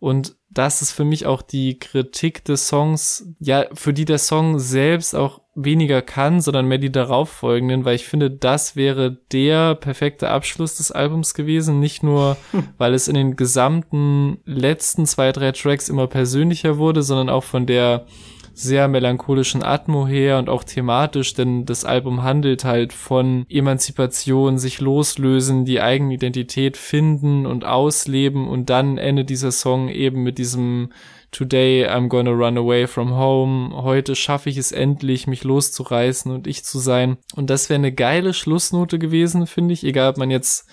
Und 0.00 0.36
das 0.50 0.82
ist 0.82 0.90
für 0.90 1.04
mich 1.04 1.26
auch 1.26 1.42
die 1.42 1.78
Kritik 1.78 2.44
des 2.44 2.66
Songs, 2.66 3.28
ja, 3.38 3.66
für 3.72 3.92
die 3.92 4.04
der 4.04 4.18
Song 4.18 4.58
selbst 4.58 5.14
auch 5.14 5.41
weniger 5.54 6.00
kann, 6.00 6.40
sondern 6.40 6.66
mehr 6.66 6.78
die 6.78 6.92
darauffolgenden, 6.92 7.84
weil 7.84 7.96
ich 7.96 8.06
finde, 8.06 8.30
das 8.30 8.74
wäre 8.74 9.18
der 9.32 9.74
perfekte 9.74 10.30
Abschluss 10.30 10.76
des 10.76 10.90
Albums 10.90 11.34
gewesen. 11.34 11.78
Nicht 11.78 12.02
nur, 12.02 12.36
weil 12.78 12.94
es 12.94 13.08
in 13.08 13.14
den 13.14 13.36
gesamten 13.36 14.38
letzten 14.46 15.06
zwei, 15.06 15.32
drei 15.32 15.52
Tracks 15.52 15.88
immer 15.88 16.06
persönlicher 16.06 16.78
wurde, 16.78 17.02
sondern 17.02 17.28
auch 17.28 17.44
von 17.44 17.66
der 17.66 18.06
sehr 18.54 18.88
melancholischen 18.88 19.62
Atmo 19.62 20.06
her 20.06 20.38
und 20.38 20.48
auch 20.48 20.64
thematisch, 20.64 21.34
denn 21.34 21.64
das 21.64 21.84
Album 21.84 22.22
handelt 22.22 22.64
halt 22.64 22.92
von 22.92 23.46
Emanzipation, 23.48 24.58
sich 24.58 24.80
loslösen, 24.80 25.64
die 25.64 25.80
eigene 25.80 26.14
Identität 26.14 26.76
finden 26.76 27.46
und 27.46 27.64
ausleben 27.64 28.48
und 28.48 28.68
dann 28.68 28.98
endet 28.98 29.30
dieser 29.30 29.52
Song 29.52 29.88
eben 29.88 30.22
mit 30.22 30.38
diesem 30.38 30.90
Today 31.32 31.86
I'm 31.88 32.08
gonna 32.08 32.30
run 32.30 32.58
away 32.58 32.86
from 32.86 33.16
home. 33.16 33.74
Heute 33.74 34.14
schaffe 34.14 34.50
ich 34.50 34.58
es 34.58 34.70
endlich, 34.70 35.26
mich 35.26 35.44
loszureißen 35.44 36.30
und 36.30 36.46
ich 36.46 36.62
zu 36.62 36.78
sein. 36.78 37.16
Und 37.34 37.48
das 37.48 37.70
wäre 37.70 37.78
eine 37.78 37.92
geile 37.92 38.34
Schlussnote 38.34 38.98
gewesen, 38.98 39.46
finde 39.46 39.72
ich. 39.72 39.82
Egal, 39.82 40.10
ob 40.10 40.18
man 40.18 40.30
jetzt 40.30 40.68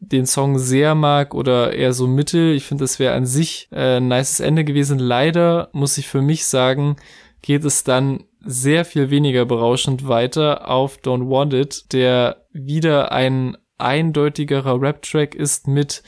den 0.00 0.26
Song 0.26 0.58
sehr 0.58 0.94
mag 0.94 1.34
oder 1.34 1.72
eher 1.72 1.92
so 1.94 2.06
mittel. 2.06 2.54
Ich 2.54 2.64
finde, 2.64 2.84
das 2.84 2.98
wäre 2.98 3.14
an 3.14 3.24
sich 3.24 3.68
äh, 3.70 3.96
ein 3.96 4.08
nices 4.08 4.40
Ende 4.40 4.64
gewesen. 4.64 4.98
Leider 4.98 5.70
muss 5.72 5.96
ich 5.96 6.08
für 6.08 6.20
mich 6.20 6.44
sagen, 6.44 6.96
geht 7.40 7.64
es 7.64 7.82
dann 7.82 8.24
sehr 8.44 8.84
viel 8.84 9.10
weniger 9.10 9.46
berauschend 9.46 10.08
weiter 10.08 10.68
auf 10.68 10.98
Don't 10.98 11.30
Want 11.30 11.54
It, 11.54 11.92
der 11.92 12.44
wieder 12.52 13.12
ein 13.12 13.56
eindeutigerer 13.78 14.80
Rap-Track 14.80 15.34
ist 15.34 15.68
mit 15.68 16.02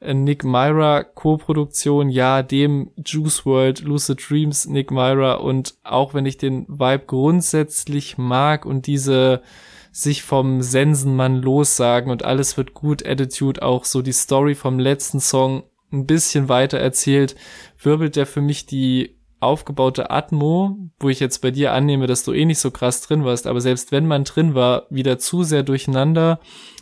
Nick 0.00 0.44
Myra 0.44 1.02
Co-Produktion, 1.02 2.08
ja, 2.08 2.42
dem 2.42 2.92
Juice 3.04 3.44
World, 3.44 3.80
Lucid 3.80 4.30
Dreams, 4.30 4.66
Nick 4.66 4.90
Myra. 4.90 5.34
Und 5.34 5.74
auch 5.82 6.14
wenn 6.14 6.26
ich 6.26 6.36
den 6.36 6.66
Vibe 6.68 7.04
grundsätzlich 7.06 8.16
mag 8.16 8.64
und 8.64 8.86
diese 8.86 9.42
sich 9.90 10.22
vom 10.22 10.62
Sensenmann 10.62 11.42
lossagen 11.42 12.12
und 12.12 12.24
alles 12.24 12.56
wird 12.56 12.74
gut 12.74 13.04
Attitude 13.04 13.62
auch 13.62 13.84
so 13.84 14.02
die 14.02 14.12
Story 14.12 14.54
vom 14.54 14.78
letzten 14.78 15.18
Song 15.18 15.64
ein 15.92 16.06
bisschen 16.06 16.48
weiter 16.48 16.78
erzählt, 16.78 17.34
wirbelt 17.82 18.14
der 18.14 18.26
für 18.26 18.40
mich 18.40 18.66
die 18.66 19.16
aufgebaute 19.40 20.10
Atmo, 20.10 20.76
wo 20.98 21.08
ich 21.08 21.20
jetzt 21.20 21.38
bei 21.38 21.50
dir 21.50 21.72
annehme, 21.72 22.06
dass 22.06 22.24
du 22.24 22.32
eh 22.32 22.44
nicht 22.44 22.58
so 22.58 22.70
krass 22.70 23.00
drin 23.02 23.24
warst, 23.24 23.46
aber 23.46 23.60
selbst 23.60 23.92
wenn 23.92 24.06
man 24.06 24.24
drin 24.24 24.54
war, 24.54 24.86
wieder 24.90 25.18
zu 25.18 25.44
sehr 25.44 25.62
durcheinander 25.62 26.40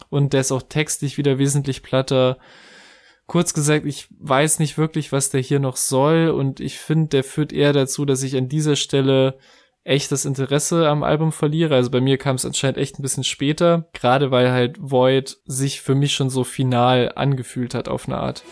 und 0.09 0.33
der 0.33 0.41
ist 0.41 0.53
auch 0.53 0.63
textlich 0.63 1.19
wieder 1.19 1.39
wesentlich 1.39 1.83
platter. 1.83 2.39
Kurz 3.27 3.55
gesagt, 3.55 3.87
ich 3.87 4.07
weiß 4.21 4.61
nicht 4.61 4.79
wirklich, 4.79 5.11
was 5.11 5.31
der 5.31 5.41
hier 5.41 5.59
noch 5.59 5.77
soll 5.77 6.29
und 6.29 6.61
ich 6.61 6.79
finde, 6.79 7.09
der 7.09 7.25
führt 7.25 7.53
eher 7.53 7.73
dazu, 7.73 8.05
dass 8.05 8.23
ich 8.23 8.37
an 8.37 8.49
dieser 8.49 8.77
Stelle 8.77 9.39
echt 9.83 10.11
das 10.13 10.25
Interesse 10.25 10.89
am 10.89 11.03
Album 11.03 11.33
verliere. 11.33 11.75
Also 11.75 11.91
bei 11.91 12.01
mir 12.01 12.19
kam 12.19 12.37
es 12.37 12.45
anscheinend 12.45 12.79
echt 12.79 12.99
ein 12.99 13.03
bisschen 13.03 13.25
später, 13.25 13.89
gerade 13.93 14.31
weil 14.31 14.51
halt 14.51 14.77
Void 14.81 15.39
sich 15.45 15.81
für 15.81 15.95
mich 15.95 16.13
schon 16.13 16.31
so 16.31 16.45
final 16.45 17.13
angefühlt 17.15 17.75
hat 17.75 17.89
auf 17.89 18.07
eine 18.07 18.19
Art. 18.19 18.45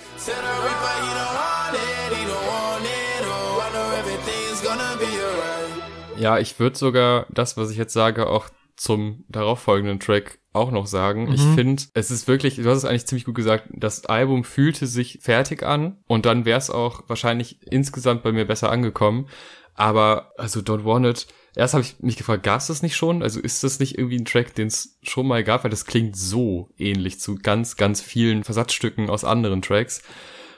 Ja, 6.16 6.39
ich 6.39 6.59
würde 6.59 6.79
sogar 6.79 7.27
das, 7.31 7.57
was 7.57 7.70
ich 7.70 7.77
jetzt 7.77 7.93
sage, 7.93 8.29
auch 8.29 8.49
zum 8.77 9.25
darauffolgenden 9.29 10.01
Track 10.01 10.39
auch 10.55 10.71
noch 10.71 10.87
sagen. 10.87 11.27
Mhm. 11.27 11.35
Ich 11.35 11.43
finde, 11.43 11.83
es 11.95 12.11
ist 12.11 12.29
wirklich, 12.29 12.57
du 12.57 12.65
hast 12.65 12.79
es 12.79 12.85
eigentlich 12.85 13.07
ziemlich 13.07 13.25
gut 13.25 13.35
gesagt, 13.35 13.69
das 13.71 14.07
Album 14.07 14.45
fühlte 14.45 14.87
sich 14.87 15.19
fertig 15.21 15.63
an 15.63 15.99
und 16.07 16.27
dann 16.27 16.45
wäre 16.45 16.59
es 16.59 16.71
auch 16.71 17.03
wahrscheinlich 17.09 17.59
insgesamt 17.71 18.23
bei 18.23 18.33
mir 18.33 18.47
besser 18.47 18.71
angekommen. 18.71 19.27
Aber 19.75 20.33
also 20.39 20.61
Don't 20.61 20.85
Want 20.85 21.07
It, 21.07 21.27
erst 21.57 21.75
habe 21.75 21.83
ich 21.83 21.99
mich 21.99 22.17
gefragt, 22.17 22.45
gab 22.45 22.61
es 22.61 22.69
das 22.69 22.83
nicht 22.83 22.95
schon? 22.97 23.23
Also 23.23 23.41
ist 23.41 23.65
das 23.65 23.81
nicht 23.81 23.99
irgendwie 23.99 24.19
ein 24.19 24.25
Track, 24.25 24.55
den 24.55 24.69
es 24.69 24.97
schon 25.03 25.27
mal 25.27 25.43
gab? 25.43 25.65
Weil 25.65 25.71
das 25.71 25.87
klingt 25.87 26.17
so 26.17 26.71
ähnlich 26.79 27.19
zu 27.19 27.35
ganz, 27.35 27.77
ganz 27.77 28.01
vielen 28.01 28.45
Versatzstücken 28.45 29.11
aus 29.11 29.25
anderen 29.25 29.63
Tracks. 29.63 30.03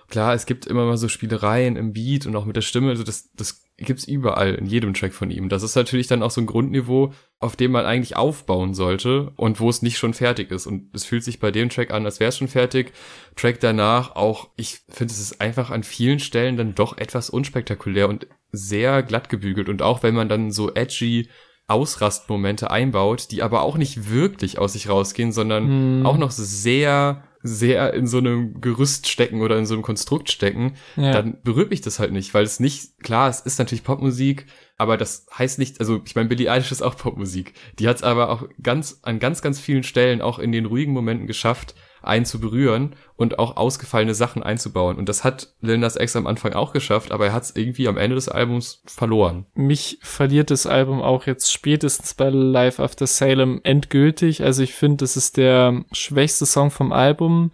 Klar, 0.09 0.35
es 0.35 0.47
gibt 0.47 0.67
immer 0.67 0.85
mal 0.85 0.99
so 0.99 1.09
Spielereien 1.09 1.77
im 1.77 1.93
Beat 1.95 2.27
und 2.27 2.37
auch 2.37 2.45
mit 2.45 2.57
der 2.57 2.61
Stimme, 2.61 2.91
also 2.91 3.03
das, 3.03 3.31
das 3.33 3.66
gibt's 3.79 4.05
überall 4.05 4.55
in 4.55 4.67
jedem 4.67 4.95
Track 4.95 5.13
von 5.13 5.31
ihm. 5.31 5.49
Das 5.49 5.63
ist 5.63 5.77
natürlich 5.77 6.07
dann 6.07 6.23
auch 6.23 6.31
so 6.31 6.41
ein 6.41 6.47
Grundniveau, 6.47 7.13
auf 7.39 7.57
dem 7.57 7.73
man 7.73 7.85
eigentlich 7.85 8.17
aufbauen 8.17 8.73
sollte 8.73 9.33
und 9.37 9.61
wo 9.61 9.69
es 9.69 9.83
nicht 9.83 9.99
schon 9.99 10.15
fertig 10.15 10.51
ist. 10.51 10.67
Und 10.67 10.95
es 10.95 11.05
fühlt 11.05 11.25
sich 11.25 11.41
bei 11.41 11.51
dem 11.51 11.69
Track 11.69 11.91
an, 11.91 12.07
als 12.07 12.19
wäre 12.19 12.31
es 12.31 12.39
schon 12.39 12.49
fertig. 12.49 12.93
Track 13.37 13.61
danach 13.61 14.17
auch, 14.17 14.49
ich 14.57 14.81
finde, 14.89 15.13
es 15.13 15.21
ist 15.21 15.41
einfach 15.43 15.71
an 15.71 15.83
vielen 15.83 16.21
Stellen 16.21 16.57
dann 16.57 16.75
doch 16.75 16.97
etwas 16.97 17.29
unspektakulär 17.29 18.09
und 18.09 18.27
sehr 18.51 19.03
glatt 19.03 19.29
gebügelt. 19.29 19.69
Und 19.69 19.83
auch 19.83 20.03
wenn 20.03 20.15
man 20.15 20.31
dann 20.31 20.51
so 20.51 20.73
edgy 20.75 21.29
Ausrastmomente 21.69 22.71
einbaut, 22.71 23.31
die 23.33 23.43
aber 23.43 23.63
auch 23.63 23.77
nicht 23.77 24.09
wirklich 24.11 24.59
aus 24.59 24.75
sich 24.75 24.89
rausgehen, 24.89 25.33
sondern 25.33 25.69
hm. 25.99 26.07
auch 26.07 26.17
noch 26.17 26.31
sehr 26.31 27.25
sehr 27.47 27.95
in 27.95 28.07
so 28.07 28.19
einem 28.19 28.61
Gerüst 28.61 29.09
stecken 29.09 29.41
oder 29.41 29.59
in 29.59 29.67
so 29.67 29.75
einem 29.75 29.83
Konstrukt 29.83 30.31
stecken, 30.31 30.75
ja. 30.97 31.13
dann 31.13 31.39
berührt 31.43 31.71
mich 31.71 31.81
das 31.81 31.99
halt 31.99 32.13
nicht, 32.13 32.35
weil 32.35 32.45
es 32.45 32.61
nicht, 32.61 32.99
klar, 33.03 33.29
es 33.29 33.41
ist 33.41 33.59
natürlich 33.59 33.85
Popmusik, 33.85 34.47
aber 34.77 34.97
das 34.97 35.27
heißt 35.37 35.59
nicht, 35.59 35.81
also 35.81 36.03
ich 36.05 36.15
meine, 36.15 36.29
Billie 36.29 36.51
Eilish 36.51 36.73
ist 36.73 36.83
auch 36.83 36.97
Popmusik. 36.97 37.55
Die 37.79 37.89
hat 37.89 37.97
es 37.97 38.03
aber 38.03 38.31
auch 38.31 38.49
ganz, 38.63 39.01
an 39.03 39.19
ganz, 39.19 39.43
ganz 39.43 39.61
vielen 39.61 39.83
Stellen 39.83 40.21
auch 40.21 40.39
in 40.39 40.53
den 40.53 40.67
ruhigen 40.67 40.93
Momenten 40.93 41.27
geschafft, 41.27 41.75
einen 42.03 42.25
zu 42.25 42.41
berühren 42.41 42.95
und 43.17 43.39
auch 43.39 43.57
ausgefallene 43.57 44.15
Sachen 44.15 44.43
einzubauen. 44.43 44.97
Und 44.97 45.09
das 45.09 45.25
hat 45.25 45.55
Lil 45.61 45.79
Nas 45.79 45.97
X 45.97 46.17
am 46.17 46.27
Anfang 46.27 46.53
auch 46.53 46.73
geschafft, 46.73 47.13
aber 47.13 47.27
er 47.27 47.33
hat 47.33 47.45
es 47.45 47.57
irgendwie 47.57 47.89
am 47.89 47.97
Ende 47.97 48.15
des 48.15 48.29
Albums 48.29 48.83
verloren. 48.87 49.47
Mich 49.55 49.99
verliert 50.03 50.51
das 50.51 50.67
Album 50.67 51.03
auch 51.03 51.27
jetzt 51.27 51.53
spätestens 51.53 52.15
bei 52.15 52.29
Live 52.29 52.81
After 52.81 53.07
Salem 53.07 53.61
endgültig. 53.65 54.43
Also 54.43 54.63
ich 54.63 54.75
finde, 54.75 54.99
das 54.99 55.17
ist 55.17 55.37
der 55.37 55.85
schwächste 55.93 56.47
Song 56.47 56.71
vom 56.71 56.93
Album. 56.93 57.53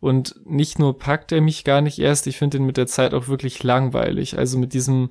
Und 0.00 0.34
nicht 0.46 0.78
nur 0.78 0.98
packt 0.98 1.30
er 1.30 1.42
mich 1.42 1.62
gar 1.62 1.82
nicht 1.82 1.98
erst, 1.98 2.26
ich 2.26 2.38
finde 2.38 2.56
ihn 2.56 2.64
mit 2.64 2.78
der 2.78 2.86
Zeit 2.86 3.12
auch 3.12 3.28
wirklich 3.28 3.62
langweilig. 3.62 4.38
Also 4.38 4.58
mit 4.58 4.72
diesem 4.72 5.10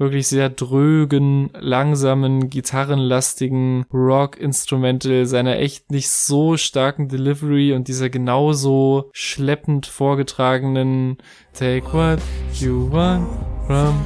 wirklich 0.00 0.26
sehr 0.26 0.48
drögen, 0.48 1.50
langsamen, 1.60 2.48
gitarrenlastigen 2.48 3.84
Rock-Instrumental, 3.92 5.26
seiner 5.26 5.58
echt 5.58 5.90
nicht 5.90 6.08
so 6.10 6.56
starken 6.56 7.08
Delivery 7.08 7.74
und 7.74 7.86
dieser 7.86 8.08
genauso 8.08 9.10
schleppend 9.12 9.86
vorgetragenen 9.86 11.18
Take 11.52 11.92
what 11.92 12.20
you 12.54 12.90
want 12.90 13.28
from 13.66 14.00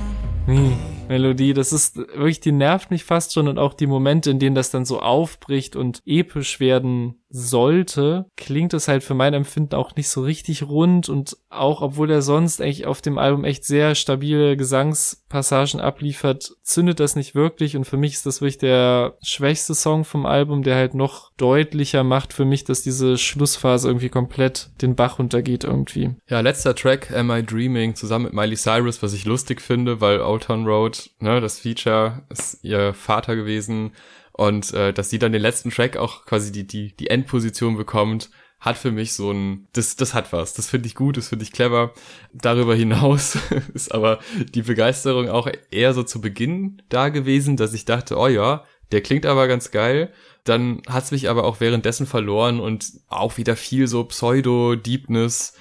me. 0.46 0.76
Melodie, 1.08 1.52
das 1.52 1.72
ist 1.72 1.96
wirklich, 1.96 2.40
die 2.40 2.52
nervt 2.52 2.90
mich 2.90 3.04
fast 3.04 3.32
schon 3.32 3.48
und 3.48 3.58
auch 3.58 3.74
die 3.74 3.86
Momente, 3.86 4.30
in 4.30 4.38
denen 4.38 4.54
das 4.54 4.70
dann 4.70 4.84
so 4.84 5.00
aufbricht 5.00 5.76
und 5.76 6.02
episch 6.06 6.60
werden 6.60 7.22
sollte, 7.28 8.26
klingt 8.36 8.74
es 8.74 8.88
halt 8.88 9.02
für 9.02 9.14
mein 9.14 9.34
Empfinden 9.34 9.74
auch 9.74 9.94
nicht 9.96 10.08
so 10.08 10.22
richtig 10.22 10.62
rund 10.62 11.08
und 11.08 11.36
auch 11.56 11.82
obwohl 11.82 12.10
er 12.10 12.22
sonst 12.22 12.60
eigentlich 12.60 12.86
auf 12.86 13.00
dem 13.00 13.18
Album 13.18 13.44
echt 13.44 13.64
sehr 13.64 13.94
stabile 13.94 14.56
Gesangspassagen 14.56 15.80
abliefert, 15.80 16.52
zündet 16.62 17.00
das 17.00 17.16
nicht 17.16 17.34
wirklich 17.34 17.76
und 17.76 17.84
für 17.84 17.96
mich 17.96 18.14
ist 18.14 18.26
das 18.26 18.40
wirklich 18.40 18.58
der 18.58 19.16
schwächste 19.22 19.74
Song 19.74 20.04
vom 20.04 20.26
Album, 20.26 20.62
der 20.62 20.76
halt 20.76 20.94
noch 20.94 21.32
deutlicher 21.36 22.04
macht 22.04 22.32
für 22.32 22.44
mich, 22.44 22.64
dass 22.64 22.82
diese 22.82 23.18
Schlussphase 23.18 23.88
irgendwie 23.88 24.08
komplett 24.08 24.70
den 24.80 24.94
Bach 24.94 25.18
runtergeht 25.18 25.64
irgendwie. 25.64 26.14
Ja, 26.28 26.40
letzter 26.40 26.74
Track, 26.74 27.12
Am 27.12 27.30
I 27.30 27.42
Dreaming, 27.42 27.94
zusammen 27.94 28.26
mit 28.26 28.34
Miley 28.34 28.56
Cyrus, 28.56 29.02
was 29.02 29.12
ich 29.12 29.24
lustig 29.24 29.60
finde, 29.60 30.00
weil 30.00 30.20
Old 30.20 30.44
Town 30.44 30.66
Road, 30.66 31.10
ne, 31.20 31.40
das 31.40 31.60
Feature 31.60 32.22
ist 32.30 32.58
ihr 32.62 32.94
Vater 32.94 33.36
gewesen 33.36 33.92
und 34.32 34.72
äh, 34.74 34.92
dass 34.92 35.10
sie 35.10 35.18
dann 35.18 35.32
den 35.32 35.42
letzten 35.42 35.70
Track 35.70 35.96
auch 35.96 36.24
quasi 36.26 36.50
die, 36.50 36.66
die, 36.66 36.94
die 36.96 37.08
Endposition 37.08 37.76
bekommt, 37.76 38.30
hat 38.60 38.78
für 38.78 38.90
mich 38.90 39.12
so 39.12 39.30
ein, 39.30 39.68
das, 39.72 39.96
das 39.96 40.14
hat 40.14 40.32
was. 40.32 40.54
Das 40.54 40.70
finde 40.70 40.86
ich 40.86 40.94
gut, 40.94 41.16
das 41.16 41.28
finde 41.28 41.44
ich 41.44 41.52
clever. 41.52 41.92
Darüber 42.32 42.74
hinaus 42.74 43.36
ist 43.74 43.92
aber 43.92 44.20
die 44.54 44.62
Begeisterung 44.62 45.28
auch 45.28 45.48
eher 45.70 45.92
so 45.92 46.02
zu 46.02 46.20
Beginn 46.20 46.82
da 46.88 47.10
gewesen, 47.10 47.56
dass 47.56 47.74
ich 47.74 47.84
dachte, 47.84 48.16
oh 48.16 48.28
ja, 48.28 48.64
der 48.92 49.02
klingt 49.02 49.26
aber 49.26 49.48
ganz 49.48 49.70
geil. 49.70 50.12
Dann 50.44 50.82
hat's 50.88 51.10
mich 51.10 51.28
aber 51.28 51.44
auch 51.44 51.60
währenddessen 51.60 52.06
verloren 52.06 52.60
und 52.60 52.92
auch 53.08 53.36
wieder 53.36 53.56
viel 53.56 53.86
so 53.86 54.04
Pseudo-Deepness 54.04 55.54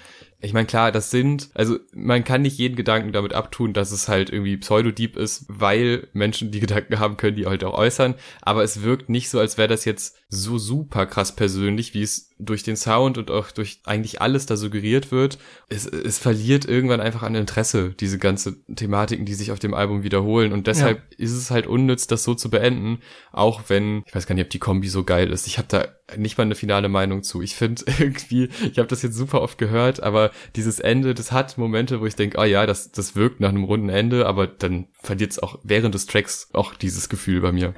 ich 0.43 0.51
meine, 0.51 0.67
klar, 0.67 0.91
das 0.91 1.09
sind, 1.09 1.51
also 1.53 1.79
man 1.93 2.25
kann 2.25 2.41
nicht 2.41 2.57
jeden 2.57 2.75
Gedanken 2.75 3.13
damit 3.13 3.31
abtun, 3.31 3.71
dass 3.71 3.91
es 3.91 4.09
halt 4.09 4.29
irgendwie 4.29 4.57
Pseudodieb 4.57 5.15
ist, 5.15 5.45
weil 5.47 6.09
Menschen 6.11 6.51
die 6.51 6.59
Gedanken 6.59 6.99
haben 6.99 7.15
können, 7.15 7.37
die 7.37 7.45
halt 7.45 7.63
auch 7.63 7.73
äußern. 7.73 8.15
Aber 8.41 8.61
es 8.61 8.81
wirkt 8.81 9.07
nicht 9.07 9.29
so, 9.29 9.39
als 9.39 9.57
wäre 9.57 9.69
das 9.69 9.85
jetzt 9.85 10.17
so 10.27 10.57
super 10.57 11.05
krass 11.05 11.33
persönlich, 11.33 11.93
wie 11.93 12.01
es 12.01 12.32
durch 12.45 12.63
den 12.63 12.75
Sound 12.75 13.17
und 13.17 13.31
auch 13.31 13.51
durch 13.51 13.79
eigentlich 13.85 14.21
alles 14.21 14.45
da 14.45 14.55
suggeriert 14.55 15.11
wird. 15.11 15.37
Es, 15.69 15.85
es 15.85 16.17
verliert 16.17 16.65
irgendwann 16.65 17.01
einfach 17.01 17.23
an 17.23 17.35
Interesse, 17.35 17.91
diese 17.99 18.17
ganze 18.17 18.57
Thematiken, 18.73 19.25
die 19.25 19.33
sich 19.33 19.51
auf 19.51 19.59
dem 19.59 19.73
Album 19.73 20.03
wiederholen. 20.03 20.53
Und 20.53 20.67
deshalb 20.67 20.97
ja. 21.11 21.17
ist 21.17 21.31
es 21.31 21.51
halt 21.51 21.67
unnütz, 21.67 22.07
das 22.07 22.23
so 22.23 22.35
zu 22.35 22.49
beenden, 22.49 22.99
auch 23.31 23.63
wenn, 23.67 24.03
ich 24.05 24.15
weiß 24.15 24.27
gar 24.27 24.35
nicht, 24.35 24.45
ob 24.45 24.49
die 24.49 24.59
Kombi 24.59 24.87
so 24.87 25.03
geil 25.03 25.31
ist. 25.31 25.47
Ich 25.47 25.57
habe 25.57 25.67
da 25.69 25.87
nicht 26.17 26.37
mal 26.37 26.43
eine 26.43 26.55
finale 26.55 26.89
Meinung 26.89 27.23
zu. 27.23 27.41
Ich 27.41 27.55
finde 27.55 27.83
irgendwie, 27.99 28.49
ich 28.71 28.77
habe 28.77 28.87
das 28.87 29.01
jetzt 29.01 29.15
super 29.15 29.41
oft 29.41 29.57
gehört, 29.57 30.01
aber 30.03 30.31
dieses 30.55 30.79
Ende, 30.79 31.13
das 31.13 31.31
hat 31.31 31.57
Momente, 31.57 32.01
wo 32.01 32.05
ich 32.05 32.15
denke, 32.15 32.37
ah 32.37 32.41
oh 32.41 32.45
ja, 32.45 32.65
das, 32.65 32.91
das 32.91 33.15
wirkt 33.15 33.39
nach 33.39 33.49
einem 33.49 33.63
runden 33.63 33.89
Ende, 33.89 34.25
aber 34.25 34.47
dann 34.47 34.87
verliert 35.01 35.31
es 35.31 35.39
auch 35.39 35.59
während 35.63 35.95
des 35.95 36.05
Tracks 36.05 36.49
auch 36.53 36.73
dieses 36.73 37.09
Gefühl 37.09 37.41
bei 37.41 37.51
mir. 37.51 37.73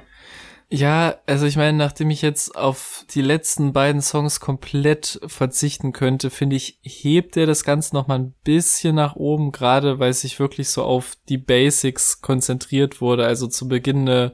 Ja, 0.68 1.14
also 1.26 1.46
ich 1.46 1.56
meine, 1.56 1.78
nachdem 1.78 2.10
ich 2.10 2.22
jetzt 2.22 2.56
auf 2.56 3.04
die 3.10 3.22
letzten 3.22 3.72
beiden 3.72 4.02
Songs 4.02 4.40
komplett 4.40 5.20
verzichten 5.24 5.92
könnte, 5.92 6.28
finde 6.28 6.56
ich, 6.56 6.80
hebt 6.82 7.36
er 7.36 7.46
das 7.46 7.62
Ganze 7.62 7.94
noch 7.94 8.08
mal 8.08 8.18
ein 8.18 8.34
bisschen 8.42 8.96
nach 8.96 9.14
oben, 9.14 9.52
gerade 9.52 10.00
weil 10.00 10.12
sich 10.12 10.40
wirklich 10.40 10.70
so 10.70 10.82
auf 10.82 11.12
die 11.28 11.38
Basics 11.38 12.20
konzentriert 12.20 13.00
wurde. 13.00 13.24
Also 13.24 13.46
zu 13.46 13.68
Beginn 13.68 14.08
eine 14.08 14.32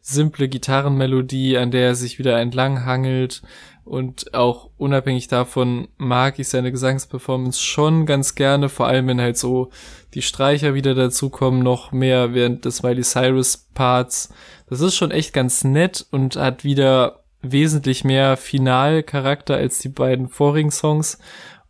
simple 0.00 0.48
Gitarrenmelodie, 0.48 1.58
an 1.58 1.72
der 1.72 1.86
er 1.88 1.94
sich 1.96 2.20
wieder 2.20 2.38
entlang 2.38 2.84
hangelt 2.84 3.42
und 3.84 4.32
auch 4.32 4.70
unabhängig 4.76 5.26
davon 5.26 5.88
mag 5.96 6.38
ich 6.38 6.48
seine 6.48 6.70
Gesangsperformance 6.70 7.60
schon 7.60 8.06
ganz 8.06 8.36
gerne, 8.36 8.68
vor 8.68 8.86
allem 8.86 9.08
wenn 9.08 9.20
halt 9.20 9.36
so 9.36 9.70
die 10.14 10.22
Streicher 10.22 10.74
wieder 10.74 10.94
dazukommen, 10.94 11.62
noch 11.62 11.90
mehr 11.90 12.32
während 12.32 12.64
des 12.64 12.82
Miley 12.82 13.02
Cyrus 13.02 13.56
Parts. 13.74 14.32
Das 14.72 14.80
ist 14.80 14.96
schon 14.96 15.10
echt 15.10 15.34
ganz 15.34 15.64
nett 15.64 16.06
und 16.12 16.36
hat 16.36 16.64
wieder 16.64 17.24
wesentlich 17.42 18.04
mehr 18.04 18.38
Finalcharakter 18.38 19.54
als 19.54 19.80
die 19.80 19.90
beiden 19.90 20.28
vorigen 20.28 20.70
Songs. 20.70 21.18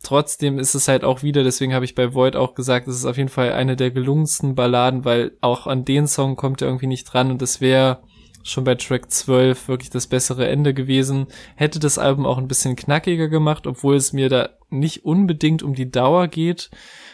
Trotzdem 0.01 0.57
ist 0.57 0.73
es 0.73 0.87
halt 0.87 1.03
auch 1.03 1.21
wieder, 1.21 1.43
deswegen 1.43 1.73
habe 1.73 1.83
ich 1.83 1.95
bei 1.95 2.13
Void 2.13 2.37
auch 2.37 2.55
gesagt, 2.55 2.87
es 2.87 2.95
ist 2.95 3.03
auf 3.03 3.17
jeden 3.17 3.27
Fall 3.27 3.51
eine 3.51 3.75
der 3.75 3.91
gelungensten 3.91 4.55
Balladen, 4.55 5.03
weil 5.03 5.33
auch 5.41 5.67
an 5.67 5.83
den 5.83 6.07
Song 6.07 6.37
kommt 6.37 6.61
er 6.61 6.69
irgendwie 6.69 6.87
nicht 6.87 7.03
dran 7.03 7.29
und 7.29 7.41
das 7.41 7.59
wäre 7.59 7.99
schon 8.41 8.63
bei 8.63 8.75
Track 8.75 9.11
12 9.11 9.67
wirklich 9.67 9.89
das 9.89 10.07
bessere 10.07 10.47
Ende 10.47 10.73
gewesen. 10.73 11.27
Hätte 11.55 11.79
das 11.79 11.97
Album 11.97 12.25
auch 12.25 12.37
ein 12.37 12.47
bisschen 12.47 12.77
knackiger 12.77 13.27
gemacht, 13.27 13.67
obwohl 13.67 13.97
es 13.97 14.13
mir 14.13 14.29
da 14.29 14.51
nicht 14.69 15.03
unbedingt 15.03 15.61
um 15.61 15.73
die 15.73 15.91
Dauer 15.91 16.29
geht, 16.29 16.69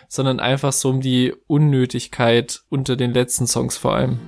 sondern 0.07 0.39
einfach 0.39 0.73
so 0.73 0.89
um 0.89 1.01
die 1.01 1.33
Unnötigkeit 1.47 2.61
unter 2.69 2.95
den 2.95 3.13
letzten 3.13 3.47
Songs 3.47 3.77
vor 3.77 3.95
allem. 3.95 4.19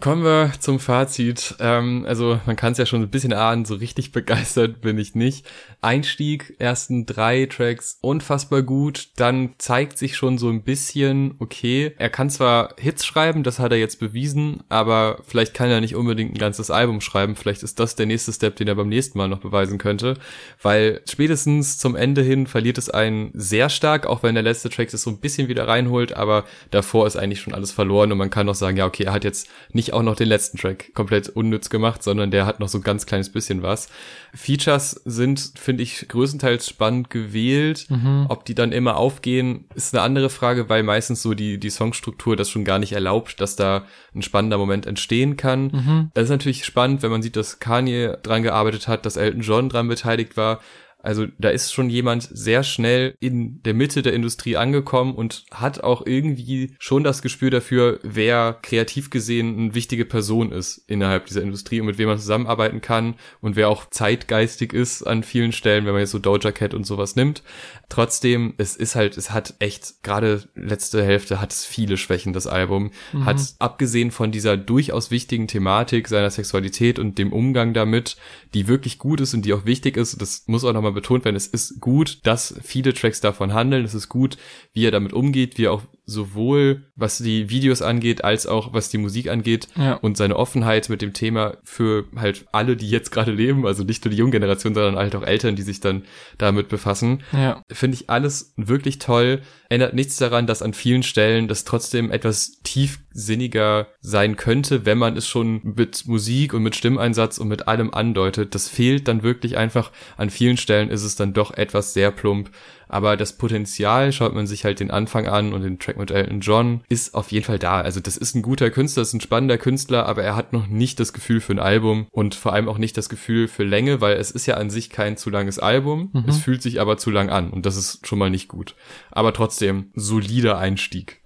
Kommen 0.00 0.22
wir 0.22 0.52
zum 0.60 0.78
Fazit. 0.78 1.56
Ähm, 1.58 2.04
also 2.06 2.40
man 2.46 2.54
kann 2.54 2.72
es 2.72 2.78
ja 2.78 2.86
schon 2.86 3.02
ein 3.02 3.10
bisschen 3.10 3.32
ahnen, 3.32 3.64
so 3.64 3.74
richtig 3.74 4.12
begeistert 4.18 4.80
bin 4.80 4.96
ich 4.98 5.14
nicht. 5.14 5.44
Einstieg, 5.80 6.54
ersten 6.58 7.04
drei 7.04 7.46
Tracks 7.46 7.98
unfassbar 8.00 8.62
gut. 8.62 9.08
Dann 9.16 9.54
zeigt 9.58 9.98
sich 9.98 10.16
schon 10.16 10.38
so 10.38 10.50
ein 10.50 10.62
bisschen, 10.62 11.34
okay, 11.40 11.94
er 11.98 12.10
kann 12.10 12.30
zwar 12.30 12.74
Hits 12.78 13.04
schreiben, 13.04 13.42
das 13.42 13.58
hat 13.58 13.72
er 13.72 13.78
jetzt 13.78 13.98
bewiesen, 13.98 14.62
aber 14.68 15.20
vielleicht 15.26 15.54
kann 15.54 15.70
er 15.70 15.80
nicht 15.80 15.96
unbedingt 15.96 16.32
ein 16.34 16.38
ganzes 16.38 16.70
Album 16.70 17.00
schreiben. 17.00 17.34
Vielleicht 17.34 17.62
ist 17.62 17.80
das 17.80 17.96
der 17.96 18.06
nächste 18.06 18.32
Step, 18.32 18.56
den 18.56 18.68
er 18.68 18.76
beim 18.76 18.88
nächsten 18.88 19.18
Mal 19.18 19.28
noch 19.28 19.40
beweisen 19.40 19.78
könnte. 19.78 20.14
Weil 20.62 21.00
spätestens 21.08 21.78
zum 21.78 21.96
Ende 21.96 22.22
hin 22.22 22.46
verliert 22.46 22.78
es 22.78 22.88
einen 22.88 23.30
sehr 23.34 23.68
stark, 23.68 24.06
auch 24.06 24.22
wenn 24.22 24.34
der 24.34 24.44
letzte 24.44 24.70
Track 24.70 24.92
es 24.92 25.02
so 25.02 25.10
ein 25.10 25.18
bisschen 25.18 25.48
wieder 25.48 25.66
reinholt, 25.66 26.12
aber 26.12 26.44
davor 26.70 27.06
ist 27.06 27.16
eigentlich 27.16 27.40
schon 27.40 27.54
alles 27.54 27.72
verloren 27.72 28.12
und 28.12 28.18
man 28.18 28.30
kann 28.30 28.46
noch 28.46 28.54
sagen, 28.54 28.76
ja, 28.76 28.86
okay, 28.86 29.04
er 29.04 29.12
hat 29.12 29.24
jetzt 29.24 29.48
nicht 29.72 29.87
auch 29.92 30.02
noch 30.02 30.16
den 30.16 30.28
letzten 30.28 30.58
Track 30.58 30.92
komplett 30.94 31.28
unnütz 31.28 31.70
gemacht, 31.70 32.02
sondern 32.02 32.30
der 32.30 32.46
hat 32.46 32.60
noch 32.60 32.68
so 32.68 32.78
ein 32.78 32.84
ganz 32.84 33.06
kleines 33.06 33.30
bisschen 33.30 33.62
was. 33.62 33.88
Features 34.34 35.00
sind, 35.04 35.52
finde 35.56 35.82
ich, 35.82 36.06
größtenteils 36.08 36.68
spannend 36.68 37.10
gewählt. 37.10 37.86
Mhm. 37.88 38.26
Ob 38.28 38.44
die 38.44 38.54
dann 38.54 38.72
immer 38.72 38.96
aufgehen, 38.96 39.66
ist 39.74 39.94
eine 39.94 40.02
andere 40.02 40.30
Frage, 40.30 40.68
weil 40.68 40.82
meistens 40.82 41.22
so 41.22 41.34
die, 41.34 41.58
die 41.58 41.70
Songstruktur 41.70 42.36
das 42.36 42.50
schon 42.50 42.64
gar 42.64 42.78
nicht 42.78 42.92
erlaubt, 42.92 43.40
dass 43.40 43.56
da 43.56 43.84
ein 44.14 44.22
spannender 44.22 44.58
Moment 44.58 44.86
entstehen 44.86 45.36
kann. 45.36 45.64
Mhm. 45.64 46.10
Das 46.14 46.24
ist 46.24 46.30
natürlich 46.30 46.64
spannend, 46.64 47.02
wenn 47.02 47.10
man 47.10 47.22
sieht, 47.22 47.36
dass 47.36 47.60
Kanye 47.60 48.16
dran 48.22 48.42
gearbeitet 48.42 48.88
hat, 48.88 49.06
dass 49.06 49.16
Elton 49.16 49.42
John 49.42 49.68
dran 49.68 49.88
beteiligt 49.88 50.36
war. 50.36 50.60
Also 51.00 51.26
da 51.38 51.50
ist 51.50 51.72
schon 51.72 51.90
jemand 51.90 52.28
sehr 52.30 52.64
schnell 52.64 53.14
in 53.20 53.62
der 53.62 53.72
Mitte 53.72 54.02
der 54.02 54.14
Industrie 54.14 54.56
angekommen 54.56 55.14
und 55.14 55.44
hat 55.52 55.84
auch 55.84 56.04
irgendwie 56.04 56.74
schon 56.80 57.04
das 57.04 57.22
Gespür 57.22 57.50
dafür, 57.50 58.00
wer 58.02 58.58
kreativ 58.62 59.08
gesehen 59.10 59.56
eine 59.56 59.74
wichtige 59.74 60.04
Person 60.04 60.50
ist 60.50 60.78
innerhalb 60.88 61.26
dieser 61.26 61.42
Industrie 61.42 61.80
und 61.80 61.86
mit 61.86 61.98
wem 61.98 62.08
man 62.08 62.18
zusammenarbeiten 62.18 62.80
kann 62.80 63.14
und 63.40 63.54
wer 63.54 63.68
auch 63.68 63.88
zeitgeistig 63.90 64.72
ist 64.72 65.04
an 65.04 65.22
vielen 65.22 65.52
Stellen, 65.52 65.86
wenn 65.86 65.92
man 65.92 66.00
jetzt 66.00 66.10
so 66.10 66.18
Doja 66.18 66.50
Cat 66.50 66.74
und 66.74 66.84
sowas 66.84 67.14
nimmt. 67.14 67.44
Trotzdem, 67.90 68.52
es 68.58 68.76
ist 68.76 68.96
halt, 68.96 69.16
es 69.16 69.30
hat 69.30 69.54
echt, 69.60 70.02
gerade 70.02 70.42
letzte 70.54 71.02
Hälfte 71.02 71.40
hat 71.40 71.52
es 71.52 71.64
viele 71.64 71.96
Schwächen, 71.96 72.34
das 72.34 72.46
Album. 72.46 72.90
Mhm. 73.14 73.24
Hat 73.24 73.40
abgesehen 73.58 74.10
von 74.10 74.30
dieser 74.30 74.58
durchaus 74.58 75.10
wichtigen 75.10 75.48
Thematik 75.48 76.06
seiner 76.06 76.30
Sexualität 76.30 76.98
und 76.98 77.16
dem 77.16 77.32
Umgang 77.32 77.72
damit, 77.72 78.18
die 78.52 78.68
wirklich 78.68 78.98
gut 78.98 79.22
ist 79.22 79.32
und 79.32 79.46
die 79.46 79.54
auch 79.54 79.64
wichtig 79.64 79.96
ist, 79.96 80.20
das 80.20 80.44
muss 80.46 80.64
auch 80.64 80.74
nochmal 80.74 80.92
betont 80.92 81.24
werden, 81.24 81.36
es 81.36 81.46
ist 81.46 81.80
gut, 81.80 82.18
dass 82.24 82.54
viele 82.62 82.92
Tracks 82.92 83.22
davon 83.22 83.54
handeln, 83.54 83.86
es 83.86 83.94
ist 83.94 84.10
gut, 84.10 84.36
wie 84.74 84.86
er 84.86 84.90
damit 84.90 85.14
umgeht, 85.14 85.56
wie 85.56 85.64
er 85.64 85.72
auch 85.72 85.82
sowohl 86.08 86.84
was 86.96 87.18
die 87.18 87.50
Videos 87.50 87.82
angeht, 87.82 88.24
als 88.24 88.46
auch 88.46 88.72
was 88.72 88.88
die 88.88 88.96
Musik 88.96 89.28
angeht 89.28 89.68
ja. 89.76 89.94
und 89.94 90.16
seine 90.16 90.36
Offenheit 90.36 90.88
mit 90.88 91.02
dem 91.02 91.12
Thema 91.12 91.58
für 91.64 92.06
halt 92.16 92.46
alle, 92.50 92.76
die 92.76 92.88
jetzt 92.88 93.12
gerade 93.12 93.30
leben, 93.30 93.66
also 93.66 93.84
nicht 93.84 94.04
nur 94.04 94.10
die 94.10 94.16
junge 94.16 94.32
Generation, 94.32 94.74
sondern 94.74 94.96
halt 94.96 95.14
auch 95.14 95.22
Eltern, 95.22 95.54
die 95.54 95.62
sich 95.62 95.80
dann 95.80 96.04
damit 96.38 96.68
befassen. 96.70 97.22
Ja. 97.32 97.62
Finde 97.70 97.96
ich 97.96 98.08
alles 98.08 98.54
wirklich 98.56 98.98
toll. 98.98 99.42
Ändert 99.68 99.92
nichts 99.92 100.16
daran, 100.16 100.46
dass 100.46 100.62
an 100.62 100.72
vielen 100.72 101.02
Stellen 101.02 101.46
das 101.46 101.64
trotzdem 101.64 102.10
etwas 102.10 102.62
tiefsinniger 102.62 103.88
sein 104.00 104.36
könnte, 104.36 104.86
wenn 104.86 104.96
man 104.96 105.14
es 105.14 105.28
schon 105.28 105.60
mit 105.62 106.06
Musik 106.06 106.54
und 106.54 106.62
mit 106.62 106.74
Stimmeinsatz 106.74 107.36
und 107.36 107.48
mit 107.48 107.68
allem 107.68 107.92
andeutet. 107.92 108.54
Das 108.54 108.66
fehlt 108.66 109.08
dann 109.08 109.22
wirklich 109.22 109.58
einfach. 109.58 109.92
An 110.16 110.30
vielen 110.30 110.56
Stellen 110.56 110.88
ist 110.88 111.04
es 111.04 111.16
dann 111.16 111.34
doch 111.34 111.52
etwas 111.52 111.92
sehr 111.92 112.10
plump 112.12 112.50
aber 112.88 113.16
das 113.16 113.34
Potenzial, 113.34 114.12
schaut 114.12 114.34
man 114.34 114.46
sich 114.46 114.64
halt 114.64 114.80
den 114.80 114.90
Anfang 114.90 115.26
an 115.26 115.52
und 115.52 115.62
den 115.62 115.78
Track 115.78 115.98
mit 115.98 116.10
Elton 116.10 116.40
John, 116.40 116.80
ist 116.88 117.14
auf 117.14 117.30
jeden 117.32 117.44
Fall 117.44 117.58
da. 117.58 117.80
Also 117.80 118.00
das 118.00 118.16
ist 118.16 118.34
ein 118.34 118.42
guter 118.42 118.70
Künstler, 118.70 119.02
das 119.02 119.08
ist 119.08 119.14
ein 119.14 119.20
spannender 119.20 119.58
Künstler, 119.58 120.06
aber 120.06 120.22
er 120.22 120.36
hat 120.36 120.52
noch 120.52 120.66
nicht 120.66 120.98
das 121.00 121.12
Gefühl 121.12 121.40
für 121.40 121.52
ein 121.52 121.58
Album 121.58 122.06
und 122.10 122.34
vor 122.34 122.52
allem 122.52 122.68
auch 122.68 122.78
nicht 122.78 122.96
das 122.96 123.08
Gefühl 123.08 123.48
für 123.48 123.64
Länge, 123.64 124.00
weil 124.00 124.16
es 124.16 124.30
ist 124.30 124.46
ja 124.46 124.56
an 124.56 124.70
sich 124.70 124.90
kein 124.90 125.16
zu 125.16 125.30
langes 125.30 125.58
Album, 125.58 126.10
mhm. 126.12 126.24
es 126.28 126.38
fühlt 126.38 126.62
sich 126.62 126.80
aber 126.80 126.96
zu 126.96 127.10
lang 127.10 127.30
an 127.30 127.50
und 127.50 127.66
das 127.66 127.76
ist 127.76 128.06
schon 128.06 128.18
mal 128.18 128.30
nicht 128.30 128.48
gut. 128.48 128.74
Aber 129.10 129.32
trotzdem, 129.32 129.90
solider 129.94 130.58
Einstieg. 130.58 131.20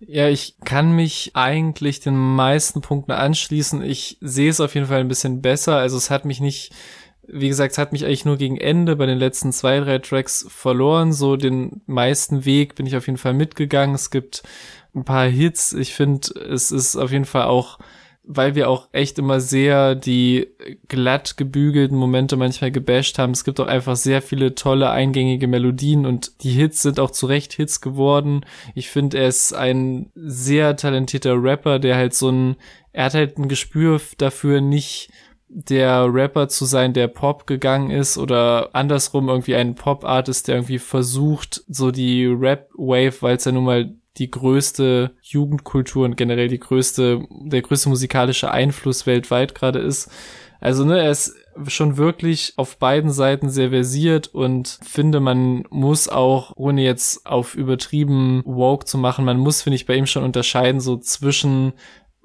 Ja, 0.00 0.28
ich 0.28 0.54
kann 0.64 0.92
mich 0.92 1.32
eigentlich 1.34 1.98
den 1.98 2.16
meisten 2.16 2.80
Punkten 2.80 3.10
anschließen. 3.10 3.82
Ich 3.82 4.16
sehe 4.20 4.48
es 4.48 4.60
auf 4.60 4.74
jeden 4.74 4.86
Fall 4.86 5.00
ein 5.00 5.08
bisschen 5.08 5.42
besser. 5.42 5.76
Also 5.76 5.96
es 5.96 6.08
hat 6.08 6.24
mich 6.24 6.40
nicht 6.40 6.72
wie 7.30 7.48
gesagt, 7.48 7.72
es 7.72 7.78
hat 7.78 7.92
mich 7.92 8.04
eigentlich 8.04 8.24
nur 8.24 8.38
gegen 8.38 8.56
Ende 8.56 8.96
bei 8.96 9.06
den 9.06 9.18
letzten 9.18 9.52
zwei, 9.52 9.80
drei 9.80 9.98
Tracks 9.98 10.46
verloren. 10.48 11.12
So 11.12 11.36
den 11.36 11.82
meisten 11.86 12.44
Weg 12.44 12.74
bin 12.74 12.86
ich 12.86 12.96
auf 12.96 13.06
jeden 13.06 13.18
Fall 13.18 13.34
mitgegangen. 13.34 13.94
Es 13.94 14.10
gibt 14.10 14.42
ein 14.94 15.04
paar 15.04 15.26
Hits. 15.26 15.72
Ich 15.74 15.94
finde, 15.94 16.28
es 16.40 16.70
ist 16.70 16.96
auf 16.96 17.12
jeden 17.12 17.26
Fall 17.26 17.44
auch, 17.44 17.78
weil 18.24 18.54
wir 18.54 18.70
auch 18.70 18.88
echt 18.92 19.18
immer 19.18 19.40
sehr 19.40 19.94
die 19.94 20.48
glatt 20.88 21.36
gebügelten 21.36 21.98
Momente 21.98 22.36
manchmal 22.38 22.70
gebasht 22.70 23.18
haben. 23.18 23.32
Es 23.32 23.44
gibt 23.44 23.60
auch 23.60 23.66
einfach 23.66 23.96
sehr 23.96 24.22
viele 24.22 24.54
tolle 24.54 24.90
eingängige 24.90 25.48
Melodien 25.48 26.06
und 26.06 26.42
die 26.42 26.52
Hits 26.52 26.80
sind 26.80 26.98
auch 26.98 27.10
zu 27.10 27.26
Recht 27.26 27.52
Hits 27.52 27.82
geworden. 27.82 28.44
Ich 28.74 28.88
finde, 28.88 29.18
er 29.18 29.28
ist 29.28 29.52
ein 29.52 30.10
sehr 30.14 30.76
talentierter 30.76 31.42
Rapper, 31.42 31.78
der 31.78 31.96
halt 31.96 32.14
so 32.14 32.30
ein, 32.30 32.56
er 32.92 33.04
hat 33.04 33.14
halt 33.14 33.38
ein 33.38 33.48
Gespür 33.48 34.00
dafür, 34.16 34.62
nicht 34.62 35.10
der 35.48 36.12
Rapper 36.12 36.48
zu 36.48 36.64
sein, 36.64 36.92
der 36.92 37.08
Pop 37.08 37.46
gegangen 37.46 37.90
ist 37.90 38.18
oder 38.18 38.70
andersrum 38.74 39.28
irgendwie 39.28 39.54
ein 39.54 39.74
Pop-Artist, 39.74 40.48
der 40.48 40.56
irgendwie 40.56 40.78
versucht, 40.78 41.64
so 41.68 41.90
die 41.90 42.26
Rap-Wave, 42.26 43.22
weil 43.22 43.36
es 43.36 43.44
ja 43.44 43.52
nun 43.52 43.64
mal 43.64 43.94
die 44.18 44.30
größte 44.30 45.12
Jugendkultur 45.22 46.04
und 46.04 46.16
generell 46.16 46.48
die 46.48 46.58
größte, 46.58 47.22
der 47.30 47.62
größte 47.62 47.88
musikalische 47.88 48.50
Einfluss 48.50 49.06
weltweit 49.06 49.54
gerade 49.54 49.78
ist. 49.78 50.10
Also, 50.60 50.84
ne, 50.84 51.00
er 51.00 51.10
ist 51.12 51.36
schon 51.68 51.96
wirklich 51.96 52.54
auf 52.56 52.78
beiden 52.78 53.10
Seiten 53.10 53.48
sehr 53.48 53.70
versiert 53.70 54.28
und 54.28 54.80
finde, 54.82 55.20
man 55.20 55.64
muss 55.70 56.08
auch, 56.08 56.52
ohne 56.56 56.82
jetzt 56.82 57.26
auf 57.26 57.54
übertrieben 57.54 58.42
woke 58.44 58.84
zu 58.84 58.98
machen, 58.98 59.24
man 59.24 59.38
muss, 59.38 59.62
finde 59.62 59.76
ich, 59.76 59.86
bei 59.86 59.94
ihm 59.94 60.06
schon 60.06 60.24
unterscheiden, 60.24 60.80
so 60.80 60.96
zwischen 60.96 61.74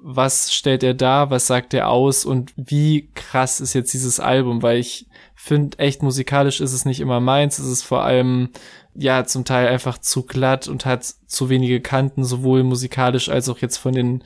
was 0.06 0.52
stellt 0.52 0.82
er 0.82 0.92
dar, 0.92 1.30
was 1.30 1.46
sagt 1.46 1.72
er 1.72 1.88
aus 1.88 2.26
und 2.26 2.52
wie 2.56 3.08
krass 3.14 3.60
ist 3.60 3.72
jetzt 3.72 3.94
dieses 3.94 4.20
Album, 4.20 4.62
weil 4.62 4.76
ich 4.76 5.06
finde, 5.34 5.78
echt 5.78 6.02
musikalisch 6.02 6.60
ist 6.60 6.74
es 6.74 6.84
nicht 6.84 7.00
immer 7.00 7.20
meins, 7.20 7.58
es 7.58 7.66
ist 7.66 7.84
vor 7.84 8.04
allem 8.04 8.50
ja 8.94 9.24
zum 9.24 9.46
Teil 9.46 9.66
einfach 9.66 9.96
zu 9.96 10.24
glatt 10.24 10.68
und 10.68 10.84
hat 10.84 11.04
zu 11.04 11.48
wenige 11.48 11.80
Kanten, 11.80 12.22
sowohl 12.22 12.64
musikalisch 12.64 13.30
als 13.30 13.48
auch 13.48 13.58
jetzt 13.60 13.78
von 13.78 13.94
den 13.94 14.22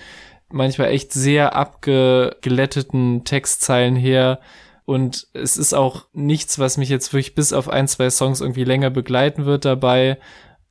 manchmal 0.50 0.88
echt 0.88 1.12
sehr 1.12 1.54
abgeglätteten 1.54 3.22
Textzeilen 3.24 3.94
her. 3.94 4.40
Und 4.84 5.28
es 5.32 5.56
ist 5.56 5.74
auch 5.74 6.06
nichts, 6.12 6.58
was 6.58 6.76
mich 6.76 6.88
jetzt 6.88 7.12
wirklich 7.12 7.36
bis 7.36 7.52
auf 7.52 7.68
ein, 7.68 7.86
zwei 7.86 8.10
Songs 8.10 8.40
irgendwie 8.40 8.64
länger 8.64 8.90
begleiten 8.90 9.44
wird 9.44 9.64
dabei 9.64 10.18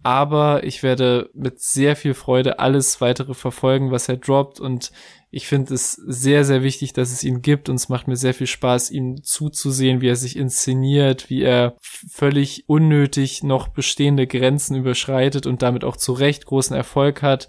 aber 0.04 0.64
ich 0.64 0.84
werde 0.84 1.30
mit 1.34 1.60
sehr 1.60 1.96
viel 1.96 2.14
Freude 2.14 2.60
alles 2.60 3.02
weitere 3.02 3.34
verfolgen, 3.34 3.92
was 3.92 4.08
er 4.08 4.18
droppt. 4.18 4.60
Und 4.60 4.92
ich 5.32 5.48
finde 5.48 5.74
es 5.74 5.94
sehr, 5.94 6.46
sehr 6.46 6.64
wichtig, 6.64 6.94
dass 6.94 7.12
es 7.12 7.24
ihn 7.24 7.42
gibt. 7.42 7.68
Und 7.68 7.76
es 7.76 7.90
macht 7.90 8.08
mir 8.08 8.16
sehr 8.16 8.34
viel 8.34 8.48
Spaß, 8.48 8.92
ihm 8.92 9.24
zuzusehen, 9.24 10.00
wie 10.00 10.10
er 10.10 10.16
sich 10.16 10.38
inszeniert, 10.38 11.30
wie 11.30 11.42
er 11.42 11.76
völlig 11.82 12.70
unnötig 12.70 13.44
noch 13.44 13.68
bestehende 13.68 14.28
Grenzen 14.28 14.76
überschreitet 14.76 15.46
und 15.46 15.62
damit 15.62 15.84
auch 15.84 15.98
zu 15.98 16.14
Recht 16.14 16.46
großen 16.46 16.76
Erfolg 16.76 17.22
hat 17.22 17.48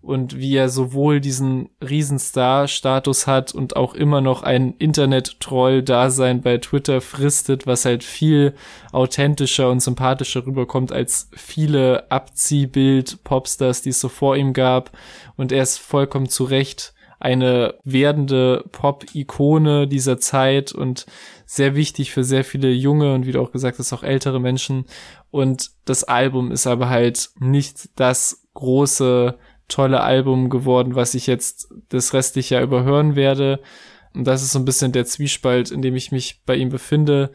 und 0.00 0.38
wie 0.38 0.54
er 0.54 0.68
sowohl 0.68 1.20
diesen 1.20 1.70
Riesenstar-Status 1.82 3.26
hat 3.26 3.52
und 3.52 3.76
auch 3.76 3.94
immer 3.94 4.20
noch 4.20 4.42
ein 4.42 4.74
Internet-Troll-Dasein 4.78 6.40
bei 6.40 6.58
Twitter 6.58 7.00
fristet, 7.00 7.66
was 7.66 7.84
halt 7.84 8.04
viel 8.04 8.54
authentischer 8.92 9.70
und 9.70 9.80
sympathischer 9.80 10.46
rüberkommt 10.46 10.92
als 10.92 11.28
viele 11.32 12.10
Abziehbild-Popstars, 12.10 13.82
die 13.82 13.90
es 13.90 14.00
so 14.00 14.08
vor 14.08 14.36
ihm 14.36 14.52
gab. 14.52 14.92
Und 15.36 15.50
er 15.50 15.64
ist 15.64 15.78
vollkommen 15.78 16.28
zu 16.28 16.44
Recht 16.44 16.94
eine 17.20 17.74
werdende 17.82 18.64
Pop-Ikone 18.70 19.88
dieser 19.88 20.18
Zeit 20.18 20.72
und 20.72 21.06
sehr 21.46 21.74
wichtig 21.74 22.12
für 22.12 22.22
sehr 22.22 22.44
viele 22.44 22.70
junge 22.70 23.12
und 23.14 23.26
wie 23.26 23.32
du 23.32 23.40
auch 23.40 23.50
gesagt 23.50 23.78
hast, 23.78 23.92
auch 23.92 24.04
ältere 24.04 24.40
Menschen. 24.40 24.84
Und 25.30 25.70
das 25.84 26.04
Album 26.04 26.52
ist 26.52 26.66
aber 26.68 26.88
halt 26.88 27.30
nicht 27.40 27.90
das 27.96 28.44
große 28.54 29.36
tolle 29.68 30.00
Album 30.00 30.50
geworden, 30.50 30.94
was 30.94 31.14
ich 31.14 31.26
jetzt 31.26 31.68
das 31.90 32.14
restliche 32.14 32.56
Jahr 32.56 32.64
überhören 32.64 33.16
werde. 33.16 33.60
Und 34.14 34.24
das 34.24 34.42
ist 34.42 34.52
so 34.52 34.58
ein 34.58 34.64
bisschen 34.64 34.92
der 34.92 35.04
Zwiespalt, 35.04 35.70
in 35.70 35.82
dem 35.82 35.94
ich 35.94 36.10
mich 36.10 36.40
bei 36.44 36.56
ihm 36.56 36.70
befinde 36.70 37.30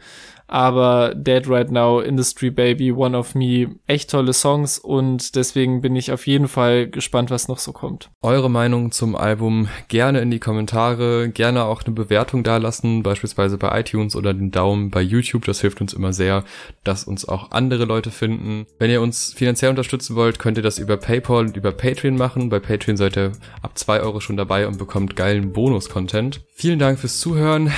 aber 0.54 1.16
Dead 1.16 1.48
Right 1.48 1.72
Now, 1.72 2.00
Industry 2.00 2.48
Baby, 2.48 2.92
One 2.92 3.18
of 3.18 3.34
Me, 3.34 3.74
echt 3.88 4.10
tolle 4.10 4.32
Songs 4.32 4.78
und 4.78 5.34
deswegen 5.34 5.80
bin 5.80 5.96
ich 5.96 6.12
auf 6.12 6.28
jeden 6.28 6.46
Fall 6.46 6.86
gespannt, 6.86 7.32
was 7.32 7.48
noch 7.48 7.58
so 7.58 7.72
kommt. 7.72 8.10
Eure 8.22 8.48
Meinung 8.48 8.92
zum 8.92 9.16
Album 9.16 9.66
gerne 9.88 10.20
in 10.20 10.30
die 10.30 10.38
Kommentare, 10.38 11.28
gerne 11.28 11.64
auch 11.64 11.82
eine 11.82 11.92
Bewertung 11.92 12.44
dalassen, 12.44 13.02
beispielsweise 13.02 13.58
bei 13.58 13.80
iTunes 13.80 14.14
oder 14.14 14.32
den 14.32 14.52
Daumen 14.52 14.92
bei 14.92 15.02
YouTube, 15.02 15.44
das 15.44 15.60
hilft 15.60 15.80
uns 15.80 15.92
immer 15.92 16.12
sehr, 16.12 16.44
dass 16.84 17.02
uns 17.02 17.26
auch 17.26 17.50
andere 17.50 17.84
Leute 17.84 18.12
finden. 18.12 18.66
Wenn 18.78 18.92
ihr 18.92 19.02
uns 19.02 19.32
finanziell 19.32 19.70
unterstützen 19.70 20.14
wollt, 20.14 20.38
könnt 20.38 20.56
ihr 20.56 20.62
das 20.62 20.78
über 20.78 20.96
PayPal 20.96 21.46
und 21.46 21.56
über 21.56 21.72
Patreon 21.72 22.14
machen. 22.14 22.48
Bei 22.48 22.60
Patreon 22.60 22.96
seid 22.96 23.16
ihr 23.16 23.32
ab 23.60 23.76
zwei 23.76 23.98
Euro 23.98 24.20
schon 24.20 24.36
dabei 24.36 24.68
und 24.68 24.78
bekommt 24.78 25.16
geilen 25.16 25.52
Bonus-Content. 25.52 26.42
Vielen 26.54 26.78
Dank 26.78 27.00
fürs 27.00 27.18
Zuhören 27.18 27.72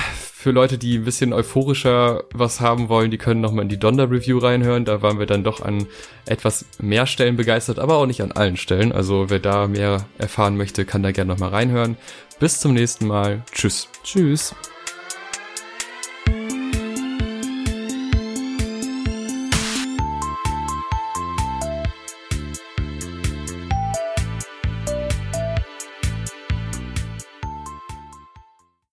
für 0.47 0.51
Leute, 0.53 0.77
die 0.77 0.99
ein 0.99 1.03
bisschen 1.03 1.33
euphorischer 1.33 2.23
was 2.33 2.61
haben 2.61 2.87
wollen, 2.87 3.11
die 3.11 3.17
können 3.17 3.41
nochmal 3.41 3.63
in 3.63 3.69
die 3.69 3.77
Donner-Review 3.77 4.37
reinhören. 4.37 4.85
Da 4.85 5.01
waren 5.01 5.19
wir 5.19 5.25
dann 5.25 5.43
doch 5.43 5.59
an 5.59 5.87
etwas 6.25 6.63
mehr 6.79 7.05
Stellen 7.05 7.35
begeistert, 7.35 7.79
aber 7.79 7.97
auch 7.97 8.05
nicht 8.05 8.21
an 8.21 8.31
allen 8.31 8.55
Stellen. 8.55 8.93
Also 8.93 9.29
wer 9.29 9.39
da 9.39 9.67
mehr 9.67 10.05
erfahren 10.17 10.55
möchte, 10.55 10.85
kann 10.85 11.03
da 11.03 11.11
gerne 11.11 11.33
nochmal 11.33 11.49
reinhören. 11.49 11.97
Bis 12.39 12.61
zum 12.61 12.75
nächsten 12.75 13.07
Mal. 13.07 13.43
Tschüss. 13.51 13.89
Tschüss. 14.05 14.55